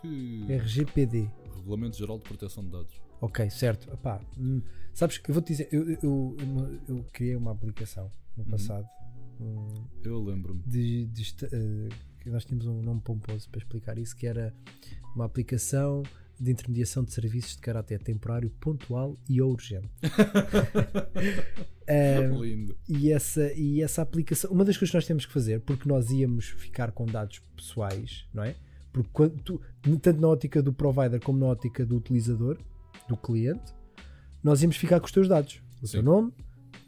que. 0.00 0.46
RGPD. 0.52 1.30
Regulamento 1.54 1.96
Geral 1.96 2.18
de 2.18 2.24
Proteção 2.24 2.64
de 2.64 2.70
Dados. 2.70 3.00
Ok, 3.20 3.48
certo. 3.50 3.92
Epá, 3.92 4.20
hum, 4.38 4.60
sabes, 4.92 5.20
eu 5.26 5.34
vou-te 5.34 5.48
dizer, 5.48 5.68
eu, 5.72 5.88
eu, 5.90 6.36
eu, 6.38 6.80
eu 6.96 7.04
criei 7.12 7.34
uma 7.36 7.52
aplicação 7.52 8.10
no 8.36 8.44
Uhum. 8.44 8.50
passado. 8.50 8.86
um, 9.40 9.84
Eu 10.04 10.22
lembro-me. 10.22 10.62
de, 10.66 11.06
de 11.06 11.34
que 12.20 12.30
nós 12.30 12.44
tínhamos 12.44 12.66
um 12.66 12.82
nome 12.82 13.00
pomposo 13.00 13.48
para 13.48 13.58
explicar 13.58 13.96
isso, 13.98 14.14
que 14.14 14.26
era 14.26 14.54
uma 15.14 15.24
aplicação 15.24 16.02
de 16.38 16.50
intermediação 16.52 17.02
de 17.04 17.12
serviços 17.12 17.52
de 17.56 17.62
caráter 17.62 18.02
temporário, 18.02 18.50
pontual 18.60 19.16
e 19.28 19.40
urgente. 19.40 19.88
Eh, 21.88 22.26
Lindo. 22.26 22.76
e, 22.88 23.12
essa, 23.12 23.52
e 23.52 23.80
essa 23.80 24.02
aplicação, 24.02 24.50
uma 24.50 24.64
das 24.64 24.76
coisas 24.76 24.90
que 24.90 24.96
nós 24.96 25.06
temos 25.06 25.24
que 25.24 25.32
fazer, 25.32 25.60
porque 25.60 25.88
nós 25.88 26.10
íamos 26.10 26.46
ficar 26.46 26.90
com 26.90 27.06
dados 27.06 27.38
pessoais, 27.54 28.26
não 28.34 28.42
é? 28.42 28.56
Porque 28.92 29.08
quando 29.12 29.38
tu- 29.42 29.60
tanto 30.02 30.20
na 30.20 30.26
ótica 30.26 30.60
do 30.60 30.72
provider 30.72 31.20
como 31.22 31.38
na 31.38 31.46
ótica 31.46 31.86
do 31.86 31.96
utilizador, 31.96 32.58
do 33.08 33.16
cliente, 33.16 33.72
nós 34.42 34.62
íamos 34.62 34.76
ficar 34.76 34.98
com 34.98 35.06
os 35.06 35.12
teus 35.12 35.28
dados. 35.28 35.60
O 35.80 35.86
teu 35.88 36.02
nome, 36.02 36.32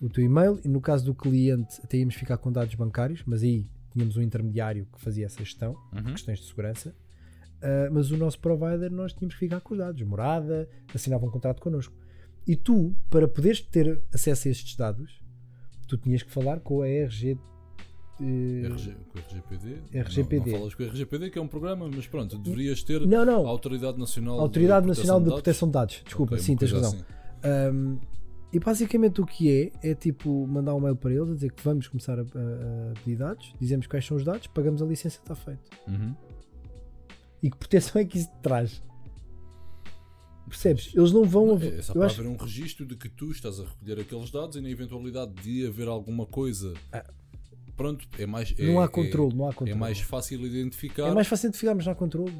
o 0.02 0.08
teu 0.08 0.24
e-mail, 0.24 0.61
e 0.64 0.68
no 0.68 0.80
caso 0.80 1.04
do 1.04 1.14
cliente 1.14 1.80
até 1.84 1.98
íamos 1.98 2.16
ficar 2.16 2.37
com 2.38 2.50
dados 2.50 2.74
bancários, 2.74 3.22
mas 3.24 3.44
aí 3.44 3.68
tínhamos 3.92 4.16
um 4.16 4.22
intermediário 4.22 4.84
que 4.92 5.00
fazia 5.00 5.26
essa 5.26 5.38
gestão, 5.44 5.76
Uhum. 5.92 6.12
questões 6.12 6.40
de 6.40 6.46
segurança. 6.46 6.92
Uh, 7.59 7.92
mas 7.92 8.11
o 8.12 8.16
nosso 8.16 8.38
provider 8.38 8.90
nós 8.90 9.12
tínhamos 9.12 9.35
que 9.35 9.40
ficar 9.40 9.61
com 9.61 9.75
os 9.75 9.79
dados, 9.79 10.01
morada, 10.03 10.68
assinava 10.94 11.27
um 11.27 11.31
contrato 11.31 11.61
connosco. 11.61 11.92
E 12.47 12.55
tu, 12.57 12.94
para 13.11 13.27
poderes 13.27 13.61
ter 13.61 14.01
acesso 14.14 14.49
a 14.49 14.51
estes 14.51 14.77
dados, 14.77 15.21
tu 15.88 15.97
tinhas 15.99 16.23
que 16.23 16.31
falar 16.31 16.61
com 16.61 16.83
a 16.83 16.88
RG. 16.88 17.37
RG, 18.21 18.94
com 19.12 19.18
o 19.18 19.23
RGPD. 19.23 19.79
RGPD. 19.92 20.38
Não, 20.38 20.53
não 20.53 20.59
falas 20.59 20.75
com 20.75 20.83
o 20.83 20.87
RGPD, 20.87 21.31
que 21.31 21.38
é 21.38 21.42
um 21.42 21.47
programa, 21.49 21.88
mas 21.94 22.07
pronto, 22.07 22.37
deverias 22.38 22.83
ter 22.83 23.07
Não, 23.07 23.21
a 23.23 23.25
não, 23.25 23.47
Autoridade 23.47 23.99
Nacional 23.99 24.40
Autoridade 24.40 24.83
de 24.83 24.88
Nacional 24.88 25.21
de 25.21 25.27
Proteção 25.27 25.42
Proteção 25.42 25.68
de 25.68 25.73
Dados. 25.73 26.03
Desculpa, 26.05 26.35
Ok, 26.35 26.44
sim, 26.44 26.57
tens 26.57 26.73
coisa 26.73 26.87
razão. 26.87 27.01
assim. 27.01 27.75
Um, 27.77 27.99
e 28.53 28.59
basicamente 28.59 29.21
o 29.21 29.27
que 29.27 29.71
é, 29.83 29.90
é 29.90 29.94
tipo 29.94 30.47
mandar 30.47 30.75
um 30.75 30.81
mail 30.81 30.97
para 30.97 31.12
eles 31.12 31.31
a 31.31 31.35
dizer 31.35 31.53
que 31.53 31.62
vamos 31.62 31.87
começar 31.87 32.18
a, 32.18 32.23
a- 32.23 32.25
a 32.25 32.94
pedir 33.05 33.16
dados, 33.16 33.53
dizemos 33.61 33.87
quais 33.87 34.05
são 34.07 34.16
os 34.16 34.25
dados, 34.25 34.47
pagamos 34.49 34.81
a 34.83 34.87
licença, 34.87 35.18
está 35.23 35.35
feito. 35.35 35.68
Uhum. 35.87 36.14
E 37.42 37.51
que 37.51 37.57
proteção 37.57 38.01
é 38.01 38.05
que 38.05 38.18
isso 38.18 38.29
te 38.29 38.38
traz? 38.42 38.83
Percebes? 40.48 40.92
Eles 40.94 41.12
não 41.12 41.24
vão. 41.24 41.46
Não, 41.46 41.62
É 41.62 41.83
só 41.83 41.92
para 41.92 42.07
acho, 42.07 42.20
haver 42.20 42.31
um 42.31 42.37
registro 42.37 42.87
de 42.87 42.96
que 42.96 43.09
tu 43.09 43.31
estás 43.31 43.61
a 43.61 43.64
recolher 43.64 44.01
aqueles 44.01 44.31
dados 44.31 44.57
e 44.57 44.61
na 44.61 44.70
eventualidade 44.70 45.33
de 45.42 45.66
haver 45.66 45.88
alguma 45.88 46.24
coisa. 46.27 46.72
Ah. 46.92 47.05
Pronto, 47.77 48.09
é 48.18 48.27
mais. 48.27 48.55
é- 48.59 48.66
não 48.66 48.81
há 48.81 48.85
é- 48.85 48.88
controle, 48.88 49.35
não 49.37 49.46
há 49.46 49.51
É, 49.51 49.53
controle. 49.55 49.79
mais 49.79 50.01
fácil 50.01 50.44
identificar. 50.46 51.07
É 51.09 51.14
mais 51.14 51.29
fácil 51.29 51.48
identificar, 51.48 51.74
mas 51.74 51.85
não 51.85 51.92
há 51.92 51.96
controle. 51.96 52.35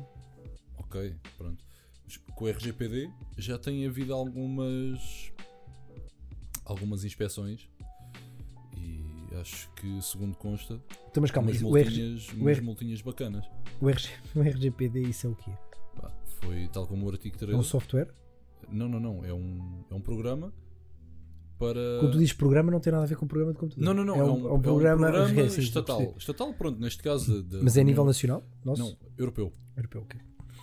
Ok, 0.79 1.15
pronto. 1.37 1.65
Mas 2.05 2.17
Com 2.17 2.45
o 2.47 2.49
RGPD 2.49 3.11
já 3.37 3.59
tem 3.59 3.87
havido 3.87 4.15
algumas. 4.15 5.31
algumas 6.65 7.05
inspeções. 7.05 7.69
E 8.77 9.35
acho 9.37 9.71
que, 9.75 10.01
segundo 10.03 10.35
consta, 10.37 10.81
Então, 11.19 11.23
mas 11.23 11.31
calma, 11.31 11.49
umas, 11.51 11.57
isso, 11.57 11.69
o, 11.69 11.77
RG, 11.77 12.43
o 12.43 12.49
R- 12.49 12.61
multinhas 12.61 13.03
bacanas. 13.03 13.45
o, 13.81 13.89
RG, 13.89 14.09
o 14.37 14.41
RGPD, 14.41 15.01
isso 15.03 15.27
é 15.27 15.31
o 15.31 15.35
quê? 15.35 15.51
Pá, 16.01 16.11
foi 16.41 16.69
tal 16.69 16.87
como 16.87 17.07
o 17.07 17.11
artigo 17.11 17.37
13. 17.37 17.55
É 17.55 17.57
um 17.57 17.63
software? 17.63 18.09
Não, 18.71 18.89
não, 18.89 19.01
não. 19.01 19.25
É 19.25 19.33
um, 19.33 19.85
é 19.91 19.95
um 19.95 20.01
programa 20.01 20.53
para. 21.59 21.81
Quando 22.01 22.13
tu 22.13 22.19
dizes 22.19 22.33
programa, 22.33 22.71
não 22.71 22.81
tem 22.81 22.93
nada 22.93 23.05
a 23.05 23.07
ver 23.07 23.17
com 23.17 23.27
programa 23.27 23.53
de 23.53 23.59
computador. 23.59 23.85
Não, 23.85 23.95
não, 23.95 24.05
não. 24.05 24.15
É 24.21 24.25
um, 24.25 24.49
é 24.49 24.53
um 24.53 24.61
programa, 24.61 25.09
ok, 25.25 25.49
sim, 25.51 25.61
estatal. 25.61 25.99
percebi. 25.99 26.19
Estatal, 26.19 26.55
pronto, 26.55 26.81
neste 26.81 27.03
caso. 27.03 27.43
da- 27.43 27.63
Mas 27.63 27.77
é 27.77 27.81
a 27.81 27.85
nível 27.85 28.05
nacional? 28.05 28.45
Nosso? 28.65 28.83
Não, 28.83 28.97
europeu. 29.17 29.53
Europeu, 29.77 30.03
ok. 30.03 30.21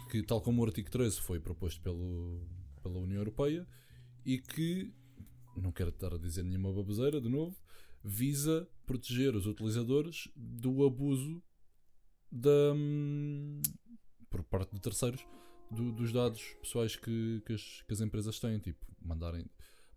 Que, 0.10 0.24
tal 0.24 0.39
como 0.41 0.62
o 0.62 0.65
artigo 0.65 0.89
13 0.89 1.20
foi 1.20 1.39
proposto 1.39 1.82
pelo, 1.82 2.39
pela 2.82 2.98
União 3.00 3.18
Europeia 3.20 3.68
e 4.26 4.38
que, 4.38 4.94
não 5.58 5.72
quero 5.72 5.89
estar 5.89 6.13
a 6.13 6.18
dizer 6.18 6.44
nenhuma 6.44 6.72
baboseira 6.72 7.20
de 7.20 7.28
novo, 7.28 7.56
visa 8.08 8.68
proteger 8.86 9.36
os 9.36 9.48
utilizadores 9.48 10.28
do 10.36 10.86
abuso 10.86 11.41
da, 12.32 12.74
hum, 12.76 13.62
por 14.30 14.44
parte 14.44 14.74
de 14.74 14.80
terceiros 14.82 15.26
do- 15.72 15.91
dos 15.91 16.12
dados 16.12 16.41
pessoais 16.62 16.96
que, 16.96 17.41
que, 17.46 17.54
as, 17.54 17.82
que 17.88 17.94
as 17.94 18.02
empresas 18.02 18.39
têm. 18.39 18.60
Tipo, 18.60 18.86
mandarem, 19.02 19.46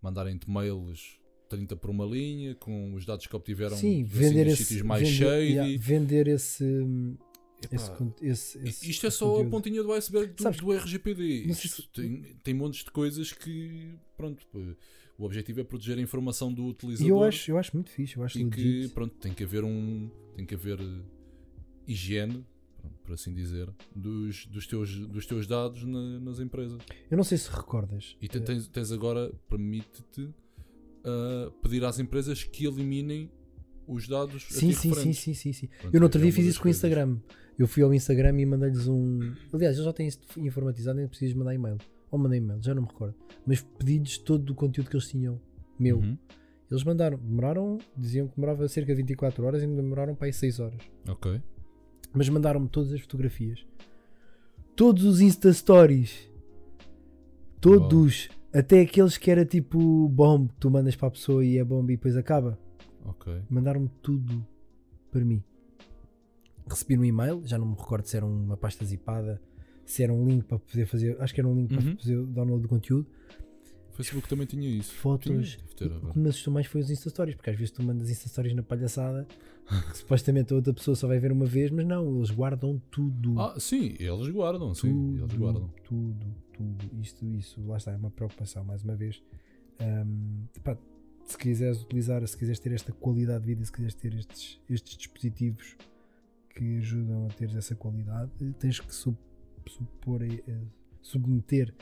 mandarem-te 0.00 0.48
mails 0.50 1.18
30 1.48 1.76
por 1.76 1.90
uma 1.90 2.04
linha 2.06 2.54
com 2.54 2.94
os 2.94 3.04
dados 3.04 3.26
que 3.26 3.34
obtiveram 3.36 3.76
Sim, 3.76 4.02
assim, 4.02 4.04
vender 4.04 4.44
nos 4.44 4.54
esse. 4.54 4.64
sítios 4.64 4.82
mais 4.86 5.02
vender, 5.02 5.14
shady. 5.16 5.52
yeah, 5.52 5.78
vender 5.78 6.28
esse. 6.28 6.64
Epá, 7.60 7.98
esse, 8.22 8.56
esse, 8.60 8.88
isto 8.88 9.04
é 9.06 9.10
só 9.10 9.26
a 9.26 9.30
conteúdo. 9.38 9.50
pontinha 9.50 9.82
do 9.82 9.92
iceberg 9.92 10.32
do, 10.32 10.42
Sabes, 10.44 10.60
do 10.60 10.72
RGPD. 10.72 11.24
Isto 11.46 11.68
se- 11.82 11.88
tem, 11.88 12.22
tem 12.44 12.54
montes 12.54 12.84
de 12.84 12.90
coisas 12.92 13.32
que, 13.32 13.94
pronto, 14.16 14.46
o 15.18 15.24
objetivo 15.24 15.60
é 15.60 15.64
proteger 15.64 15.98
a 15.98 16.00
informação 16.00 16.52
do 16.52 16.62
E 16.66 16.70
utilizador 16.70 17.08
eu 17.10 17.22
acho, 17.24 17.50
eu 17.50 17.58
acho 17.58 17.74
muito 17.76 17.90
fixe, 17.90 18.16
eu 18.16 18.22
acho 18.22 18.38
e 18.38 18.48
que, 18.48 18.88
pronto, 18.94 19.14
tem 19.16 19.34
que 19.34 19.42
haver 19.44 19.64
um, 19.64 20.08
tem 20.36 20.46
que 20.46 20.54
haver 20.54 20.80
eh, 20.80 21.00
higiene, 21.86 22.44
por 23.04 23.14
assim 23.14 23.34
dizer, 23.34 23.68
dos, 23.94 24.46
dos, 24.46 24.66
teus, 24.66 24.94
dos 25.08 25.26
teus 25.26 25.46
dados 25.46 25.82
na- 25.84 26.20
nas 26.20 26.38
empresas. 26.38 26.80
Eu 27.10 27.16
não 27.16 27.24
sei 27.24 27.36
se 27.38 27.50
recordas. 27.50 28.16
E 28.20 28.28
te- 28.28 28.38
eh, 28.38 28.40
tens, 28.40 28.68
tens 28.68 28.92
agora, 28.92 29.32
permite-te 29.48 30.28
ah, 31.04 31.50
pedir 31.62 31.84
às 31.84 31.98
empresas 31.98 32.44
que 32.44 32.66
eliminem 32.66 33.30
os 33.86 34.06
dados 34.06 34.46
Sim, 34.50 34.72
sim, 34.72 34.92
sim, 34.94 35.12
sim, 35.12 35.34
sim, 35.34 35.52
sim. 35.52 35.66
Pronto, 35.80 35.94
Eu 35.94 36.00
no 36.00 36.06
outro 36.06 36.20
é 36.20 36.24
dia 36.24 36.32
fiz 36.32 36.46
isso 36.46 36.60
com 36.60 36.68
o. 36.68 36.70
Instagram. 36.70 37.18
Eu 37.58 37.66
fui 37.66 37.82
ao 37.82 37.92
Instagram 37.92 38.38
e 38.40 38.46
mandei-lhes 38.46 38.86
um. 38.86 39.32
Aliás, 39.52 39.78
eu 39.78 39.84
já 39.84 39.92
tenho 39.92 40.08
isso 40.08 40.20
informatizado, 40.36 40.98
nem 40.98 41.08
precisas 41.08 41.34
mandar 41.34 41.54
e-mail. 41.54 41.78
Ou 42.10 42.18
mandei 42.18 42.38
e-mail, 42.38 42.62
já 42.62 42.74
não 42.74 42.82
me 42.82 42.88
recordo. 42.88 43.14
Mas 43.46 43.60
pedi-lhes 43.60 44.18
todo 44.18 44.50
o 44.50 44.54
conteúdo 44.54 44.90
que 44.90 44.96
eles 44.96 45.08
tinham. 45.08 45.40
Meu. 45.78 45.98
Uhum. 45.98 46.16
Eles 46.70 46.84
mandaram, 46.84 47.18
demoraram, 47.18 47.78
diziam 47.96 48.28
que 48.28 48.34
demorava 48.36 48.68
cerca 48.68 48.94
de 48.94 48.96
24 49.02 49.44
horas 49.44 49.62
e 49.62 49.66
demoraram 49.66 50.14
para 50.14 50.26
aí 50.26 50.32
6 50.32 50.60
horas. 50.60 50.80
Ok. 51.08 51.40
Mas 52.12 52.28
mandaram-me 52.28 52.68
todas 52.68 52.92
as 52.92 53.00
fotografias. 53.00 53.66
Todos 54.76 55.04
os 55.04 55.20
Insta 55.20 55.52
Stories. 55.52 56.30
Todos. 57.60 58.28
Até 58.52 58.80
aqueles 58.80 59.16
que 59.18 59.30
era 59.30 59.44
tipo 59.44 60.08
bomb, 60.08 60.50
tu 60.58 60.70
mandas 60.70 60.96
para 60.96 61.08
a 61.08 61.10
pessoa 61.10 61.44
e 61.44 61.58
é 61.58 61.64
bomb 61.64 61.90
e 61.90 61.96
depois 61.96 62.16
acaba. 62.16 62.58
Ok. 63.04 63.42
Mandaram-me 63.48 63.88
tudo 64.02 64.46
para 65.10 65.24
mim. 65.24 65.42
Recebi 66.68 66.96
no 66.96 67.04
e-mail, 67.04 67.42
já 67.44 67.58
não 67.58 67.66
me 67.66 67.74
recordo 67.74 68.04
se 68.04 68.16
era 68.16 68.26
uma 68.26 68.56
pasta 68.56 68.84
zipada, 68.84 69.40
se 69.90 70.02
era 70.02 70.12
um 70.12 70.24
link 70.26 70.44
para 70.44 70.58
poder 70.58 70.86
fazer. 70.86 71.16
Acho 71.20 71.34
que 71.34 71.40
era 71.40 71.48
um 71.48 71.54
link 71.54 71.72
Uhum. 71.74 71.82
para 71.82 71.96
fazer 71.96 72.16
o 72.16 72.26
download 72.26 72.62
do 72.62 72.68
conteúdo. 72.68 73.06
Facebook 73.92 74.28
também 74.28 74.46
tinha 74.46 74.68
isso. 74.68 74.92
Fotos. 74.94 75.58
Tinha, 75.74 75.96
O 75.96 76.12
que 76.12 76.18
me 76.18 76.28
assustou 76.28 76.52
mais 76.54 76.66
foi 76.66 76.80
os 76.82 76.90
Insta 76.90 77.10
Stories, 77.10 77.34
porque 77.34 77.50
às 77.50 77.56
vezes 77.56 77.72
tu 77.72 77.82
mandas 77.82 78.08
Insta 78.10 78.28
Stories 78.28 78.54
na 78.54 78.62
palhaçada 78.62 79.26
que 79.90 79.98
supostamente 79.98 80.52
a 80.52 80.56
outra 80.56 80.72
pessoa 80.72 80.94
só 80.94 81.06
vai 81.08 81.18
ver 81.18 81.32
uma 81.32 81.44
vez, 81.46 81.70
mas 81.70 81.84
não, 81.86 82.16
eles 82.16 82.30
guardam 82.30 82.80
tudo. 82.90 83.38
Ah, 83.40 83.54
sim, 83.58 83.96
eles 83.98 84.28
guardam, 84.28 84.72
sim, 84.74 84.88
tudo, 84.92 85.18
eles 85.24 85.34
guardam. 85.34 85.68
tudo, 85.84 86.26
tudo. 86.52 86.90
Isto, 87.02 87.26
isso, 87.34 87.60
lá 87.66 87.76
está, 87.76 87.92
é 87.92 87.96
uma 87.96 88.10
preocupação, 88.10 88.64
mais 88.64 88.82
uma 88.84 88.94
vez. 88.94 89.22
Ahm, 89.80 90.44
pá, 90.62 90.76
se 91.24 91.36
quiseres 91.36 91.82
utilizar, 91.82 92.26
se 92.26 92.36
quiseres 92.36 92.58
ter 92.60 92.72
esta 92.72 92.92
qualidade 92.92 93.40
de 93.40 93.46
vida, 93.46 93.64
se 93.64 93.72
quiseres 93.72 93.94
ter 93.94 94.14
estes, 94.14 94.60
estes 94.70 94.96
dispositivos 94.96 95.76
que 96.54 96.78
ajudam 96.78 97.26
a 97.26 97.28
ter 97.28 97.54
essa 97.56 97.74
qualidade, 97.74 98.30
tens 98.58 98.80
que 98.80 98.94
supor 99.68 100.20
submeter 101.02 101.74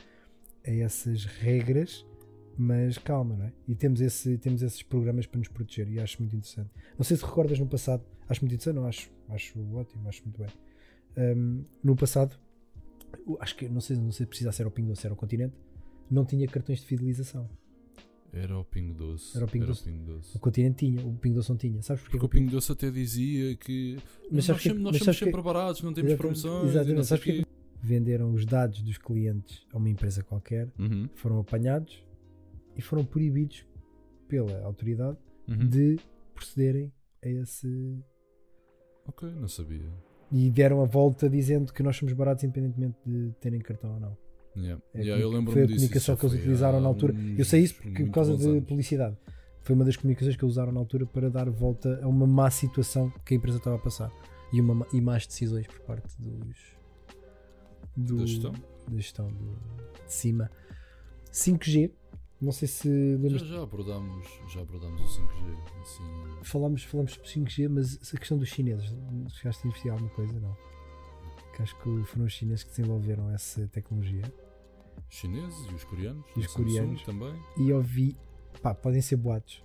a 0.67 0.71
essas 0.71 1.25
regras, 1.25 2.05
mas 2.59 2.99
calma, 2.99 3.37
não 3.37 3.45
é? 3.47 3.53
E 3.69 3.75
temos, 3.75 4.01
esse, 4.01 4.39
temos 4.39 4.63
esses 4.63 4.83
programas 4.83 5.27
para 5.27 5.39
nos 5.39 5.49
proteger 5.49 5.89
e 5.91 5.99
acho 6.01 6.19
muito 6.21 6.35
interessante. 6.37 6.71
Não 6.97 7.05
sei 7.05 7.17
se 7.17 7.25
recordas 7.25 7.59
no 7.59 7.67
passado, 7.67 8.03
acho 8.29 8.41
muito 8.43 8.53
interessante, 8.55 8.77
não 8.77 8.87
acho, 8.87 9.11
acho 9.29 9.59
ótimo, 9.75 10.09
acho 10.09 10.23
muito 10.25 10.39
bem. 10.39 10.49
Ahm, 11.17 11.63
no 11.83 11.95
passado, 11.97 12.39
acho 13.41 13.57
que 13.57 13.69
não 13.69 13.81
sei, 13.81 13.97
não 13.97 14.11
sei 14.13 14.25
se 14.25 14.29
precisa 14.29 14.53
ser 14.53 14.67
o 14.67 14.71
Pingo 14.71 14.89
Doce, 14.89 15.07
era 15.07 15.15
o 15.15 15.17
Continente, 15.17 15.55
não 16.11 16.25
tinha 16.25 16.47
cartões 16.49 16.81
de 16.81 16.87
fidelização. 16.87 17.49
Era 18.33 18.59
o 18.59 18.65
Pingo 18.65 18.93
Doce. 18.93 19.35
Era 19.37 19.47
o 19.47 19.49
Pingo 19.49 19.67
Doce. 19.67 19.85
Pingo 19.85 20.05
Doce. 20.05 20.37
O 20.37 20.41
Continente 20.41 20.77
tinha, 20.87 21.07
o 21.07 21.15
Pingo 21.17 21.37
Doce 21.37 21.49
não 21.49 21.57
tinha. 21.57 21.81
Sabes 21.83 22.03
porquê? 22.03 22.19
Porque 22.19 22.19
que 22.19 22.37
o 22.37 22.41
Pingo 22.41 22.51
Doce 22.51 22.71
até 22.73 22.91
dizia 22.91 23.57
que 23.57 23.97
Mas 24.25 24.33
nós, 24.33 24.45
sabes 24.45 24.63
que- 24.63 24.69
sempre, 24.69 24.83
nós 24.83 24.93
mas 24.93 24.99
somos 24.99 25.05
sabes 25.05 25.19
que- 25.21 25.25
sempre 25.27 25.43
baratos, 25.43 25.83
não 25.83 25.93
temos 25.95 26.11
Exatamente, 26.13 26.41
promoções. 26.43 26.71
exatamente. 26.75 27.07
Sabes 27.07 27.25
quê. 27.25 27.33
porquê? 27.33 27.46
Venderam 27.87 28.33
os 28.33 28.45
dados 28.45 28.83
dos 28.83 28.99
clientes 28.99 29.65
a 29.73 29.79
uma 29.79 29.89
empresa 29.89 30.23
qualquer, 30.23 30.69
Uhum, 30.79 31.09
foram 31.15 31.39
apanhados 31.39 32.05
e 32.77 32.83
foram 32.83 33.05
proibidos 33.05 33.65
pela 34.29 34.61
autoridade 34.65 35.17
uhum. 35.49 35.69
de 35.69 35.99
procederem 36.35 36.93
a 37.23 37.29
esse. 37.29 38.03
Ok, 39.07 39.31
não 39.31 39.49
sabia. 39.49 39.89
E 40.33 40.51
deram 40.51 40.83
a 40.83 40.85
volta 40.85 41.31
dizendo 41.31 41.73
que 41.73 41.83
nós 41.83 41.97
somos 41.97 42.13
baratos 42.13 42.43
independentemente 42.43 42.97
de 43.07 43.31
terem 43.41 43.61
cartão 43.61 43.95
ou 43.95 44.01
não. 44.01 44.17
Yeah. 44.57 44.83
É 44.93 45.03
Yeah, 45.03 45.23
eu 45.23 45.31
lembro 45.31 45.53
foi 45.53 45.63
a 45.63 45.67
disso, 45.67 45.79
comunicação 45.79 46.15
isso 46.15 46.21
que 46.21 46.27
eles 46.27 46.41
utilizaram 46.41 46.81
na 46.81 46.89
altura. 46.89 47.15
Eu 47.39 47.45
sei 47.45 47.63
isso 47.63 47.77
porque 47.77 48.05
por 48.05 48.13
causa 48.13 48.37
de 48.37 48.49
anos. 48.49 48.65
publicidade. 48.65 49.17
Foi 49.63 49.77
uma 49.77 49.85
das 49.85 49.97
comunicações 49.97 50.37
que 50.37 50.45
eles 50.45 50.55
usaram 50.55 50.73
na 50.73 50.81
altura 50.81 51.07
para 51.07 51.31
dar 51.31 51.49
volta 51.51 52.01
a 52.03 52.09
uma 52.09 52.27
má 52.27 52.51
situação 52.51 53.11
que 53.25 53.35
a 53.35 53.37
empresa 53.37 53.59
estava 53.59 53.77
a 53.77 53.79
passar 53.79 54.11
e, 54.53 54.61
uma, 54.61 54.87
e 54.93 55.01
más 55.01 55.27
decisões 55.27 55.67
por 55.67 55.81
parte 55.81 56.21
dos 56.21 56.76
do- 57.97 58.17
Da 58.19 58.27
gestão? 58.27 58.53
da 58.53 58.97
gestão 58.97 59.29
do- 59.29 59.57
de 60.07 60.13
cima. 60.13 60.51
5G, 61.33 61.91
não 62.41 62.53
sei 62.53 62.69
se 62.69 63.19
Já, 63.29 63.39
já, 63.39 63.63
abordámos, 63.63 64.27
já 64.53 64.61
abordámos 64.61 65.01
o 65.01 65.05
5G. 65.09 65.57
Assim, 65.83 66.03
falámos, 66.45 66.83
falámos 66.85 67.13
sobre 67.13 67.29
5G, 67.29 67.69
mas 67.69 68.15
a 68.15 68.19
questão 68.19 68.39
dos 68.39 68.49
chineses, 68.49 68.95
chegaste 69.35 69.63
a 69.65 69.69
investigar 69.69 69.95
alguma 69.97 70.11
coisa? 70.15 70.33
Não. 70.41 70.57
Que 71.55 71.63
acho 71.63 71.77
que 71.79 72.03
foram 72.05 72.27
os 72.27 72.33
chineses 72.33 72.63
que 72.65 72.71
desenvolveram 72.71 73.31
essa 73.31 73.67
tecnologia. 73.69 74.23
os 75.09 75.15
chineses 75.15 75.67
e 75.71 75.75
os 75.75 75.85
coreanos. 75.85 76.25
E 76.37 76.41
os 76.41 76.47
coreanos. 76.49 77.03
também. 77.03 77.35
e 77.59 77.73
ouvi, 77.73 78.17
pá, 78.63 78.75
podem 78.75 79.01
ser 79.01 79.17
boatos. 79.17 79.63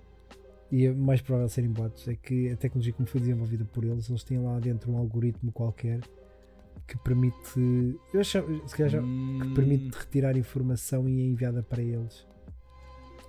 E 0.70 0.86
é 0.86 0.92
mais 0.94 1.20
provável 1.20 1.48
serem 1.50 1.70
boatos 1.70 2.06
é 2.08 2.14
que 2.14 2.48
a 2.50 2.56
tecnologia 2.56 2.92
como 2.94 3.06
foi 3.06 3.20
desenvolvida 3.20 3.64
por 3.64 3.84
eles, 3.84 4.08
eles 4.08 4.24
têm 4.24 4.38
lá 4.42 4.58
dentro 4.58 4.90
um 4.90 4.96
algoritmo 4.96 5.52
qualquer 5.52 6.00
que 6.86 6.96
permite, 6.98 7.58
eu 8.12 8.20
achava, 8.20 8.46
se 8.68 8.76
calhar 8.76 8.90
já, 8.90 9.00
que 9.00 9.06
Hum, 9.06 9.54
permite 9.54 9.96
retirar 9.96 10.36
informação 10.36 11.08
e 11.08 11.20
é 11.20 11.24
enviada 11.24 11.62
para 11.62 11.82
eles. 11.82 12.26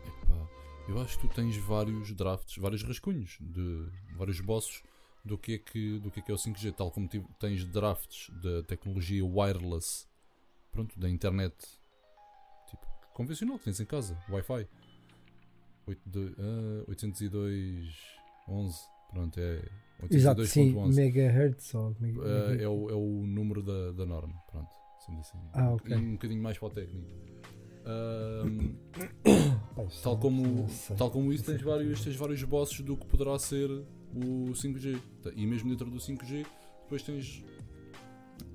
epá, 0.05 0.47
eu 0.87 0.99
acho 1.01 1.19
que 1.19 1.27
tu 1.27 1.33
tens 1.35 1.55
vários 1.57 2.11
drafts, 2.13 2.57
vários 2.57 2.83
rascunhos 2.83 3.37
de 3.39 3.87
vários 4.17 4.39
bosses 4.41 4.81
do 5.23 5.37
que 5.37 5.53
é 5.53 5.57
que, 5.57 5.99
do 5.99 6.11
que, 6.11 6.19
é, 6.19 6.23
que 6.23 6.31
é 6.31 6.33
o 6.33 6.37
5G, 6.37 6.73
tal 6.73 6.91
como 6.91 7.07
tens 7.39 7.63
drafts 7.65 8.29
da 8.41 8.61
tecnologia 8.63 9.23
wireless, 9.25 10.05
pronto, 10.71 10.99
da 10.99 11.09
internet 11.09 11.55
tipo, 12.69 12.85
convencional 13.13 13.57
que 13.57 13.65
tens 13.65 13.79
em 13.79 13.85
casa, 13.85 14.17
Wi-Fi. 14.29 14.67
82, 15.85 16.35
ah, 16.39 16.85
802.11, 18.47 18.73
pronto, 19.11 19.39
é 19.39 19.61
Exato, 20.09 20.45
sim, 20.45 20.73
802.11. 20.73 20.95
megahertz 20.95 21.73
ou 21.75 21.95
mega- 21.99 22.21
mega- 22.21 22.63
é, 22.63 22.67
o, 22.67 22.89
norma, 24.13 24.33
pronto, 24.51 24.69
sendo 25.05 25.19
assim. 25.19 25.37
Ah, 25.53 25.69
Um- 25.69 25.73
ok. 25.75 25.95
Um, 25.95 26.11
bocadinho 26.13 26.41
mais 26.43 26.57
para 26.57 26.67
o 26.67 26.71
técnico. 26.71 27.07
Isso 29.89 30.03
tal, 30.03 30.17
como, 30.17 30.67
tal 30.97 31.11
como 31.11 31.33
isso, 31.33 31.43
tens 31.45 31.61
vários, 31.61 32.01
tens 32.03 32.15
vários 32.15 32.41
bosses 32.43 32.79
do 32.79 32.95
que 32.95 33.05
poderá 33.07 33.37
ser 33.37 33.69
o 33.69 34.53
5G. 34.53 34.97
Tá, 35.21 35.31
E 35.35 35.45
mesmo 35.45 35.69
dentro 35.69 35.89
do 35.89 35.97
5G, 35.97 36.45
depois 36.83 37.03
tens. 37.03 37.43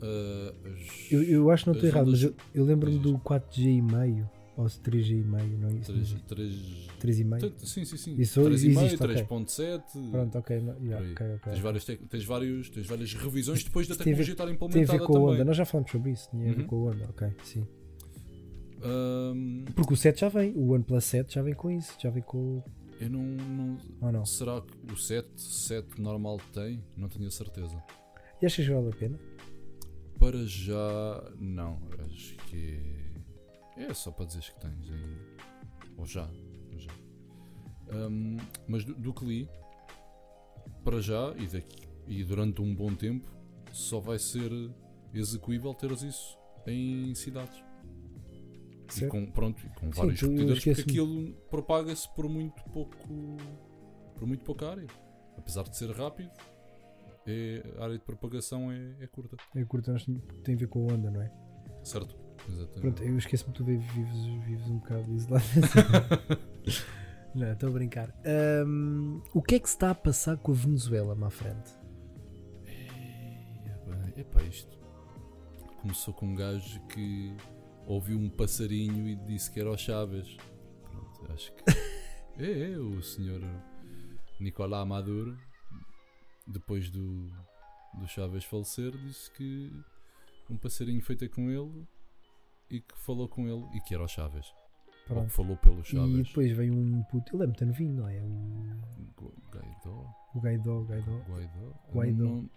ah, 0.00 0.54
as- 0.64 1.12
Eu, 1.12 1.22
eu 1.24 1.50
acho 1.50 1.64
que 1.64 1.70
não 1.70 1.74
estou 1.74 1.88
errado, 1.90 2.10
mas 2.10 2.22
eu, 2.22 2.34
eu 2.54 2.64
lembro-me 2.64 2.98
do 2.98 3.18
4G 3.18 3.64
e 3.68 3.82
meio 3.82 4.30
ou 4.58 4.66
3G 4.66 5.12
e 5.12 5.22
meio, 5.24 5.58
não 5.58 5.68
é 5.68 5.72
isso? 5.74 5.92
três- 5.92 6.14
três- 6.26 6.86
3 6.98 7.20
e 7.20 7.24
meio? 7.24 7.40
tanto- 7.40 7.66
Sim, 7.66 7.84
sim, 7.84 7.96
sim. 7.96 8.14
Isso 8.18 8.42
3,5, 8.42 8.54
existe, 8.84 8.94
ok. 9.04 9.06
3.7. 9.14 10.10
Pronto, 10.10 10.38
ok, 10.38 10.56
yeah, 10.56 10.74
por 10.96 11.04
aí. 11.04 11.12
ok, 11.12 11.26
ok. 11.36 11.52
Tens, 11.52 11.58
várias 11.60 11.84
tec- 11.84 12.06
tens, 12.08 12.24
vários, 12.24 12.68
tens 12.70 12.86
várias 12.86 13.14
revisões 13.14 13.62
depois 13.64 13.86
da 13.86 13.94
tecnologia 13.94 14.32
estar 14.34 14.44
Tem 14.44 14.52
a 14.52 14.54
implementada 14.56 14.98
ver 14.98 15.04
com 15.06 15.16
a 15.16 15.20
onda, 15.32 15.44
nós 15.44 15.56
já 15.56 15.64
falamos 15.64 15.90
sobre 15.90 16.10
isso, 16.10 16.28
tinha 16.30 16.50
a 16.50 16.54
ver 16.54 16.60
Uhum. 16.62 16.66
com 16.66 16.76
a 16.88 16.90
onda, 16.92 17.04
ok, 17.08 17.28
sim. 17.44 17.66
Ahm, 18.82 19.64
Porque 19.74 19.92
o 19.94 19.96
7 19.96 20.20
já 20.20 20.28
vem, 20.28 20.52
o 20.54 20.70
OnePlus 20.72 21.04
7 21.04 21.34
já 21.34 21.42
vem 21.42 21.54
com 21.54 21.70
isso, 21.70 21.96
já 22.00 22.10
vem 22.10 22.22
com. 22.22 22.62
eu 23.00 23.10
não, 23.10 23.22
não, 24.00 24.12
não? 24.12 24.26
Será 24.26 24.60
que 24.60 24.92
o 24.92 24.96
7, 24.96 25.28
7 25.40 26.00
normal 26.00 26.38
tem? 26.52 26.82
Não 26.96 27.08
tenho 27.08 27.26
a 27.26 27.30
certeza. 27.30 27.76
E 28.40 28.46
achas 28.46 28.64
que 28.66 28.72
vale 28.72 28.88
a 28.88 28.92
pena? 28.96 29.18
Para 30.18 30.44
já, 30.46 31.32
não. 31.38 31.78
Acho 32.04 32.36
que 32.48 32.80
é. 33.78 33.94
Só 33.94 34.10
para 34.10 34.26
dizeres 34.26 34.50
que 34.50 34.60
tens 34.60 34.90
aí. 34.90 35.16
Ou 35.96 36.06
já. 36.06 36.28
ou 36.72 36.78
já. 36.78 36.92
Um, 37.90 38.36
mas 38.66 38.84
do, 38.84 38.94
do 38.94 39.14
que 39.14 39.24
li, 39.24 39.48
para 40.84 41.00
já 41.00 41.34
e, 41.38 41.46
daqui, 41.46 41.88
e 42.06 42.22
durante 42.24 42.60
um 42.60 42.74
bom 42.74 42.94
tempo, 42.94 43.28
só 43.72 43.98
vai 43.98 44.18
ser 44.18 44.50
execuível 45.12 45.74
teres 45.74 46.02
isso 46.02 46.38
em 46.66 47.14
cidades. 47.14 47.62
E 48.96 49.06
com, 49.06 49.26
pronto, 49.26 49.64
e 49.64 49.68
com 49.78 49.92
Sim, 49.92 50.00
vários 50.00 50.20
repetidores, 50.20 50.64
porque 50.64 50.80
aquilo 50.80 51.32
propaga-se 51.50 52.08
por 52.14 52.28
muito 52.28 52.62
pouco 52.72 52.96
por 54.14 54.26
muito 54.26 54.44
pouca 54.44 54.70
área. 54.70 54.86
Apesar 55.36 55.62
de 55.64 55.76
ser 55.76 55.90
rápido, 55.90 56.30
é- 57.26 57.62
a 57.78 57.84
área 57.84 57.98
de 57.98 58.04
propagação 58.04 58.72
é, 58.72 58.96
é 59.00 59.06
curta. 59.06 59.36
É 59.54 59.64
curto, 59.64 59.92
nós 59.92 60.04
tem 60.42 60.54
a 60.54 60.58
ver 60.58 60.68
com 60.68 60.90
a 60.90 60.94
onda, 60.94 61.10
não 61.10 61.22
é? 61.22 61.30
Certo? 61.84 62.27
Exatamente. 62.48 62.80
Pronto, 62.80 63.02
eu 63.02 63.18
esqueço-me 63.18 63.52
que 63.52 63.58
tu 63.58 63.64
vives, 63.64 63.86
vives 64.46 64.66
um 64.68 64.78
bocado 64.78 65.12
isolado. 65.12 65.44
não, 67.34 67.52
estou 67.52 67.68
a 67.68 67.72
brincar. 67.72 68.14
Ahm, 68.24 69.20
o 69.34 69.42
que 69.42 69.56
é 69.56 69.58
que 69.58 69.68
se 69.68 69.76
está 69.76 69.90
a 69.90 69.94
passar 69.94 70.36
com 70.36 70.52
a 70.52 70.54
Venezuela, 70.54 71.14
má 71.14 71.30
frente? 71.30 71.78
Epá, 74.18 74.42
isto 74.42 74.76
começou 75.80 76.12
com 76.12 76.26
um 76.26 76.34
gajo 76.34 76.80
que 76.88 77.36
ouviu 77.86 78.18
um 78.18 78.28
passarinho 78.28 79.08
e 79.08 79.14
disse 79.14 79.48
que 79.48 79.60
era 79.60 79.70
o 79.70 79.78
Chaves. 79.78 80.36
Pronto, 80.82 81.32
acho 81.32 81.52
que 81.52 81.62
é, 82.42 82.72
é 82.72 82.78
o 82.78 83.00
senhor 83.00 83.40
Nicolás 84.40 84.88
Maduro, 84.88 85.38
depois 86.48 86.90
do, 86.90 87.30
do 87.94 88.08
Chaves 88.08 88.42
falecer, 88.42 88.90
disse 88.98 89.30
que 89.30 89.72
um 90.50 90.56
passarinho 90.56 91.00
foi 91.00 91.14
ter 91.14 91.28
com 91.28 91.48
ele 91.48 91.86
e 92.70 92.80
que 92.80 92.96
falou 92.98 93.28
com 93.28 93.46
ele 93.48 93.64
e 93.74 93.80
que 93.80 93.94
era 93.94 94.02
o 94.04 94.08
Chaves. 94.08 94.52
Ou 95.10 95.24
que 95.24 95.30
falou 95.30 95.56
pelo 95.56 95.80
E 95.80 95.84
Chaves. 95.84 96.28
depois 96.28 96.52
vem 96.52 96.70
um 96.70 97.02
puto, 97.04 97.34
ele 97.36 97.44
é 97.44 97.46
muito 97.46 97.64
novinho, 97.66 97.94
não 97.94 98.08
é? 98.08 98.20
O, 98.22 99.32
Guaidó? 99.50 100.14
o 100.34 100.40
Gaidó, 100.40 100.82
Gaidó. 100.84 101.18
Guaidó? 101.28 101.72
Guaidó. 101.92 102.24
Não, 102.24 102.50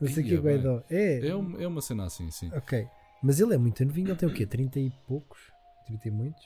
Não 0.00 0.08
sei 0.08 0.22
o 0.22 0.26
que 0.26 0.32
ia 0.32 0.38
é 0.38 0.40
bem. 0.42 0.54
Gaidó. 0.54 0.82
É, 0.90 1.26
É, 1.28 1.34
um- 1.36 1.60
é 1.60 1.66
uma 1.66 1.80
cena 1.80 2.04
assim, 2.04 2.30
sim. 2.30 2.50
ok. 2.54 2.86
Mas 3.22 3.40
ele 3.40 3.54
é 3.54 3.58
muito 3.58 3.82
novinho, 3.84 4.08
ele 4.10 4.16
tem 4.16 4.28
o 4.28 4.34
quê? 4.34 4.46
30 4.46 4.78
e 4.78 4.90
poucos? 5.06 5.50
30 5.86 6.08
e 6.08 6.10
muitos? 6.10 6.44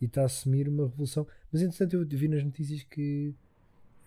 E 0.00 0.04
está 0.04 0.22
a 0.22 0.26
assumir 0.26 0.68
uma 0.68 0.84
revolução. 0.84 1.26
Mas 1.52 1.62
entretanto 1.62 1.94
eu 1.96 2.06
vi 2.06 2.28
nas 2.28 2.44
notícias 2.44 2.84
que 2.84 3.34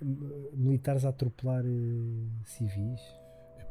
hum, 0.01 0.49
militares 0.53 1.03
a 1.03 1.09
atropelar 1.09 1.63
eh, 1.65 2.43
civis. 2.45 3.01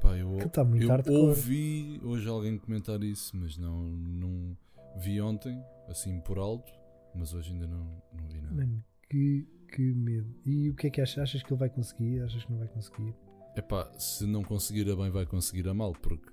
Epá, 0.08 0.16
eu, 0.18 0.36
Que 0.38 0.46
está 0.46 0.64
muito 0.64 0.82
eu 0.82 0.88
hardcore. 0.88 1.16
ouvi 1.16 2.00
hoje 2.04 2.28
alguém 2.28 2.58
comentar 2.58 3.02
isso, 3.02 3.36
mas 3.36 3.56
não, 3.58 3.82
não 3.82 4.56
vi 4.96 5.20
ontem, 5.20 5.62
assim 5.88 6.20
por 6.20 6.38
alto, 6.38 6.72
mas 7.14 7.34
hoje 7.34 7.52
ainda 7.52 7.66
não, 7.66 7.84
não 8.12 8.26
vi 8.28 8.40
nada. 8.40 8.54
Mano, 8.54 8.84
que, 9.10 9.46
que 9.72 9.92
medo. 9.94 10.34
E 10.44 10.70
o 10.70 10.74
que 10.74 10.86
é 10.86 10.90
que 10.90 11.00
achas? 11.00 11.18
Achas 11.18 11.42
que 11.42 11.52
ele 11.52 11.58
vai 11.60 11.68
conseguir? 11.70 12.20
Achas 12.22 12.44
que 12.44 12.50
não 12.52 12.58
vai 12.58 12.68
conseguir? 12.68 13.14
Epá, 13.56 13.90
se 13.98 14.26
não 14.26 14.42
conseguir 14.44 14.90
a 14.90 14.96
bem, 14.96 15.10
vai 15.10 15.26
conseguir 15.26 15.68
a 15.68 15.74
mal, 15.74 15.92
porque 15.92 16.30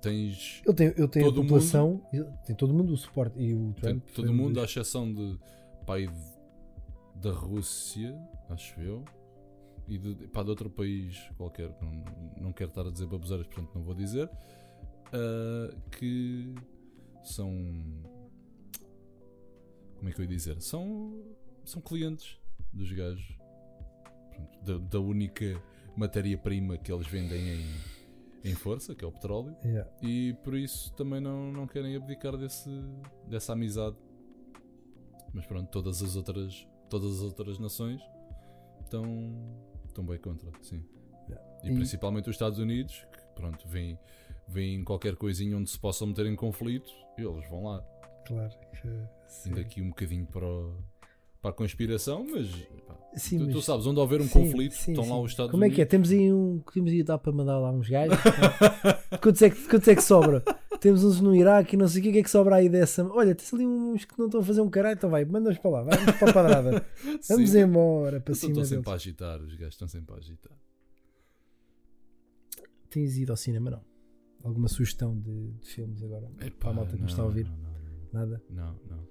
tens 0.00 0.62
tem, 0.76 0.88
ele 0.88 1.08
tem 1.08 1.22
Todo 1.22 1.40
a 1.40 1.42
população, 1.42 2.02
ele- 2.12 2.28
tem 2.46 2.54
todo 2.56 2.72
mundo 2.74 2.92
o 2.92 2.96
suporte. 2.96 3.38
E 3.40 3.54
o 3.54 3.72
tem 3.74 3.94
Trump. 3.98 4.04
todo 4.14 4.26
foi 4.26 4.34
um 4.34 4.36
mundo, 4.36 4.60
à 4.60 4.64
exceção 4.64 5.12
de 5.12 5.38
pai 5.86 6.08
da 7.16 7.32
Rússia, 7.32 8.16
acho 8.50 8.80
eu, 8.80 9.04
e 9.88 9.98
de, 9.98 10.28
pá, 10.28 10.42
de 10.42 10.50
outro 10.50 10.70
país 10.70 11.18
qualquer, 11.36 11.76
não, 11.80 12.04
não 12.40 12.52
quero 12.52 12.70
estar 12.70 12.86
a 12.86 12.90
dizer 12.90 13.06
baboseiras, 13.06 13.46
portanto 13.46 13.70
não 13.74 13.82
vou 13.82 13.94
dizer, 13.94 14.30
ah, 15.12 15.74
que 15.98 16.54
são. 17.22 17.50
Como 19.96 20.08
é 20.08 20.12
que 20.12 20.20
eu 20.20 20.24
ia 20.24 20.28
dizer? 20.28 20.60
São, 20.60 21.22
são 21.64 21.80
clientes 21.80 22.38
dos 22.72 22.90
gajos, 22.92 23.38
Pronto, 24.30 24.64
da, 24.64 24.78
da 24.78 25.00
única 25.00 25.62
matéria-prima 25.96 26.76
que 26.78 26.90
eles 26.90 27.06
vendem 27.06 27.40
em, 27.40 28.50
em 28.50 28.54
força, 28.54 28.94
que 28.94 29.04
é 29.04 29.08
o 29.08 29.12
petróleo. 29.12 29.54
Yeah. 29.64 29.90
E 30.02 30.34
por 30.42 30.54
isso 30.54 30.92
também 30.94 31.20
não, 31.20 31.52
não 31.52 31.66
querem 31.66 31.94
abdicar 31.94 32.36
desse, 32.36 32.70
dessa 33.28 33.52
amizade. 33.52 33.96
Mas 35.32 35.46
pronto, 35.46 35.70
todas 35.70 36.02
as 36.02 36.16
outras, 36.16 36.66
todas 36.90 37.18
as 37.18 37.22
outras 37.22 37.58
nações 37.58 38.00
estão, 38.82 39.04
estão 39.92 40.04
bem 40.04 40.18
contra, 40.18 40.50
sim. 40.62 40.82
Yeah. 41.28 41.46
E, 41.64 41.70
E- 41.70 41.74
principalmente 41.74 42.28
os 42.28 42.34
Estados 42.34 42.58
Unidos, 42.58 43.06
que 43.12 43.34
pronto, 43.40 43.66
vêm, 43.68 43.98
vêm 44.48 44.82
qualquer 44.84 45.16
coisinha 45.16 45.56
onde 45.56 45.70
se 45.70 45.78
possam 45.78 46.08
meter 46.08 46.26
em 46.26 46.34
conflito, 46.36 46.90
e 47.18 47.22
eles 47.22 47.48
vão 47.48 47.64
lá. 47.64 47.82
Claro 48.26 48.50
que 48.72 48.88
sim. 49.28 49.50
Indo 49.50 49.60
aqui 49.60 49.80
um 49.82 49.88
bocadinho 49.88 50.26
para, 50.26 50.46
o- 50.46 50.76
para 51.40 51.50
a 51.50 51.54
conspiração, 51.54 52.24
mas 52.30 52.48
pá, 52.86 52.96
Sim, 53.16 53.38
tu, 53.38 53.48
tu 53.48 53.54
mas- 53.56 53.64
sabes, 53.64 53.86
onde 53.86 53.98
houver 54.00 54.20
um 54.20 54.24
sim, 54.24 54.30
conflito, 54.32 54.74
sim, 54.74 54.92
estão 54.92 55.08
lá 55.08 55.20
os 55.20 55.30
Estados 55.32 55.50
Como 55.50 55.64
é 55.64 55.66
Unidos. 55.66 55.76
que 55.76 55.82
é? 55.82 55.84
Temos 55.86 56.10
aí 56.10 56.32
um. 56.32 56.60
Temos 56.72 56.90
aí 56.92 57.02
dar 57.02 57.18
para 57.18 57.32
mandar 57.32 57.58
lá 57.58 57.70
uns 57.70 57.88
gajos. 57.88 58.16
quantos, 59.22 59.42
é 59.42 59.50
que, 59.50 59.68
quantos 59.68 59.88
é 59.88 59.94
que 59.94 60.02
sobra? 60.02 60.42
Temos 60.82 61.04
uns 61.04 61.20
no 61.20 61.32
Iraque 61.32 61.76
e 61.76 61.78
não 61.78 61.86
sei 61.86 62.00
o 62.00 62.02
que, 62.02 62.08
o 62.08 62.12
que 62.12 62.18
é 62.18 62.22
que 62.24 62.28
sobra 62.30 62.56
aí 62.56 62.68
dessa. 62.68 63.06
Olha, 63.06 63.36
tens 63.36 63.54
ali 63.54 63.64
uns 63.64 64.04
que 64.04 64.18
não 64.18 64.26
estão 64.26 64.40
a 64.40 64.44
fazer 64.44 64.60
um 64.62 64.68
caralho, 64.68 64.96
então 64.96 65.08
vai, 65.08 65.24
manda-os 65.24 65.56
para 65.58 65.70
lá, 65.70 65.82
vamos 65.84 66.16
para 66.18 66.30
a 66.30 66.32
padrada. 66.34 66.86
Vamos 67.28 67.50
Sim, 67.50 67.60
embora 67.60 68.20
para 68.20 68.32
Estão 68.32 68.48
cima 68.50 68.62
estão 68.62 68.76
sempre 68.78 68.90
a 68.90 68.94
agitar, 68.94 69.40
os 69.40 69.54
gajos 69.54 69.74
estão 69.74 69.86
sempre 69.86 70.12
a 70.12 70.18
agitar. 70.18 70.52
Tens 72.90 73.16
ido 73.16 73.30
ao 73.32 73.36
cinema, 73.36 73.70
não? 73.70 73.80
Alguma 74.42 74.66
sugestão 74.66 75.16
de, 75.16 75.52
de 75.52 75.68
filmes 75.68 76.02
agora? 76.02 76.28
Epá, 76.40 76.50
para 76.58 76.70
a 76.70 76.72
malta 76.74 76.96
que 76.96 77.02
nos 77.02 77.12
está 77.12 77.22
a 77.22 77.24
não, 77.26 77.30
ouvir? 77.30 77.46
Não, 77.46 77.52
não, 77.56 78.20
Nada? 78.20 78.42
não. 78.50 78.64
não, 78.66 78.74
não. 78.96 79.02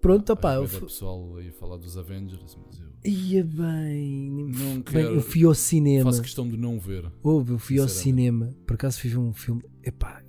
Pronto, 0.00 0.32
opá, 0.32 0.54
eu 0.56 0.62
da 0.62 0.68
fu- 0.68 0.86
pessoal 0.86 1.36
aí 1.36 1.50
falar 1.52 1.76
dos 1.78 1.96
Avengers, 1.96 2.58
mas 2.66 2.78
eu 2.80 2.88
ia 3.10 3.42
bem. 3.44 4.28
não 4.48 4.74
Bem, 4.74 4.82
quero. 4.82 5.14
eu 5.14 5.20
fui 5.22 5.44
ao 5.44 5.54
cinema. 5.54 6.04
faço 6.10 6.20
questão 6.20 6.46
de 6.48 6.56
não 6.56 6.78
ver. 6.80 7.10
Houve, 7.22 7.52
eu 7.52 7.58
fui 7.58 7.78
ao 7.78 7.88
cinema, 7.88 8.52
por 8.66 8.74
acaso 8.74 9.00
fui 9.00 9.08
ver 9.08 9.18
um 9.18 9.32
filme. 9.32 9.62
Epá, 9.86 10.22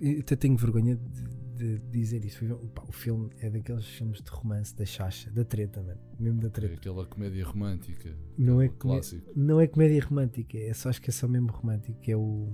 eu 0.00 0.20
até 0.20 0.34
tenho 0.36 0.56
vergonha 0.56 0.96
de, 0.96 1.78
de 1.78 1.78
dizer 1.90 2.24
isso. 2.24 2.38
Fui 2.38 2.48
ver- 2.48 2.56
pá, 2.74 2.82
o 2.88 2.92
filme 2.92 3.30
é 3.40 3.48
daqueles 3.50 3.84
filmes 3.86 4.20
de 4.22 4.30
romance 4.30 4.74
da 4.74 4.84
chacha, 4.84 5.30
da 5.30 5.44
treta, 5.44 5.82
mano. 5.82 6.00
Mesmo 6.18 6.40
da 6.40 6.48
É 6.48 6.50
treta. 6.50 6.74
aquela 6.74 7.06
comédia 7.06 7.44
romântica. 7.44 8.10
Não 8.38 8.60
é, 8.60 8.68
clássico. 8.68 9.30
não 9.36 9.60
é 9.60 9.66
comédia 9.66 10.02
romântica, 10.04 10.58
é 10.58 10.72
só 10.74 10.88
acho 10.88 11.00
que 11.00 11.10
é 11.10 11.12
só 11.12 11.28
mesmo 11.28 11.50
romântico, 11.52 11.98
é 12.08 12.16
o 12.16 12.48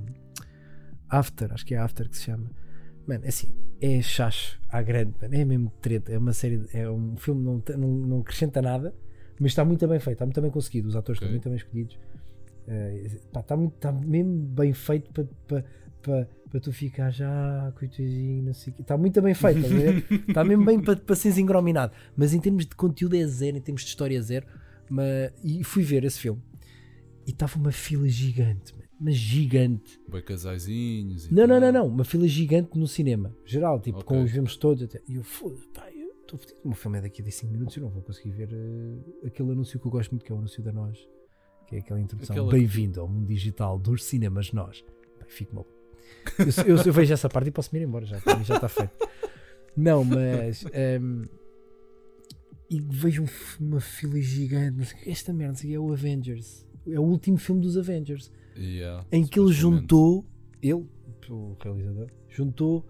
After, 1.08 1.52
acho 1.52 1.64
que 1.64 1.74
é 1.74 1.78
After 1.78 2.08
que 2.08 2.16
se 2.16 2.24
chama. 2.24 2.50
Mano, 3.06 3.24
é 3.24 3.28
assim, 3.28 3.54
é 3.80 4.02
chacho 4.02 4.60
à 4.68 4.82
grande, 4.82 5.14
mano, 5.22 5.34
é 5.34 5.44
mesmo 5.44 5.70
treta. 5.80 6.12
É 6.12 6.18
uma 6.18 6.32
série, 6.32 6.58
de- 6.58 6.76
é 6.76 6.90
um 6.90 7.16
filme 7.16 7.42
não, 7.44 7.62
não, 7.78 7.88
não 7.88 8.20
acrescenta 8.20 8.60
nada, 8.60 8.92
mas 9.38 9.52
está 9.52 9.64
muito 9.64 9.86
bem 9.86 10.00
feito, 10.00 10.14
está 10.16 10.26
muito 10.26 10.40
bem 10.40 10.50
conseguido. 10.50 10.88
Os 10.88 10.96
atores 10.96 11.18
Ok. 11.22 11.28
estão 11.28 11.30
muito 11.30 11.48
bem 11.48 11.56
escolhidos. 11.56 11.98
Pá, 13.32 13.40
está, 13.40 13.56
muito, 13.56 13.74
está 13.76 13.92
mesmo 13.92 14.32
bem 14.48 14.72
feito 14.72 15.12
para 15.12 15.24
para 15.46 15.64
para 16.06 16.28
para 16.48 16.60
tu 16.60 16.72
ficar 16.72 17.10
já, 17.10 17.72
coitadinho, 17.76 18.44
não 18.44 18.54
sei 18.54 18.72
o 18.72 18.76
quê. 18.76 18.82
Está 18.82 18.96
muito 18.96 19.20
bem 19.20 19.34
feito, 19.34 19.60
ver? 19.68 20.06
está 20.28 20.42
mesmo 20.44 20.64
bem 20.64 20.80
para, 20.80 20.96
para 20.96 21.16
seres 21.16 21.36
engrominado. 21.38 21.92
Mas 22.16 22.32
em 22.32 22.40
termos 22.40 22.64
de 22.64 22.74
conteúdo 22.74 23.16
é 23.16 23.26
zero, 23.26 23.56
em 23.56 23.60
termos 23.60 23.82
de 23.82 23.88
história 23.88 24.16
é 24.16 24.20
zero. 24.22 24.46
Mas, 24.88 25.32
e 25.42 25.62
fui 25.64 25.82
ver 25.82 26.04
esse 26.04 26.18
filme 26.20 26.40
e 27.26 27.30
estava 27.32 27.56
uma 27.58 27.72
fila 27.72 28.08
gigante, 28.08 28.72
mas 28.98 29.16
gigante. 29.16 30.00
Bem 30.08 30.22
casaizinhos 30.22 31.26
e 31.26 31.34
Não, 31.34 31.46
não, 31.46 31.60
tal. 31.60 31.72
não, 31.72 31.80
não, 31.82 31.88
uma 31.94 32.04
fila 32.04 32.26
gigante 32.28 32.78
no 32.78 32.86
cinema, 32.86 33.34
geral, 33.44 33.80
tipo, 33.80 33.98
Ok. 33.98 34.16
com 34.16 34.22
os 34.22 34.30
filmes 34.30 34.56
todos. 34.56 34.84
Até. 34.84 35.02
E 35.08 35.16
eu, 35.16 35.24
foda 35.24 35.56
pá, 35.74 35.88
eu 35.92 36.08
estou 36.22 36.38
fodido. 36.38 36.60
O 36.64 36.68
meu 36.68 36.76
filme 36.76 36.98
é 36.98 37.02
daqui 37.02 37.20
a 37.22 37.30
5 37.30 37.52
minutos, 37.52 37.76
eu 37.76 37.82
não 37.82 37.90
vou 37.90 38.02
conseguir 38.02 38.30
ver 38.30 38.48
eh, 38.52 39.26
aquele 39.26 39.50
anúncio 39.50 39.78
que 39.80 39.86
eu 39.86 39.90
gosto 39.90 40.12
muito, 40.12 40.24
que 40.24 40.30
é 40.30 40.34
o 40.34 40.38
anúncio 40.38 40.62
da 40.62 40.72
Nós, 40.72 40.96
que 41.66 41.74
é 41.74 41.78
aquela 41.80 42.00
introdução. 42.00 42.34
Aquela- 42.34 42.52
Bem-vindo 42.52 43.00
ao 43.00 43.08
mundo 43.08 43.26
digital 43.26 43.78
dos 43.78 44.04
cinemas 44.04 44.52
Nós. 44.52 44.82
Bem, 45.18 45.28
fico 45.28 45.54
mal. 45.56 45.66
Eu, 46.38 46.76
eu, 46.76 46.82
eu 46.84 46.92
vejo 46.92 47.12
essa 47.12 47.28
parte 47.28 47.48
e 47.48 47.50
posso 47.50 47.70
me 47.72 47.80
ir 47.80 47.84
embora, 47.84 48.04
já, 48.06 48.18
já 48.44 48.56
está 48.56 48.68
feito. 48.68 48.92
Não, 49.76 50.02
mas. 50.04 50.64
ehm, 50.72 51.22
e 52.68 52.80
vejo 52.80 53.22
um 53.22 53.26
uma 53.66 53.80
fila 53.80 54.20
gigante. 54.20 54.76
Não 54.76 54.84
sei, 54.84 54.98
esta 55.06 55.32
merda 55.32 55.52
não 55.52 55.58
sei 55.58 55.74
é 55.74 55.78
o 55.78 55.92
Avengers. 55.92 56.66
É 56.88 56.98
o 56.98 57.02
último 57.02 57.36
filme 57.36 57.60
dos 57.60 57.76
Avengers 57.76 58.30
Yeah, 58.56 59.04
em 59.12 59.26
que 59.26 59.38
ele 59.38 59.52
juntou, 59.52 60.24
ele, 60.62 60.86
o 61.28 61.56
realizador, 61.62 62.06
juntou 62.28 62.86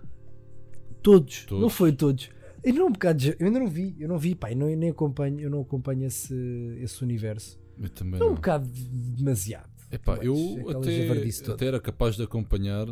todos, 1.03 1.45
Todos. 1.45 1.61
não 1.63 1.69
foi 1.69 1.93
todos. 1.93 2.31
Eu, 2.63 2.73
não, 2.75 2.87
um 2.87 2.93
bocado 2.93 3.19
de- 3.19 3.37
eu 3.39 3.47
ainda 3.47 3.59
não 3.59 3.67
vi, 3.69 3.97
eu 3.99 4.09
não 4.09 4.19
vi, 4.19 4.35
pá, 4.35 4.51
eu 4.53 4.57
não, 4.57 4.69
eu 4.71 4.77
nem 4.77 4.91
acompanho, 4.91 5.41
eu 5.41 5.51
não 5.51 5.61
acompanho 5.63 6.05
esse, 6.05 6.35
esse 6.81 7.03
universo. 7.03 7.59
Eu 7.81 7.89
também 7.89 8.21
É 8.21 8.23
um 8.25 8.29
não. 8.29 8.35
bocado 8.35 8.69
demasiado. 8.69 9.71
Epá, 9.91 10.17
eu 10.17 10.35
até, 10.69 11.09
até 11.53 11.67
era 11.67 11.81
capaz 11.81 12.17
de 12.17 12.23
acompanhar, 12.23 12.87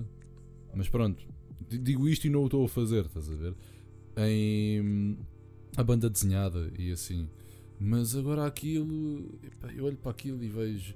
mas 0.74 0.88
pronto, 0.88 1.26
digo 1.68 2.08
isto 2.08 2.26
e 2.26 2.30
não 2.30 2.42
o 2.42 2.46
estou 2.46 2.64
a 2.64 2.68
fazer, 2.68 3.06
estás 3.06 3.28
a 3.30 3.34
ver? 3.34 3.54
Em 4.16 5.18
a 5.76 5.82
banda 5.82 6.08
desenhada 6.08 6.70
e 6.78 6.92
assim. 6.92 7.28
Mas 7.80 8.14
agora 8.14 8.46
aquilo, 8.46 9.38
epá, 9.42 9.72
eu 9.72 9.84
olho 9.84 9.96
para 9.96 10.12
aquilo 10.12 10.42
e 10.42 10.48
vejo 10.48 10.94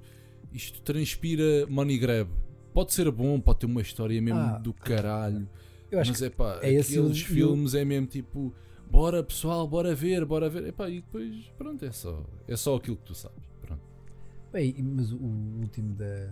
isto 0.53 0.81
transpira 0.81 1.67
money 1.67 1.97
grab. 1.97 2.29
Pode 2.73 2.93
ser 2.93 3.11
bom, 3.11 3.39
pode 3.39 3.59
ter 3.59 3.65
uma 3.65 3.81
história 3.81 4.21
mesmo 4.21 4.39
Ah, 4.39 4.57
do 4.57 4.73
caralho. 4.73 5.47
Eu 5.91 5.99
acho 5.99 6.11
mas 6.11 6.21
é 6.21 6.29
pá, 6.29 6.59
é 6.61 6.79
aqueles 6.79 7.21
filmes 7.21 7.73
é 7.73 7.83
mesmo 7.83 8.07
tipo 8.07 8.53
bora 8.89 9.23
pessoal, 9.23 9.67
bora 9.67 9.93
ver, 9.93 10.23
bora 10.23 10.49
ver. 10.49 10.67
Epá, 10.67 10.89
e 10.89 11.01
depois, 11.01 11.35
pronto, 11.57 11.83
é 11.83 11.91
só, 11.91 12.25
é 12.47 12.55
só 12.55 12.75
aquilo 12.75 12.95
que 12.95 13.03
tu 13.05 13.15
sabes. 13.15 13.48
Bem, 14.51 14.75
mas 14.81 15.11
o 15.11 15.17
último 15.17 15.93
da, 15.95 16.25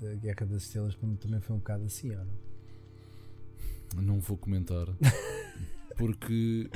da 0.00 0.14
Guerra 0.16 0.46
das 0.46 0.62
Estrelas 0.64 0.94
para 0.94 1.08
mim 1.08 1.16
também 1.16 1.40
foi 1.40 1.56
um 1.56 1.58
bocado 1.58 1.84
assim, 1.84 2.14
ou 2.14 2.24
não? 2.24 4.02
Não 4.02 4.20
vou 4.20 4.36
comentar. 4.36 4.86
porque 5.96 6.68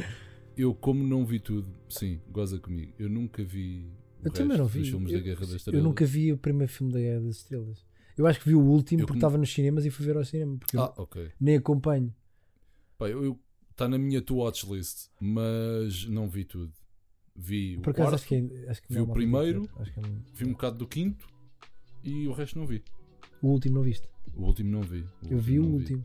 eu, 0.57 0.75
como 0.75 1.05
não 1.07 1.25
vi 1.27 1.39
tudo, 1.39 1.69
sim, 1.89 2.21
goza 2.31 2.59
comigo. 2.59 2.93
Eu 2.99 3.11
nunca 3.11 3.45
vi. 3.45 3.93
o 4.23 4.27
Eu 4.29 4.33
também 4.33 4.57
não 4.57 4.67
vi. 4.67 4.85
filmes 4.85 5.13
eu, 5.13 5.19
da 5.19 5.25
Guerra 5.25 5.41
das 5.41 5.51
eu 5.51 5.57
Estrelas. 5.57 5.85
nunca 5.85 6.07
vi 6.07 6.33
o 6.33 6.39
primeiro 6.39 6.73
filme 6.73 6.93
da 6.93 6.99
Guerra 6.99 7.21
das 7.21 7.37
Estrelas. 7.37 7.85
Eu 8.17 8.27
acho 8.27 8.41
que 8.41 8.49
vi 8.49 8.55
o 8.55 8.61
último 8.61 9.03
Eu 9.03 9.07
porque 9.07 9.19
como- 9.19 9.27
estava 9.27 9.39
nos 9.39 9.53
cinemas 9.53 9.85
e 9.85 9.91
fui 9.91 10.07
ver 10.07 10.17
ao 10.17 10.25
cinema, 10.25 10.57
porque 10.59 10.77
eu 10.77 10.83
Ah, 10.83 10.95
nem 11.39 11.57
acompanho. 11.57 12.15
Pá, 12.99 13.09
eu 13.09 13.39
está 13.71 13.89
na 13.89 13.99
minha 13.99 14.21
to 14.23 14.37
watch 14.37 14.67
list, 14.71 15.09
mas 15.21 16.07
não 16.07 16.29
vi 16.29 16.45
tudo. 16.45 16.73
Vi 17.43 17.79
o 17.79 17.81
Por 17.81 17.91
acaso 17.91 18.11
quarto, 18.11 18.15
acho 18.17 18.27
que, 18.29 18.35
é- 18.35 18.71
acho 18.71 18.83
que 18.83 18.93
vi 18.93 19.01
o 19.01 19.07
primeiro. 19.07 19.63
que 19.69 20.01
é 20.01 20.03
vi 20.35 20.45
um 20.45 20.53
bocado 20.53 20.79
do 20.79 20.87
quinto 20.87 21.27
e 22.05 22.27
o 22.29 22.33
resto 22.33 22.59
não 22.59 22.67
vi. 22.67 22.85
O 23.43 23.49
último 23.49 23.77
não 23.77 23.83
viste? 23.83 24.07
O 24.35 24.43
último 24.45 24.71
não 24.71 24.83
vi. 24.83 25.05
eu 25.31 25.39
vi 25.39 25.59
o 25.59 25.65
último. 25.65 26.03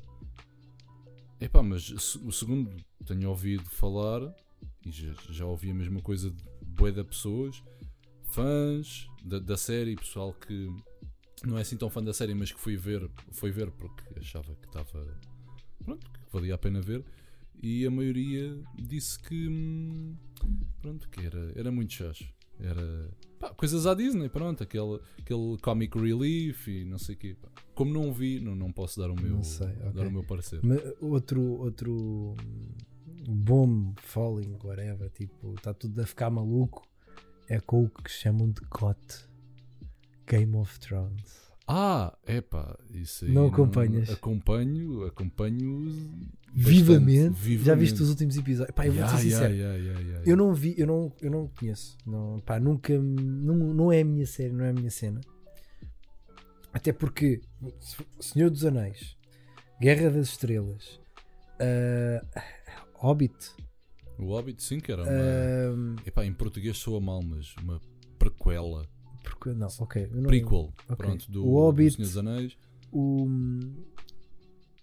Epá, 1.40 1.62
mas 1.62 1.90
o 2.16 2.32
segundo 2.32 2.72
tenho 3.06 3.30
ouvido 3.30 3.64
falar 3.66 4.34
e 4.86 4.92
já, 4.92 5.14
já 5.30 5.46
ouvi 5.46 5.70
a 5.70 5.74
mesma 5.74 6.02
coisa 6.02 6.30
de 6.32 6.44
de 6.62 7.04
pessoas, 7.06 7.64
fãs 8.24 9.08
da, 9.24 9.40
da 9.40 9.56
série, 9.58 9.96
pessoal 9.96 10.34
que 10.34 10.70
não 11.46 11.58
é 11.58 11.62
assim 11.62 11.78
tão 11.78 11.90
fã 11.90 12.04
da 12.04 12.14
série, 12.14 12.34
mas 12.34 12.52
que 12.52 12.60
foi 12.60 12.76
ver, 12.76 13.10
foi 13.32 13.52
ver 13.52 13.72
porque 13.72 14.04
achava 14.20 14.54
que 14.56 14.68
estava 14.68 15.06
pronto, 15.84 16.06
que 16.10 16.20
valia 16.32 16.56
a 16.56 16.58
pena 16.58 16.82
ver. 16.82 17.04
E 17.62 17.86
a 17.86 17.92
maioria 17.92 18.58
disse 18.78 19.20
que 19.20 19.48
hum, 19.48 20.16
pronto, 20.82 21.10
que 21.10 21.26
era, 21.26 21.52
era 21.56 21.72
muito 21.72 21.94
chacho. 21.94 22.34
Era 22.60 23.10
pá, 23.40 23.50
coisas 23.54 23.86
à 23.86 23.94
Disney, 23.94 24.30
pronto, 24.30 24.64
aquele, 24.64 25.00
aquele 25.20 25.58
comic 25.62 25.98
relief 25.98 26.68
e 26.68 26.86
não 26.86 26.98
sei 26.98 27.16
o 27.16 27.18
quê. 27.18 27.36
pá. 27.42 27.50
Como 27.74 27.92
não 27.92 28.14
vi, 28.14 28.40
não, 28.40 28.56
não 28.56 28.72
posso 28.72 29.00
dar 29.00 29.10
o 29.10 29.16
meu, 29.16 29.44
sei, 29.44 29.68
dar 29.68 29.90
ok. 29.90 30.08
o 30.08 30.12
meu 30.12 30.24
parecer. 30.24 30.60
Mas 30.64 30.80
outro, 31.02 31.42
outro 31.42 32.36
hum, 32.42 32.76
bomb, 33.28 33.96
falling, 34.00 34.58
whatever, 34.64 35.10
tipo, 35.10 35.54
está 35.56 35.74
tudo 35.74 36.02
a 36.02 36.06
ficar 36.06 36.30
maluco. 36.30 36.88
É 37.48 37.60
com 37.60 37.84
o 37.84 37.90
que 37.90 38.10
chamam 38.10 38.50
de 38.50 38.62
GOT. 38.62 39.26
Game 40.28 40.56
of 40.56 40.80
Thrones. 40.80 41.45
Ah, 41.68 42.16
epá, 42.28 42.78
isso 42.94 43.26
aí. 43.26 43.32
Não 43.32 43.48
acompanhas? 43.48 44.10
Acompanho, 44.12 45.04
acompanho. 45.06 45.92
Vivamente. 46.54 47.30
bastante, 47.32 47.58
Já 47.64 47.76
viste 47.76 48.02
os 48.04 48.10
últimos 48.10 48.38
episódios? 48.38 48.76
Pá, 48.76 48.86
eu 48.86 48.94
vou 48.94 49.02
Yeah, 49.02 49.18
ser 49.18 49.24
sincero. 49.30 49.54
yeah, 49.54 49.76
yeah. 49.78 50.24
Eu 50.26 50.38
não 50.38 50.54
vi, 50.54 50.76
eu 50.78 50.86
não, 50.88 51.12
eu 51.22 51.32
não 51.32 51.48
conheço. 51.48 51.98
Não, 52.06 52.40
pá, 52.42 52.60
nunca. 52.60 52.98
Não, 52.98 53.56
não 53.74 53.92
é 53.92 54.02
a 54.02 54.06
minha 54.06 54.26
série, 54.28 54.54
não 54.54 54.64
é 54.64 54.70
a 54.70 54.74
minha 54.74 54.92
cena. 54.92 55.20
Até 56.72 56.94
porque 56.94 57.42
Senhor 58.20 58.50
dos 58.52 58.64
Anéis, 58.66 59.18
Guerra 59.82 60.10
das 60.12 60.28
Estrelas, 60.30 61.00
ah, 61.60 62.24
Hobbit, 62.96 63.34
O 64.20 64.26
Hobbit, 64.28 64.62
sim, 64.64 64.80
que 64.80 64.92
era 64.92 65.04
uma. 65.04 65.12
ah, 65.12 66.02
Epá, 66.06 66.26
em 66.26 66.34
português 66.34 66.78
soa 66.78 67.00
mal, 67.02 67.22
mas 67.24 67.56
uma 67.58 67.82
prequela. 68.20 68.88
Porque, 69.26 69.50
não, 69.54 69.68
ok. 69.80 70.08
não- 70.14 70.24
Prequel, 70.24 70.74
ok. 70.88 70.96
pronto, 70.96 71.32
do, 71.32 71.46
O 71.46 71.54
Hobbit. 71.56 71.98
do 71.98 72.06
Senhor 72.06 72.08
dos 72.08 72.18
Anéis. 72.18 72.58
o, 72.92 73.28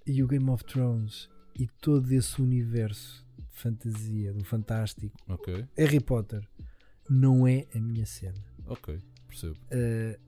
e 0.07 0.23
o 0.23 0.27
Game 0.29 0.49
of 0.51 0.65
Thrones 0.65 1.29
e 1.59 1.67
todo 1.81 2.11
esse 2.13 2.41
universo 2.43 3.25
de 3.39 3.45
fantasia, 3.51 4.33
do 4.33 4.45
fantástico, 4.45 5.17
Ok, 5.29 5.67
Harry 5.77 6.01
Potter, 6.01 6.47
não 7.09 7.47
é 7.47 7.67
a 7.75 7.79
minha 7.81 8.05
cena. 8.07 8.43
ok, 8.67 8.99
percebo. 9.29 9.57
Uh, 9.71 10.19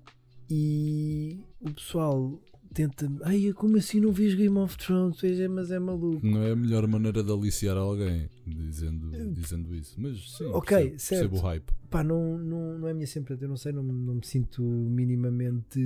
e 0.48 1.44
o 1.60 1.72
pessoal 1.72 2.38
tenta. 2.74 3.10
Ai, 3.22 3.52
como 3.54 3.76
assim 3.76 4.00
não 4.00 4.12
vês 4.12 4.34
Game 4.34 4.56
of 4.58 4.76
Thrones? 4.76 5.20
Veja, 5.20 5.48
mas 5.48 5.70
é 5.70 5.78
maluco. 5.78 6.26
Não 6.26 6.42
é 6.42 6.50
a 6.50 6.56
melhor 6.56 6.86
maneira 6.86 7.22
de 7.22 7.32
aliciar 7.32 7.76
alguém 7.76 8.28
dizendo, 8.46 9.10
dizendo 9.32 9.74
isso, 9.74 9.94
mas 9.98 10.30
sim, 10.36 10.44
Ok, 10.46 10.76
percebo, 10.76 10.98
certo. 10.98 11.20
percebo 11.20 11.36
o 11.36 11.40
hype. 11.40 11.72
Pá, 11.90 12.02
não, 12.02 12.36
não, 12.36 12.78
não 12.78 12.88
é 12.88 12.90
a 12.90 12.94
minha 12.94 13.06
portanto, 13.06 13.42
eu 13.42 13.48
não 13.48 13.56
sei, 13.56 13.72
não, 13.72 13.82
não 13.82 14.16
me 14.16 14.26
sinto 14.26 14.62
minimamente 14.62 15.78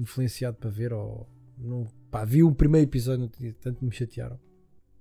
influenciado 0.00 0.56
para 0.56 0.70
ver. 0.70 0.92
Ou, 0.92 1.28
não, 1.58 1.86
pá, 2.10 2.24
vi 2.24 2.42
o 2.42 2.52
primeiro 2.54 2.88
episódio, 2.88 3.28
tanto 3.60 3.84
me 3.84 3.92
chatearam. 3.92 4.38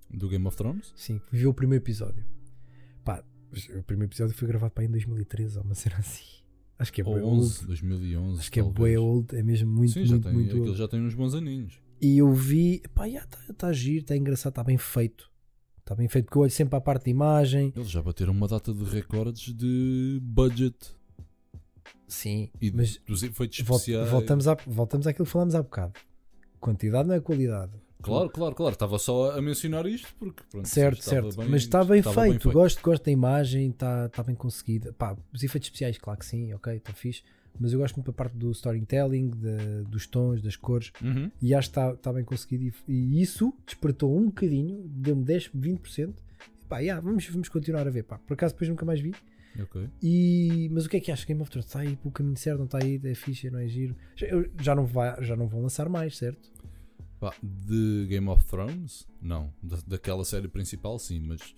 Do 0.09 0.27
Game 0.27 0.45
of 0.45 0.57
Thrones? 0.57 0.91
Sim, 0.95 1.21
vi 1.31 1.47
o 1.47 1.53
primeiro 1.53 1.83
episódio. 1.83 2.25
Pá, 3.03 3.23
o 3.77 3.83
primeiro 3.83 4.09
episódio 4.09 4.35
foi 4.35 4.47
gravado 4.47 4.73
para 4.73 4.83
em 4.83 4.89
2013, 4.89 5.57
ou 5.59 5.63
uma 5.63 5.75
cena 5.75 5.97
assim. 5.99 6.40
Acho 6.81 6.91
que 6.91 7.01
é 7.01 7.03
bué 7.03 7.21
11, 7.23 7.57
old. 7.59 7.67
2011. 7.67 8.39
Acho 8.39 8.51
que 8.51 8.59
é 8.59 8.63
talvez. 8.63 8.77
bué 8.79 8.99
old, 8.99 9.35
é 9.35 9.43
mesmo 9.43 9.71
muito, 9.71 9.91
Sim, 9.93 10.03
já 10.05 10.11
muito, 10.13 10.23
tem, 10.23 10.33
muito 10.33 10.49
aquilo 10.49 10.65
old. 10.65 10.77
já 10.77 10.87
tem 10.87 10.99
uns 10.99 11.13
bons 11.13 11.35
aninhos. 11.35 11.79
E 12.01 12.17
eu 12.17 12.33
vi, 12.33 12.81
pá, 12.95 13.07
está 13.07 13.37
tá 13.55 13.71
giro, 13.71 13.99
está 13.99 14.17
engraçado, 14.17 14.51
está 14.53 14.63
bem 14.63 14.77
feito. 14.79 15.29
Está 15.79 15.93
bem 15.93 16.07
feito, 16.07 16.25
porque 16.25 16.37
eu 16.39 16.41
olho 16.41 16.51
sempre 16.51 16.71
para 16.71 16.79
a 16.79 16.81
parte 16.81 17.05
de 17.05 17.11
imagem. 17.11 17.71
Eles 17.75 17.89
já 17.91 18.01
bateram 18.01 18.33
uma 18.33 18.47
data 18.47 18.73
de 18.73 18.83
recordes 18.85 19.53
de 19.53 20.19
budget 20.23 20.75
Sim, 22.07 22.49
e 22.59 22.71
mas 22.71 22.99
dos 23.07 23.21
efeitos 23.23 23.59
especiais. 23.59 24.09
voltamos, 24.09 24.47
à, 24.47 24.55
voltamos 24.65 25.05
àquilo 25.05 25.25
que 25.25 25.31
falámos 25.31 25.53
há 25.53 25.61
bocado. 25.61 25.93
Quantidade 26.59 27.07
não 27.07 27.15
é 27.15 27.19
qualidade. 27.19 27.71
Claro, 28.01 28.29
claro, 28.29 28.55
claro. 28.55 28.73
Estava 28.73 28.97
só 28.99 29.31
a 29.37 29.41
mencionar 29.41 29.85
isto 29.85 30.07
porque 30.19 30.43
pronto, 30.49 30.67
Certo, 30.67 31.01
certo. 31.03 31.37
bem- 31.37 31.47
mas 31.49 31.61
está 31.63 31.83
bem, 31.83 31.99
estava 31.99 32.21
feito. 32.23 32.51
Gosto, 32.51 32.81
gosto 32.81 33.03
da 33.05 33.11
imagem, 33.11 33.69
está 33.69 34.09
tá 34.09 34.23
bem 34.23 34.35
conseguida. 34.35 34.91
Pá, 34.93 35.15
os 35.33 35.43
efeitos 35.43 35.67
especiais, 35.67 35.97
claro 35.97 36.19
que 36.19 36.25
sim, 36.25 36.53
ok, 36.53 36.75
está 36.75 36.93
fixe. 36.93 37.23
Mas 37.59 37.73
eu 37.73 37.79
gosto 37.79 37.95
muito 37.97 38.07
da 38.07 38.13
parte 38.13 38.37
do 38.37 38.49
storytelling, 38.51 39.29
da- 39.29 39.81
dos 39.89 40.07
tons, 40.07 40.41
das 40.41 40.55
cores. 40.55 40.91
Uhum. 41.01 41.29
E 41.41 41.53
acho 41.53 41.69
que 41.69 41.77
está 41.79 41.95
tá 41.97 42.13
bem 42.13 42.23
conseguido. 42.23 42.63
E, 42.87 42.93
e 42.93 43.21
isso 43.21 43.53
despertou 43.65 44.17
um 44.17 44.25
bocadinho, 44.27 44.83
deu-me 44.87 45.23
10, 45.23 45.49
20%. 45.55 46.13
E 46.61 46.65
pá, 46.67 46.79
yeah, 46.79 47.01
vamos, 47.01 47.27
vamos 47.27 47.49
continuar 47.49 47.85
a 47.85 47.91
ver. 47.91 48.03
Pá. 48.03 48.17
Por 48.19 48.33
acaso 48.33 48.53
depois 48.53 48.69
nunca 48.69 48.85
mais 48.85 48.99
vi. 49.01 49.13
Ok. 49.61 49.89
E, 50.01 50.69
mas 50.71 50.85
o 50.85 50.89
que 50.89 50.95
é 50.95 50.99
que 51.01 51.11
achas? 51.11 51.25
Game 51.25 51.41
of 51.41 51.51
Thrones 51.51 51.65
está 51.67 51.79
aí 51.81 51.97
pelo 51.97 52.11
caminho 52.13 52.37
certo, 52.37 52.59
não 52.59 52.65
está 52.65 52.77
aí, 52.81 53.01
é 53.03 53.13
fixe, 53.13 53.49
não 53.51 53.59
é 53.59 53.67
giro. 53.67 53.93
Já, 54.15 54.27
já, 54.61 54.73
não, 54.73 54.85
vai, 54.85 55.21
já 55.25 55.35
não 55.35 55.45
vão 55.45 55.61
lançar 55.61 55.89
mais, 55.89 56.17
certo? 56.17 56.49
Pá, 57.21 57.35
de 57.43 58.07
Game 58.09 58.27
of 58.29 58.43
Thrones? 58.45 59.07
Não. 59.21 59.53
Da, 59.61 59.77
daquela 59.85 60.25
série 60.25 60.47
principal, 60.47 60.97
sim, 60.97 61.19
mas 61.19 61.53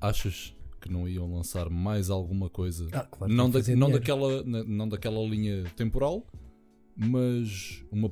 achas 0.00 0.56
que 0.80 0.90
não 0.90 1.06
iam 1.06 1.30
lançar 1.30 1.68
mais 1.68 2.08
alguma 2.08 2.48
coisa? 2.48 2.88
Ah, 2.90 3.04
claro. 3.04 3.30
não, 3.30 3.50
da, 3.50 3.60
não, 3.76 3.90
daquela, 3.90 4.42
não 4.42 4.88
daquela 4.88 5.20
linha 5.20 5.64
temporal, 5.76 6.26
mas 6.96 7.84
uma. 7.92 8.10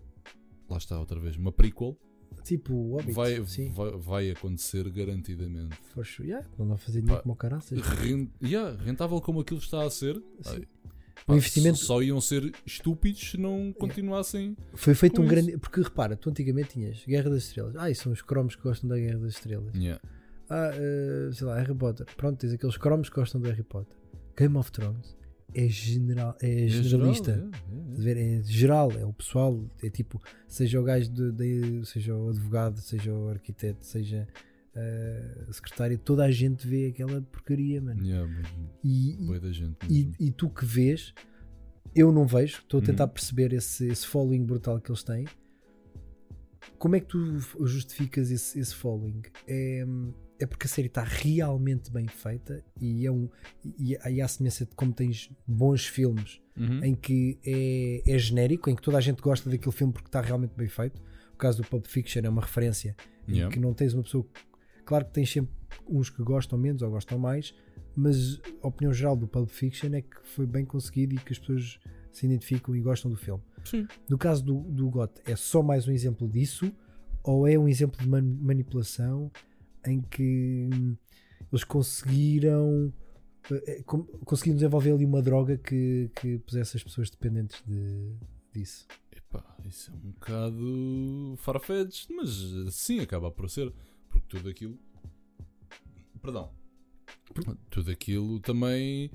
Lá 0.69 0.77
está 0.77 1.01
outra 1.01 1.19
vez, 1.19 1.37
uma 1.37 1.51
prequel 1.51 1.97
Tipo 2.45 2.75
o 2.75 2.93
Hobbit. 2.97 3.13
vai, 3.13 3.41
vai, 3.41 3.91
vai 3.99 4.31
acontecer 4.31 4.91
garantidamente. 4.91 5.77
For 5.95 6.05
sure. 6.05 6.29
Yeah, 6.29 6.47
não 6.59 6.67
vão 6.67 6.77
fazer 6.77 7.01
dinheiro 7.01 7.23
como 7.23 7.33
o 7.33 7.37
caraças. 7.37 7.79
Ren- 7.81 8.29
yeah, 8.43 8.77
rentável 8.83 9.21
como 9.23 9.41
aquilo 9.41 9.61
está 9.61 9.85
a 9.85 9.91
ser. 9.91 10.23
Sim. 10.43 10.65
Ai, 11.29 11.35
O 11.35 11.37
investimento- 11.37 11.79
Só 11.79 12.03
iam 12.03 12.21
ser 12.21 12.53
estúpidos 12.67 13.31
se 13.31 13.39
não 13.39 13.73
continuassem. 13.73 14.57
Foi 14.75 14.95
feito 14.95 15.21
um 15.21 15.25
isso. 15.25 15.35
grande. 15.35 15.59
Porque 15.59 15.81
repara, 15.81 16.17
tu 16.17 16.31
antigamente 16.31 16.71
tinhas 16.71 17.05
Guerra 17.07 17.31
das 17.31 17.45
Estrelas. 17.45 17.75
Ah, 17.77 17.91
e 17.91 17.95
são 17.95 18.13
os 18.13 18.23
cromos 18.23 18.57
que 18.57 18.63
gostam 18.63 18.89
da 18.89 18.97
Guerra 18.99 19.19
das 19.19 19.35
Estrelas. 19.35 19.75
Yeah. 19.75 20.01
Ah, 20.51 20.71
eh, 20.75 21.31
sei 21.33 21.47
lá, 21.47 21.59
Harry 21.59 21.75
Potter. 21.75 22.07
Pronto, 22.17 22.39
tens 22.39 22.53
aqueles 22.53 22.77
cromos 22.77 23.09
que 23.09 23.15
gostam 23.17 23.41
do 23.41 23.49
Harry 23.49 23.63
Potter. 23.63 23.97
Game 24.37 24.57
of 24.57 24.71
Thrones 24.73 25.17
é, 25.55 25.69
general, 25.69 26.37
é 26.41 26.65
É 26.65 26.69
generalista. 26.69 27.33
geral, 27.33 27.49
yeah, 27.51 27.59
yeah, 27.69 27.89
Estás 27.93 28.01
a 28.01 28.03
ver? 28.05 28.17
É 28.17 28.43
geral, 28.43 28.93
é 28.93 29.05
o 29.05 29.13
pessoal, 29.13 29.65
é 29.83 29.91
tipo, 29.91 30.21
seja 30.49 30.81
o 30.81 30.83
gajo, 30.85 31.11
de, 31.11 31.31
de- 31.33 31.87
seja 31.87 32.15
o 32.15 32.31
advogado, 32.31 32.79
seja 32.81 33.13
o 33.13 33.29
arquiteto, 33.29 33.85
seja 33.85 34.27
eh, 34.75 35.45
a 35.49 35.53
secretária, 35.53 35.99
toda 35.99 36.25
a 36.25 36.31
gente 36.31 36.67
vê 36.67 36.87
aquela 36.89 37.21
porcaria, 37.23 37.81
mano. 37.81 38.03
yeah, 38.05 38.27
E, 38.83 39.17
e, 39.89 40.11
e 40.19 40.31
tu 40.31 40.49
que 40.51 40.65
vês, 40.65 41.13
eu 41.95 42.11
não 42.13 42.27
vejo, 42.27 42.59
estou 42.61 42.81
a 42.81 42.83
tentar 42.83 43.05
Uhum. 43.05 43.11
perceber 43.11 43.53
esse, 43.53 43.87
esse 43.89 44.07
following 44.07 44.45
brutal 44.45 44.81
que 44.81 44.91
eles 44.91 45.03
têm. 45.03 45.27
Como 46.79 46.97
é 46.97 47.01
que 47.01 47.07
tu 47.07 47.39
justificas 47.67 48.31
esse, 48.31 48.59
esse 48.59 48.75
following? 48.75 49.23
É, 49.47 49.85
é 50.41 50.47
porque 50.47 50.67
a 50.67 50.69
série 50.69 50.89
está 50.89 51.05
realmente 51.05 51.91
bem 51.93 52.09
feita 52.09 52.65
e 52.81 53.07
é 53.07 53.13
um 53.13 53.29
e, 53.65 53.97
e 54.11 54.21
há 54.21 54.27
semelhança 54.29 54.65
de 54.65 54.75
como 54.75 54.93
tens 54.93 55.31
bons 55.47 55.87
filmes 55.87 56.41
Uhum. 56.55 56.85
em 56.85 56.95
que 56.95 57.39
é, 57.47 58.03
é 58.15 58.19
genérico, 58.19 58.69
em 58.69 58.77
que 58.77 58.83
toda 58.83 58.99
a 58.99 59.01
gente 59.01 59.23
gosta 59.23 59.49
daquele 59.49 59.75
filme 59.75 59.91
porque 59.91 60.09
está 60.09 60.21
realmente 60.21 60.53
bem 60.55 60.69
feito. 60.69 61.01
O 61.33 61.37
caso 61.39 61.63
do 61.63 61.67
Pulp 61.69 61.87
Fiction 61.87 62.21
é 62.25 62.29
uma 62.29 62.43
referência 62.43 62.95
em 63.27 63.33
Yeah. 63.37 63.55
que 63.55 63.59
não 63.59 63.73
tens 63.73 63.95
uma 63.95 64.03
pessoa. 64.03 64.27
Claro 64.85 65.05
que 65.07 65.13
tens 65.13 65.31
sempre 65.31 65.53
uns 65.89 66.11
que 66.11 66.23
gostam 66.23 66.59
menos 66.59 66.83
ou 66.83 66.91
gostam 66.91 67.19
mais, 67.19 67.55
mas 67.97 68.41
a 68.63 68.69
opinião 68.69 68.93
geral 68.93 69.17
do 69.17 69.27
Pulp 69.27 69.49
Fiction 69.49 69.93
é 69.95 70.03
que 70.03 70.17
foi 70.25 70.47
bem 70.47 70.65
conseguido 70.65 71.15
e 71.15 71.19
que 71.19 71.33
as 71.33 71.39
pessoas 71.39 71.79
se 72.11 72.27
identificam 72.27 72.75
e 72.77 72.81
gostam 72.81 73.11
do 73.11 73.17
filme. 73.17 73.43
Sim. 73.65 73.87
No 74.09 74.19
caso 74.19 74.45
do, 74.45 74.61
do 74.61 74.91
GOT, 74.91 75.21
é 75.25 75.37
só 75.37 75.63
mais 75.63 75.87
um 75.87 75.93
exemplo 75.93 76.29
disso 76.29 76.73
ou 77.23 77.47
é 77.47 77.57
um 77.59 77.69
exemplo 77.69 78.01
de 78.01 78.09
man- 78.09 78.23
manipulação 78.41 79.31
em 79.87 80.01
que 80.01 80.69
hum, 80.75 80.97
eles 81.51 81.65
conseguiram 81.65 82.93
eh, 83.51 83.79
eh, 83.79 83.83
conseguiram 84.25 84.57
desenvolver 84.57 84.93
ali 84.93 85.05
uma 85.05 85.23
droga 85.23 85.57
que, 85.57 86.11
que 86.17 86.39
pusesse 86.39 86.77
as 86.77 86.83
pessoas 86.83 87.11
dependentes 87.11 87.63
de, 87.67 88.15
disso. 88.53 88.87
Epá, 89.11 89.45
isso 89.65 89.91
é 89.91 89.95
um 89.95 90.11
bocado 90.13 91.35
farfetched, 91.39 92.13
mas 92.15 92.29
sim, 92.75 93.01
acaba 93.01 93.31
por 93.31 93.49
ser. 93.49 93.73
Porque 94.13 94.27
tudo 94.29 94.49
aquilo. 94.49 94.79
Perdão. 96.21 96.53
Tudo 97.71 97.91
aquilo 97.91 98.39
também. 98.41 99.11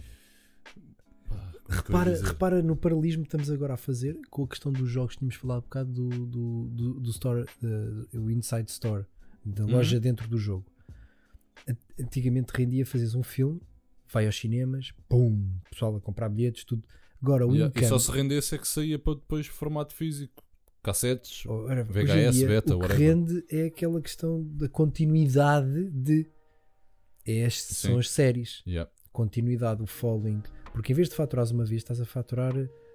Pá, 1.30 1.54
é 1.70 1.76
Repara, 1.76 2.22
repara 2.22 2.64
no 2.64 2.76
paralelismo 2.76 3.24
que 3.24 3.28
estamos 3.28 3.50
agora 3.52 3.74
a 3.74 3.78
fazer 3.78 4.18
com 4.30 4.44
a 4.44 4.48
questão 4.48 4.72
dos 4.72 4.90
jogos 4.90 5.14
que 5.14 5.20
tínhamos 5.20 5.36
falado 5.36 5.58
há 5.60 5.62
bocado 5.62 5.92
do, 5.92 6.26
do, 6.26 6.66
do, 6.70 7.00
do 7.02 7.10
store, 7.12 7.46
eh, 7.64 8.18
o 8.18 8.32
Inside 8.32 8.70
Store, 8.72 9.06
da 9.46 9.64
Uhum. 9.66 9.72
loja 9.72 10.00
dentro 10.00 10.28
do 10.28 10.38
jogo. 10.38 10.66
An- 11.68 11.76
Antigamente 12.00 12.52
rendia 12.56 12.86
fazeres 12.86 13.16
um 13.16 13.24
filme, 13.24 13.62
vai 14.12 14.26
aos 14.26 14.38
cinemas, 14.38 14.92
pum, 15.10 15.58
pessoal 15.70 15.96
a 15.96 16.02
comprar 16.02 16.30
bilhetes, 16.30 16.64
tudo. 16.64 16.88
Agora 17.22 17.46
o 17.48 17.54
Yeah, 17.54 17.74
e 17.80 17.86
só 17.86 17.98
se 18.00 18.12
rendesse 18.12 18.56
é 18.56 18.58
que 18.58 18.68
saía 18.68 18.98
para 19.00 19.16
depois 19.16 19.48
formato 19.48 19.94
físico. 19.94 20.44
Cassetes. 20.88 21.46
Ora, 21.46 21.82
hoje 21.82 22.00
em 22.00 22.06
VHS, 22.06 22.36
dia, 22.36 22.48
beta, 22.48 22.74
o 22.74 22.80
que 22.80 22.86
whatever. 22.86 23.10
rende 23.10 23.44
é 23.52 23.66
aquela 23.66 24.02
questão 24.02 24.42
da 24.42 24.70
continuidade 24.70 25.90
de. 25.92 26.26
É 27.26 27.46
as, 27.46 27.62
são 27.62 28.00
as 28.00 28.10
séries. 28.10 28.64
Yeah. 28.66 28.90
Continuidade, 29.12 29.84
o 29.84 29.86
following. 29.86 30.42
Porque 30.72 30.94
em 30.94 30.96
vez 30.96 31.10
de 31.10 31.16
faturares 31.16 31.52
uma 31.52 31.66
vez, 31.66 31.82
estás 31.82 32.00
a 32.00 32.06
faturar 32.06 32.54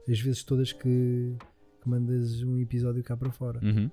as 0.09 0.21
vezes 0.21 0.43
todas 0.43 0.73
que, 0.73 1.37
que 1.83 1.89
mandas 1.89 2.43
um 2.43 2.59
episódio 2.59 3.03
cá 3.05 3.15
para 3.15 3.31
fora. 3.31 3.61
Uhum. 3.63 3.91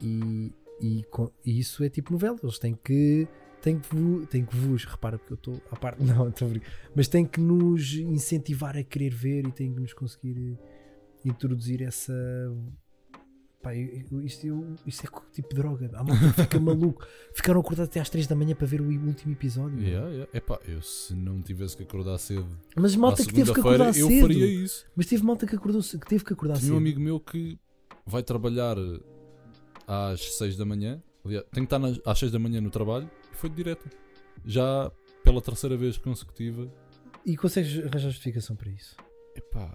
E, 0.00 0.52
e, 0.80 1.04
e 1.44 1.58
isso 1.58 1.84
é 1.84 1.90
tipo 1.90 2.10
novela. 2.10 2.38
Eles 2.42 2.58
têm 2.58 2.74
que. 2.74 3.28
Têm 3.60 3.78
que, 3.78 4.26
têm 4.30 4.46
que 4.46 4.56
vos, 4.56 4.84
repara, 4.86 5.18
porque 5.18 5.32
eu 5.32 5.36
estou 5.36 5.62
à 5.70 5.76
parte, 5.76 6.00
não, 6.04 6.28
estou 6.28 6.48
a 6.48 6.50
brincar. 6.50 6.70
mas 6.94 7.06
têm 7.06 7.26
que 7.26 7.40
nos 7.40 7.94
incentivar 7.94 8.76
a 8.76 8.82
querer 8.82 9.14
ver 9.14 9.46
e 9.46 9.52
têm 9.52 9.74
que 9.74 9.80
nos 9.80 9.92
conseguir 9.92 10.58
introduzir 11.22 11.82
essa. 11.82 12.14
Pá, 13.64 13.74
eu- 13.74 14.04
eu- 14.12 14.22
isto, 14.24 14.46
eu- 14.46 14.76
isto 14.86 15.04
é 15.04 15.08
co- 15.08 15.24
tipo 15.32 15.54
droga. 15.54 15.90
Há 15.94 16.04
malta 16.04 16.32
que 16.34 16.42
fica 16.42 16.60
maluco. 16.60 17.04
Ficaram 17.34 17.60
acordados 17.60 17.88
até 17.90 17.98
às 17.98 18.10
3 18.10 18.26
da 18.26 18.36
manhã 18.36 18.54
para 18.54 18.66
ver 18.66 18.80
o 18.80 18.84
último 18.84 19.32
episódio. 19.32 19.80
Yeah, 19.80 20.08
yeah. 20.10 20.30
Epá, 20.34 20.60
eu 20.68 20.82
se 20.82 21.14
não 21.14 21.40
tivesse 21.40 21.76
que 21.76 21.82
acordar 21.82 22.18
cedo 22.18 22.46
Mas 22.76 22.94
malta 22.94 23.24
que 23.24 23.32
teve 23.32 23.52
que 23.52 23.60
acordar 23.60 23.96
eu 23.96 24.06
cedo. 24.08 24.20
faria 24.20 24.46
isso. 24.46 24.86
Mas 24.94 25.06
teve 25.06 25.24
malta 25.24 25.46
que, 25.46 25.56
acordou, 25.56 25.80
que 25.82 25.98
teve 26.06 26.22
que 26.24 26.32
acordar 26.34 26.54
Tinha 26.54 26.66
cedo. 26.66 26.74
um 26.74 26.78
amigo 26.78 27.00
meu 27.00 27.18
que 27.18 27.58
vai 28.06 28.22
trabalhar 28.22 28.76
às 29.86 30.36
6 30.36 30.56
da 30.56 30.64
manhã. 30.64 31.02
Aliás, 31.24 31.44
tem 31.52 31.64
que 31.64 31.66
estar 31.66 31.78
nas- 31.78 32.00
às 32.04 32.18
6 32.18 32.30
da 32.30 32.38
manhã 32.38 32.60
no 32.60 32.70
trabalho 32.70 33.10
e 33.32 33.36
foi 33.36 33.48
direto. 33.48 33.88
Já 34.44 34.90
pela 35.22 35.40
terceira 35.40 35.76
vez 35.76 35.96
consecutiva. 35.96 36.70
E 37.24 37.36
consegues 37.36 37.78
arranjar 37.78 38.10
justificação 38.10 38.54
para 38.54 38.70
isso? 38.70 38.94
Epá, 39.34 39.74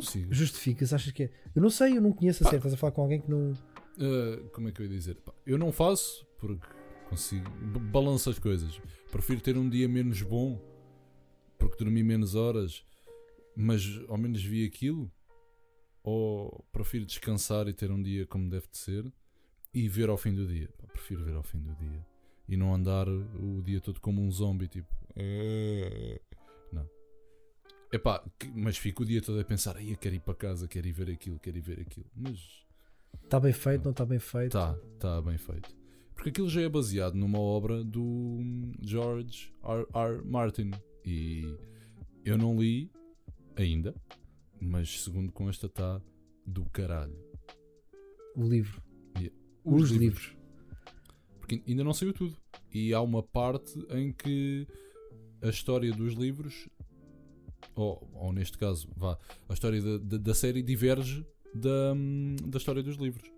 consigo. 0.00 0.32
Justificas? 0.32 0.92
Achas 0.92 1.12
que 1.12 1.24
é? 1.24 1.30
Eu 1.54 1.62
não 1.62 1.70
sei, 1.70 1.96
eu 1.96 2.00
não 2.00 2.12
conheço 2.12 2.42
a 2.42 2.46
série. 2.46 2.58
Estás 2.58 2.74
a 2.74 2.76
falar 2.76 2.92
com 2.92 3.02
alguém 3.02 3.20
que 3.20 3.30
não. 3.30 3.52
Uh, 3.52 4.48
como 4.52 4.68
é 4.68 4.72
que 4.72 4.80
eu 4.80 4.86
ia 4.86 4.92
dizer? 4.92 5.16
Pá, 5.16 5.32
eu 5.46 5.58
não 5.58 5.72
faço 5.72 6.26
porque 6.38 6.66
consigo. 7.08 7.50
Balanço 7.90 8.30
as 8.30 8.38
coisas. 8.38 8.80
Prefiro 9.10 9.40
ter 9.40 9.56
um 9.56 9.68
dia 9.68 9.88
menos 9.88 10.22
bom 10.22 10.60
porque 11.58 11.82
dormi 11.82 12.02
menos 12.02 12.34
horas, 12.34 12.84
mas 13.56 13.82
ao 14.08 14.16
menos 14.16 14.42
vi 14.42 14.64
aquilo. 14.64 15.10
Ou 16.02 16.64
prefiro 16.72 17.04
descansar 17.04 17.68
e 17.68 17.72
ter 17.74 17.90
um 17.90 18.02
dia 18.02 18.26
como 18.26 18.48
deve 18.48 18.66
de 18.68 18.78
ser 18.78 19.04
e 19.74 19.88
ver 19.88 20.08
ao 20.08 20.16
fim 20.16 20.32
do 20.32 20.46
dia. 20.46 20.68
Pá, 20.78 20.86
prefiro 20.86 21.24
ver 21.24 21.34
ao 21.34 21.42
fim 21.42 21.58
do 21.58 21.74
dia 21.74 22.06
e 22.48 22.56
não 22.56 22.74
andar 22.74 23.06
o 23.08 23.62
dia 23.62 23.80
todo 23.80 24.00
como 24.00 24.22
um 24.22 24.30
zombie, 24.30 24.68
tipo. 24.68 24.88
Epá, 27.92 28.22
mas 28.54 28.76
fico 28.76 29.02
o 29.02 29.06
dia 29.06 29.22
todo 29.22 29.40
a 29.40 29.44
pensar, 29.44 29.76
aí 29.76 29.90
eu 29.92 29.96
quero 29.96 30.14
ir 30.14 30.20
para 30.20 30.34
casa, 30.34 30.68
quero 30.68 30.86
ir 30.86 30.92
ver 30.92 31.10
aquilo, 31.10 31.38
quero 31.38 31.56
ir 31.56 31.62
ver 31.62 31.80
aquilo. 31.80 32.06
Mas 32.14 32.66
Está 33.24 33.40
bem 33.40 33.52
feito, 33.52 33.84
não 33.84 33.90
está 33.92 34.04
bem 34.04 34.18
feito. 34.18 34.52
Tá, 34.52 34.74
tá 34.98 35.22
bem 35.22 35.38
feito. 35.38 35.74
Porque 36.14 36.30
aquilo 36.30 36.48
já 36.48 36.62
é 36.62 36.68
baseado 36.68 37.14
numa 37.14 37.38
obra 37.38 37.84
do 37.84 38.40
George 38.82 39.52
R. 39.62 39.86
R. 39.94 40.24
Martin. 40.24 40.70
E 41.04 41.56
eu 42.24 42.36
não 42.36 42.58
li 42.58 42.90
ainda, 43.56 43.94
mas 44.60 45.02
segundo 45.02 45.30
consta 45.32 45.66
está 45.66 46.00
do 46.46 46.64
caralho. 46.66 47.16
O 48.34 48.46
livro. 48.48 48.82
Os, 49.64 49.84
Os 49.84 49.90
livros. 49.90 50.00
livros. 50.00 50.36
Porque 51.38 51.62
ainda 51.66 51.84
não 51.84 51.92
saiu 51.94 52.12
tudo. 52.12 52.36
E 52.72 52.92
há 52.92 53.00
uma 53.00 53.22
parte 53.22 53.78
em 53.90 54.12
que 54.12 54.66
a 55.42 55.48
história 55.48 55.92
dos 55.92 56.14
livros, 56.14 56.68
ou, 57.80 58.08
ou 58.14 58.32
neste 58.32 58.56
caso, 58.58 58.88
vá, 58.96 59.18
a 59.48 59.52
história 59.52 59.80
da, 59.82 59.98
da, 59.98 60.16
da 60.18 60.34
série 60.34 60.62
diverge 60.62 61.24
da, 61.54 61.92
hum, 61.94 62.36
da 62.46 62.58
história 62.58 62.82
dos 62.82 62.96
livros. 62.96 63.30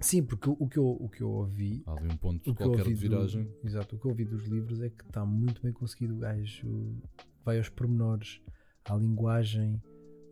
Sim, 0.00 0.22
porque 0.24 0.50
o, 0.50 0.66
que 0.68 0.78
eu, 0.78 0.86
o 0.88 1.08
que 1.08 1.20
eu 1.22 1.30
ouvi. 1.30 1.82
Há 1.86 1.92
ali 1.92 2.08
um 2.12 2.16
ponto 2.16 2.50
O 2.50 2.54
qualquer 2.54 2.84
de 2.86 2.94
viragem. 2.94 3.44
Do, 3.44 3.54
exato, 3.68 3.94
o 3.94 3.98
que 4.00 4.04
eu 4.06 4.10
ouvi 4.10 4.24
dos 4.24 4.44
livros 4.46 4.80
é 4.80 4.90
que 4.90 5.04
está 5.04 5.24
muito 5.24 5.62
bem 5.62 5.72
conseguido. 5.72 6.14
O 6.14 6.18
gajo 6.18 6.96
vai 7.44 7.58
aos 7.58 7.68
pormenores, 7.68 8.40
à 8.84 8.96
linguagem, 8.96 9.80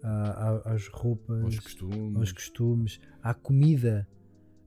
à- 0.03 0.49
à- 0.65 0.73
às 0.75 0.89
roupas, 0.89 1.45
Aos 1.45 1.61
costumes. 1.61 2.17
aos 2.17 2.33
costumes, 2.33 3.01
à 3.23 3.33
comida, 3.33 4.09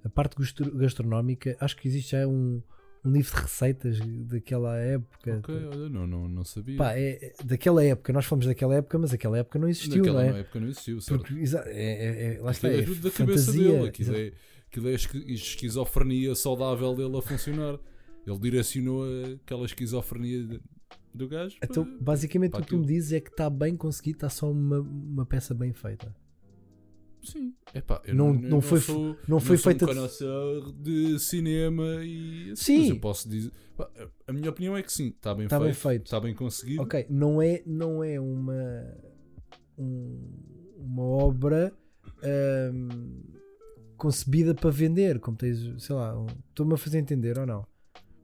a 0.06 0.10
parte 0.10 0.38
gastro- 0.38 0.74
gastronómica. 0.78 1.58
Acho 1.60 1.76
que 1.76 1.88
existe 1.88 2.12
já 2.12 2.26
um, 2.26 2.62
um 3.06 3.12
livro 3.12 3.36
de 3.36 3.42
receitas 3.42 4.00
daquela 4.28 4.78
época. 4.78 5.38
Ok, 5.40 5.56
olha, 5.66 5.90
não, 5.90 6.08
não, 6.08 6.28
não 6.28 6.44
sabia. 6.44 6.78
Pá, 6.78 6.94
é, 6.94 7.10
é 7.26 7.34
daquela 7.44 7.84
época, 7.84 8.14
nós 8.14 8.26
falamos 8.26 8.46
daquela 8.48 8.76
época, 8.76 8.98
mas 8.98 9.14
aquela 9.14 9.38
época 9.38 9.60
não 9.60 9.68
existiu, 9.68 9.98
Naquela 9.98 10.24
não 10.26 10.36
é? 10.36 10.40
época 10.40 10.60
não 10.60 10.68
existiu, 10.68 11.02
certo? 11.02 11.20
Porque, 11.22 11.34
é, 11.68 11.72
é- 11.72 12.36
é- 12.36 12.42
lá 12.42 12.52
está, 12.52 12.70
é 12.70 12.80
é 12.80 12.82
tudo 12.84 13.02
da 13.02 13.12
cabeça 13.12 13.46
fantasia. 13.52 13.72
dele. 13.72 13.88
Aquilo 13.90 14.16
é, 14.16 14.32
aquilo 14.70 14.88
é 14.90 14.94
esquizofrenia 15.34 16.36
saudável 16.36 16.96
dele 16.96 17.18
a 17.18 17.22
funcionar. 17.22 17.80
Ele 18.26 18.40
direcionou 18.40 19.04
aquela 19.44 19.66
esquizofrenia 19.66 20.60
do 21.14 21.28
gajo. 21.28 21.58
Então, 21.62 21.86
basicamente, 22.00 22.52
para 22.52 22.62
o 22.62 22.64
que 22.64 22.70
tu 22.70 22.78
me 22.80 22.86
dizes 22.86 23.12
é 23.12 23.20
que 23.20 23.30
está 23.30 23.50
bem 23.50 23.76
conseguido, 23.76 24.18
está 24.18 24.30
só 24.30 24.50
uma, 24.50 24.80
uma 24.80 25.26
peça 25.26 25.54
bem 25.54 25.74
feita. 25.74 26.16
Sim. 27.24 27.54
Epá, 27.74 28.02
eu 28.06 28.14
Não- 28.16 28.34
não, 28.34 28.44
eu 28.44 28.50
não 28.50 28.62
foi- 28.62 28.80
sou, 28.82 29.18
não 29.28 29.40
foi 29.40 29.58
sou 29.58 29.72
feita 29.72 29.86
um 29.86 30.74
de- 30.82 31.20
cinema 31.20 32.04
e 32.04 32.52
assim, 32.52 32.64
Sim. 32.64 32.80
mas 32.80 32.90
eu 32.90 33.00
posso 33.00 33.30
dizer. 33.30 33.52
A 34.28 34.32
minha 34.34 34.50
opinião 34.50 34.78
é 34.78 34.84
que 34.84 34.92
sim, 34.94 35.08
está 35.08 35.34
bem, 35.34 35.46
Está 35.46 35.58
feito, 35.58 35.66
bem 35.66 35.74
feito. 35.74 36.06
está 36.06 36.20
bem 36.20 36.34
conseguido. 36.36 36.82
Ok, 36.84 37.06
não 37.10 37.42
é, 37.42 37.64
não 37.66 38.04
é 38.04 38.20
uma, 38.20 38.98
um- 39.78 40.30
uma 40.78 41.04
obra 41.04 41.74
ahm, 42.22 43.22
concebida 43.98 44.54
para 44.54 44.70
vender, 44.70 45.20
como 45.20 45.38
tens, 45.38 45.60
sei 45.84 45.96
lá, 45.96 46.18
um- 46.20 46.28
estou-me 46.50 46.74
a 46.74 46.78
fazer 46.78 47.00
entender 47.00 47.38
ou 47.40 47.46
não? 47.46 47.66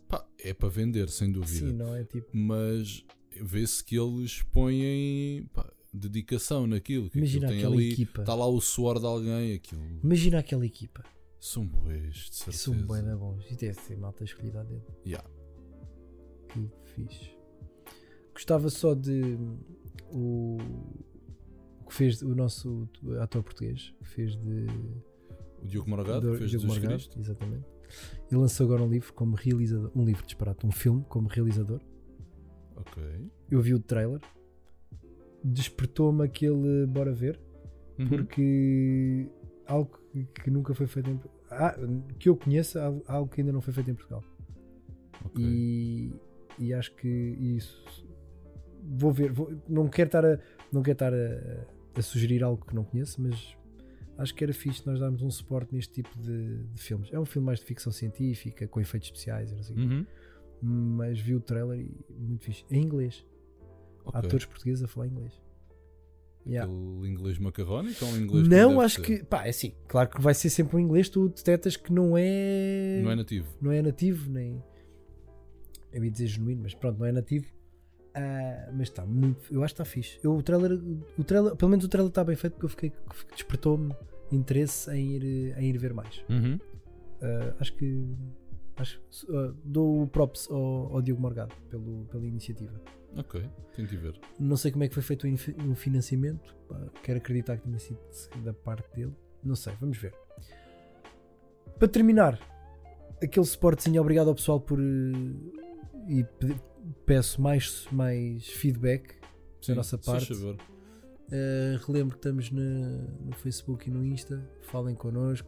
Pá, 0.07 0.25
é 0.39 0.53
para 0.53 0.69
vender, 0.69 1.09
sem 1.09 1.31
dúvida. 1.31 1.67
Sim, 1.67 1.73
não 1.73 1.95
é 1.95 2.03
tipo. 2.03 2.27
mas 2.35 3.03
vê-se 3.41 3.83
que 3.83 3.97
eles 3.97 4.41
põem 4.43 5.47
pá, 5.53 5.71
dedicação 5.93 6.67
naquilo. 6.67 7.09
Que 7.09 7.17
Imagina 7.17 7.47
aquilo 7.47 7.49
tem 7.49 7.59
aquela 7.67 7.75
ali, 7.81 7.91
equipa. 7.93 8.21
Está 8.21 8.35
lá 8.35 8.47
o 8.47 8.61
suor 8.61 8.99
de 8.99 9.05
alguém, 9.05 9.53
aquilo. 9.55 9.81
Imagina 10.03 10.39
aquela 10.39 10.65
equipa. 10.65 11.03
São 11.39 11.65
boés, 11.65 12.13
de 12.15 12.35
certeza. 12.35 12.57
São 12.63 12.73
bem 12.75 13.03
da 13.03 13.15
bons. 13.15 13.45
E 13.49 13.55
deve 13.55 13.79
ser 13.79 13.97
malta 13.97 14.23
escolhida 14.23 14.59
a 14.61 14.63
dedo. 14.63 14.85
Yeah. 15.05 15.29
Que 16.49 16.69
fixe. 16.83 17.31
Gostava 18.33 18.69
só 18.69 18.93
de 18.93 19.37
o, 20.11 20.57
o 21.81 21.85
que 21.87 21.93
fez 21.93 22.21
o 22.21 22.35
nosso 22.35 22.87
ator 23.21 23.43
português, 23.43 23.93
que 23.99 24.07
fez 24.07 24.35
de 24.35 24.67
O 25.61 25.67
Diogo 25.67 25.89
Morgado 25.89 26.31
do- 26.31 26.37
fez 26.37 26.49
Diogo 26.51 26.65
Jesus 26.67 26.73
Morgado, 26.79 26.93
Cristo. 26.95 27.19
exatamente. 27.19 27.65
Ele 28.31 28.39
lançou 28.41 28.65
agora 28.65 28.83
um 28.83 28.89
livro 28.89 29.11
como 29.13 29.35
realizador, 29.35 29.91
um 29.95 30.05
livro 30.05 30.23
disparate, 30.25 30.65
um 30.65 30.71
filme 30.71 31.03
como 31.09 31.27
realizador. 31.27 31.81
Ok. 32.75 33.01
Eu 33.49 33.61
vi 33.61 33.73
o 33.73 33.79
trailer, 33.79 34.21
despertou-me 35.43 36.23
aquele 36.25 36.85
bora 36.87 37.11
ver, 37.13 37.39
Uhum. 37.97 38.07
porque 38.07 39.27
algo 39.65 39.99
que, 40.43 40.49
nunca 40.49 40.73
foi 40.73 40.87
feito 40.87 41.09
em 41.09 41.19
ah, 41.51 41.75
que 42.17 42.29
eu 42.29 42.35
conheça, 42.37 42.81
algo- 43.07 43.29
que 43.29 43.41
ainda 43.41 43.51
não 43.51 43.61
foi 43.61 43.73
feito 43.73 43.89
em 43.91 43.93
Portugal. 43.95 44.23
Ok. 45.25 45.43
E, 45.43 46.13
e 46.57 46.73
acho 46.73 46.95
que 46.95 47.07
isso 47.07 47.83
vou 48.83 49.11
ver, 49.11 49.31
vou- 49.31 49.51
não 49.67 49.87
quero 49.87 50.07
estar 50.07 50.25
a 50.25 50.39
não 50.71 50.81
quero 50.81 50.93
estar 50.95 51.13
a, 51.13 51.65
a 51.97 52.01
sugerir 52.01 52.43
algo 52.43 52.63
que 52.65 52.73
não 52.75 52.83
conheço, 52.83 53.21
mas 53.21 53.55
acho 54.17 54.33
que 54.35 54.43
era 54.43 54.53
fixe 54.53 54.85
nós 54.85 54.99
darmos 54.99 55.21
um 55.21 55.29
suporte 55.31 55.73
neste 55.73 55.91
tipo 55.93 56.17
de, 56.19 56.63
de 56.65 56.81
filmes. 56.81 57.09
É 57.11 57.19
um 57.19 57.25
filme 57.25 57.45
mais 57.47 57.59
de 57.59 57.65
ficção 57.65 57.91
científica, 57.91 58.67
com 58.67 58.79
efeitos 58.79 59.07
especiais, 59.07 59.51
não 59.51 59.63
sei. 59.63 59.75
Uhum. 59.75 60.05
mas 60.61 61.19
vi 61.19 61.35
o 61.35 61.39
trailer 61.41 61.79
e 61.79 61.91
muito 62.13 62.43
fixe. 62.43 62.63
Em 62.69 62.81
inglês. 62.83 63.25
Ok. 64.09 64.19
Atores 64.27 64.45
portugueses 64.45 64.83
a 64.83 64.87
falar 64.87 65.07
inglês. 65.07 65.33
Yeah. 66.47 66.71
Aquele 66.71 67.09
inglês 67.09 67.37
macarrónico 67.37 68.05
ou 68.05 68.11
um 68.11 68.17
inglês 68.17 68.47
Não, 68.47 68.81
acho 68.81 68.95
ser? 68.95 69.01
que, 69.19 69.23
pá, 69.25 69.45
é 69.45 69.49
assim, 69.49 69.73
claro 69.87 70.09
que 70.09 70.21
vai 70.21 70.33
ser 70.33 70.49
sempre 70.49 70.77
um 70.77 70.79
inglês, 70.79 71.09
tu 71.09 71.27
detectas 71.29 71.75
que 71.75 71.91
não 71.91 72.17
é 72.17 73.01
Não 73.03 73.11
é 73.11 73.15
nativo. 73.15 73.47
não 73.61 73.71
é 73.71 73.81
nativo, 73.81 74.29
nem 74.31 74.63
Eu 75.91 76.03
ia 76.03 76.09
dizer 76.09 76.27
genuíno, 76.27 76.61
mas 76.63 76.73
pronto, 76.73 76.97
não 76.99 77.05
é 77.05 77.11
nativo. 77.11 77.45
Ah, 78.15 78.69
mas 78.73 78.87
está 78.89 79.05
muito. 79.05 79.53
Eu 79.53 79.63
acho 79.63 79.75
que 79.75 79.81
está 79.81 79.85
fixe. 79.85 80.19
Eu, 80.23 80.35
o, 80.35 80.41
trailer, 80.41 80.79
o 81.17 81.23
trailer, 81.23 81.55
pelo 81.55 81.69
menos 81.69 81.85
o 81.85 81.87
trailer 81.87 82.09
está 82.09 82.23
bem 82.23 82.35
feito 82.35 82.53
porque 82.53 82.65
eu 82.65 82.69
fiquei. 82.69 82.91
despertou-me 83.33 83.93
interesse 84.31 84.89
em 84.91 85.11
ir, 85.15 85.55
em 85.57 85.69
ir 85.69 85.77
ver 85.77 85.93
mais. 85.93 86.23
Uhum. 86.29 86.59
Ah, 87.21 87.53
acho 87.59 87.73
que. 87.75 88.07
Acho, 88.79 88.99
que, 89.09 89.35
ah, 89.35 89.53
dou 89.63 90.07
props 90.07 90.49
ao, 90.49 90.95
ao 90.95 91.01
Diogo 91.01 91.21
Morgado 91.21 91.53
pelo, 91.69 92.05
pela 92.05 92.25
iniciativa. 92.25 92.79
Ok, 93.17 93.41
tenho 93.75 93.87
que 93.87 93.95
ir 93.95 93.97
ver. 93.97 94.19
Não 94.39 94.55
sei 94.55 94.71
como 94.71 94.83
é 94.83 94.87
que 94.87 94.93
foi 94.93 95.03
feito 95.03 95.27
o 95.27 95.71
o 95.71 95.75
financiamento. 95.75 96.55
quero 97.03 97.17
acreditar 97.17 97.57
que 97.57 97.63
tenha 97.63 97.79
sido 97.79 97.99
da 98.43 98.53
parte 98.53 98.87
dele. 98.95 99.13
Não 99.43 99.55
sei, 99.55 99.73
vamos 99.79 99.97
ver. 99.97 100.13
Para 101.77 101.87
terminar, 101.87 102.39
aquele 103.21 103.45
suportezinho, 103.45 104.01
obrigado 104.01 104.27
ao 104.29 104.35
pessoal 104.35 104.59
por. 104.59 104.79
eh, 104.79 105.59
E 106.07 106.23
pe- 106.23 106.59
peço 107.05 107.39
mais, 107.41 107.85
mais 107.91 108.47
feedback 108.47 109.15
da 109.67 109.75
nossa 109.75 109.97
parte. 109.97 110.33
Uh, 110.33 111.77
relembro 111.85 112.13
que 112.17 112.19
estamos 112.27 112.49
na- 112.49 112.61
no 113.23 113.31
Facebook 113.33 113.87
e 113.87 113.91
no 113.91 114.03
Insta. 114.03 114.43
Falem 114.61 114.95
connosco, 114.95 115.47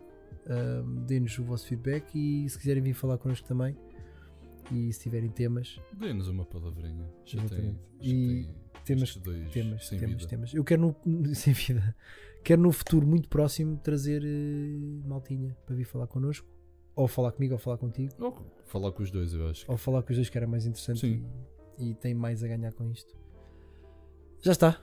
um, 0.50 1.06
deem-nos 1.06 1.38
o 1.39 1.44
vosso 1.44 1.68
feedback 1.68 2.14
e 2.16 2.50
se 2.50 2.58
quiserem 2.58 2.82
vir 2.84 2.94
falar 2.94 3.18
connosco 3.18 3.48
também. 3.48 3.76
E 4.72 4.92
se 4.94 5.02
tiverem 5.02 5.30
temas, 5.30 5.80
Dê-nos 5.94 6.28
uma 6.30 6.46
palavrinha. 6.46 7.06
Já 7.26 7.44
tem, 7.46 7.72
já 7.72 7.78
E 8.02 8.46
tem 8.46 8.56
temas, 8.86 9.16
dois 9.18 9.52
temas, 9.52 9.88
sem 9.88 10.00
temas, 10.00 10.16
vida. 10.16 10.28
temas. 10.30 10.54
Eu 10.54 10.64
quero 10.64 10.96
no, 11.06 11.36
sem 11.36 11.52
vida, 11.54 11.96
quero 12.44 12.62
no 12.62 12.72
futuro 12.72 13.06
muito 13.06 13.28
próximo 13.28 13.78
trazer 13.78 14.24
eh, 14.24 15.06
maltinha 15.08 15.58
para 15.66 15.76
vir 15.76 15.84
falar 15.84 16.08
connosco, 16.08 16.48
ou 16.96 17.06
falar 17.08 17.34
comigo, 17.34 17.54
ou 17.54 17.60
falar 17.60 17.78
contigo, 17.78 18.14
Ou 18.20 18.34
falar 18.66 18.92
com 18.94 19.04
os 19.04 19.12
dois, 19.12 19.34
eu 19.34 19.48
acho. 19.50 19.66
ou 19.70 19.78
falar 19.78 20.04
com 20.04 20.12
os 20.12 20.18
dois 20.18 20.30
que 20.30 20.38
era 20.38 20.48
mais 20.48 20.66
interessante 20.66 21.00
Sim. 21.02 21.26
e, 21.78 21.89
e 21.89 21.96
tem 21.96 22.14
mais 22.14 22.42
a 22.44 22.48
ganhar 22.48 22.72
com 22.74 22.89
isto. 22.89 23.14
Já 24.42 24.54
está. 24.54 24.82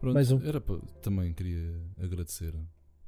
Pronto, 0.00 0.14
mais 0.14 0.30
um. 0.30 0.40
Era 0.44 0.60
para, 0.60 0.78
também 1.02 1.32
queria 1.32 1.74
agradecer 1.98 2.54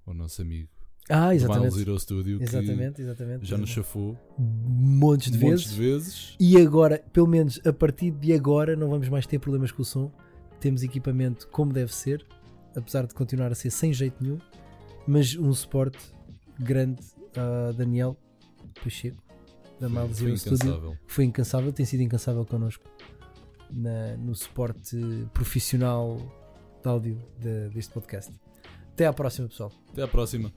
ao 0.05 0.12
nosso 0.14 0.42
amigo 0.42 0.68
Ah, 1.09 1.20
do 1.20 1.26
Miles 1.28 1.42
exatamente. 1.44 1.74
Zero 1.76 1.98
Studio 2.00 2.42
Exatamente, 2.42 3.00
exatamente. 3.02 3.46
já 3.46 3.57
nos 3.57 3.68
exatamente. 3.68 3.70
chafou 3.72 4.18
montes 4.38 5.30
de 5.30 5.38
montes 5.38 5.64
vezes. 5.66 5.74
de 5.74 5.80
vezes. 5.80 6.36
E 6.40 6.57
agora, 6.61 7.04
pelo 7.12 7.26
menos 7.28 7.61
a 7.64 7.72
partir 7.72 8.11
de 8.11 8.32
agora, 8.32 8.74
não 8.74 8.88
vamos 8.90 9.09
mais 9.09 9.26
ter 9.26 9.38
problemas 9.38 9.70
com 9.70 9.82
o 9.82 9.84
som. 9.84 10.11
Temos 10.59 10.82
equipamento 10.82 11.46
como 11.48 11.72
deve 11.72 11.94
ser, 11.94 12.26
apesar 12.74 13.07
de 13.07 13.14
continuar 13.14 13.52
a 13.52 13.54
ser 13.54 13.70
sem 13.70 13.92
jeito 13.92 14.16
nenhum, 14.22 14.38
mas 15.07 15.36
um 15.36 15.52
suporte 15.52 15.98
grande 16.59 17.00
a 17.36 17.70
Daniel 17.72 18.16
Pacheco, 18.82 19.22
da 19.78 19.88
Miles 19.88 20.16
Zero 20.16 20.36
Studio. 20.36 20.98
Foi 21.07 21.24
incansável, 21.24 21.72
tem 21.72 21.86
sido 21.86 22.00
incansável 22.02 22.44
connosco 22.44 22.82
na- 23.70 24.16
no 24.16 24.34
suporte 24.34 24.96
profissional 25.32 26.16
de 26.82 26.88
áudio 26.88 27.22
de- 27.38 27.68
deste 27.68 27.92
podcast. 27.92 28.32
Até 28.97 29.05
a 29.05 29.12
próxima, 29.12 29.47
pessoal. 29.47 29.70
Até 29.92 30.05
a 30.05 30.09
próxima. 30.09 30.51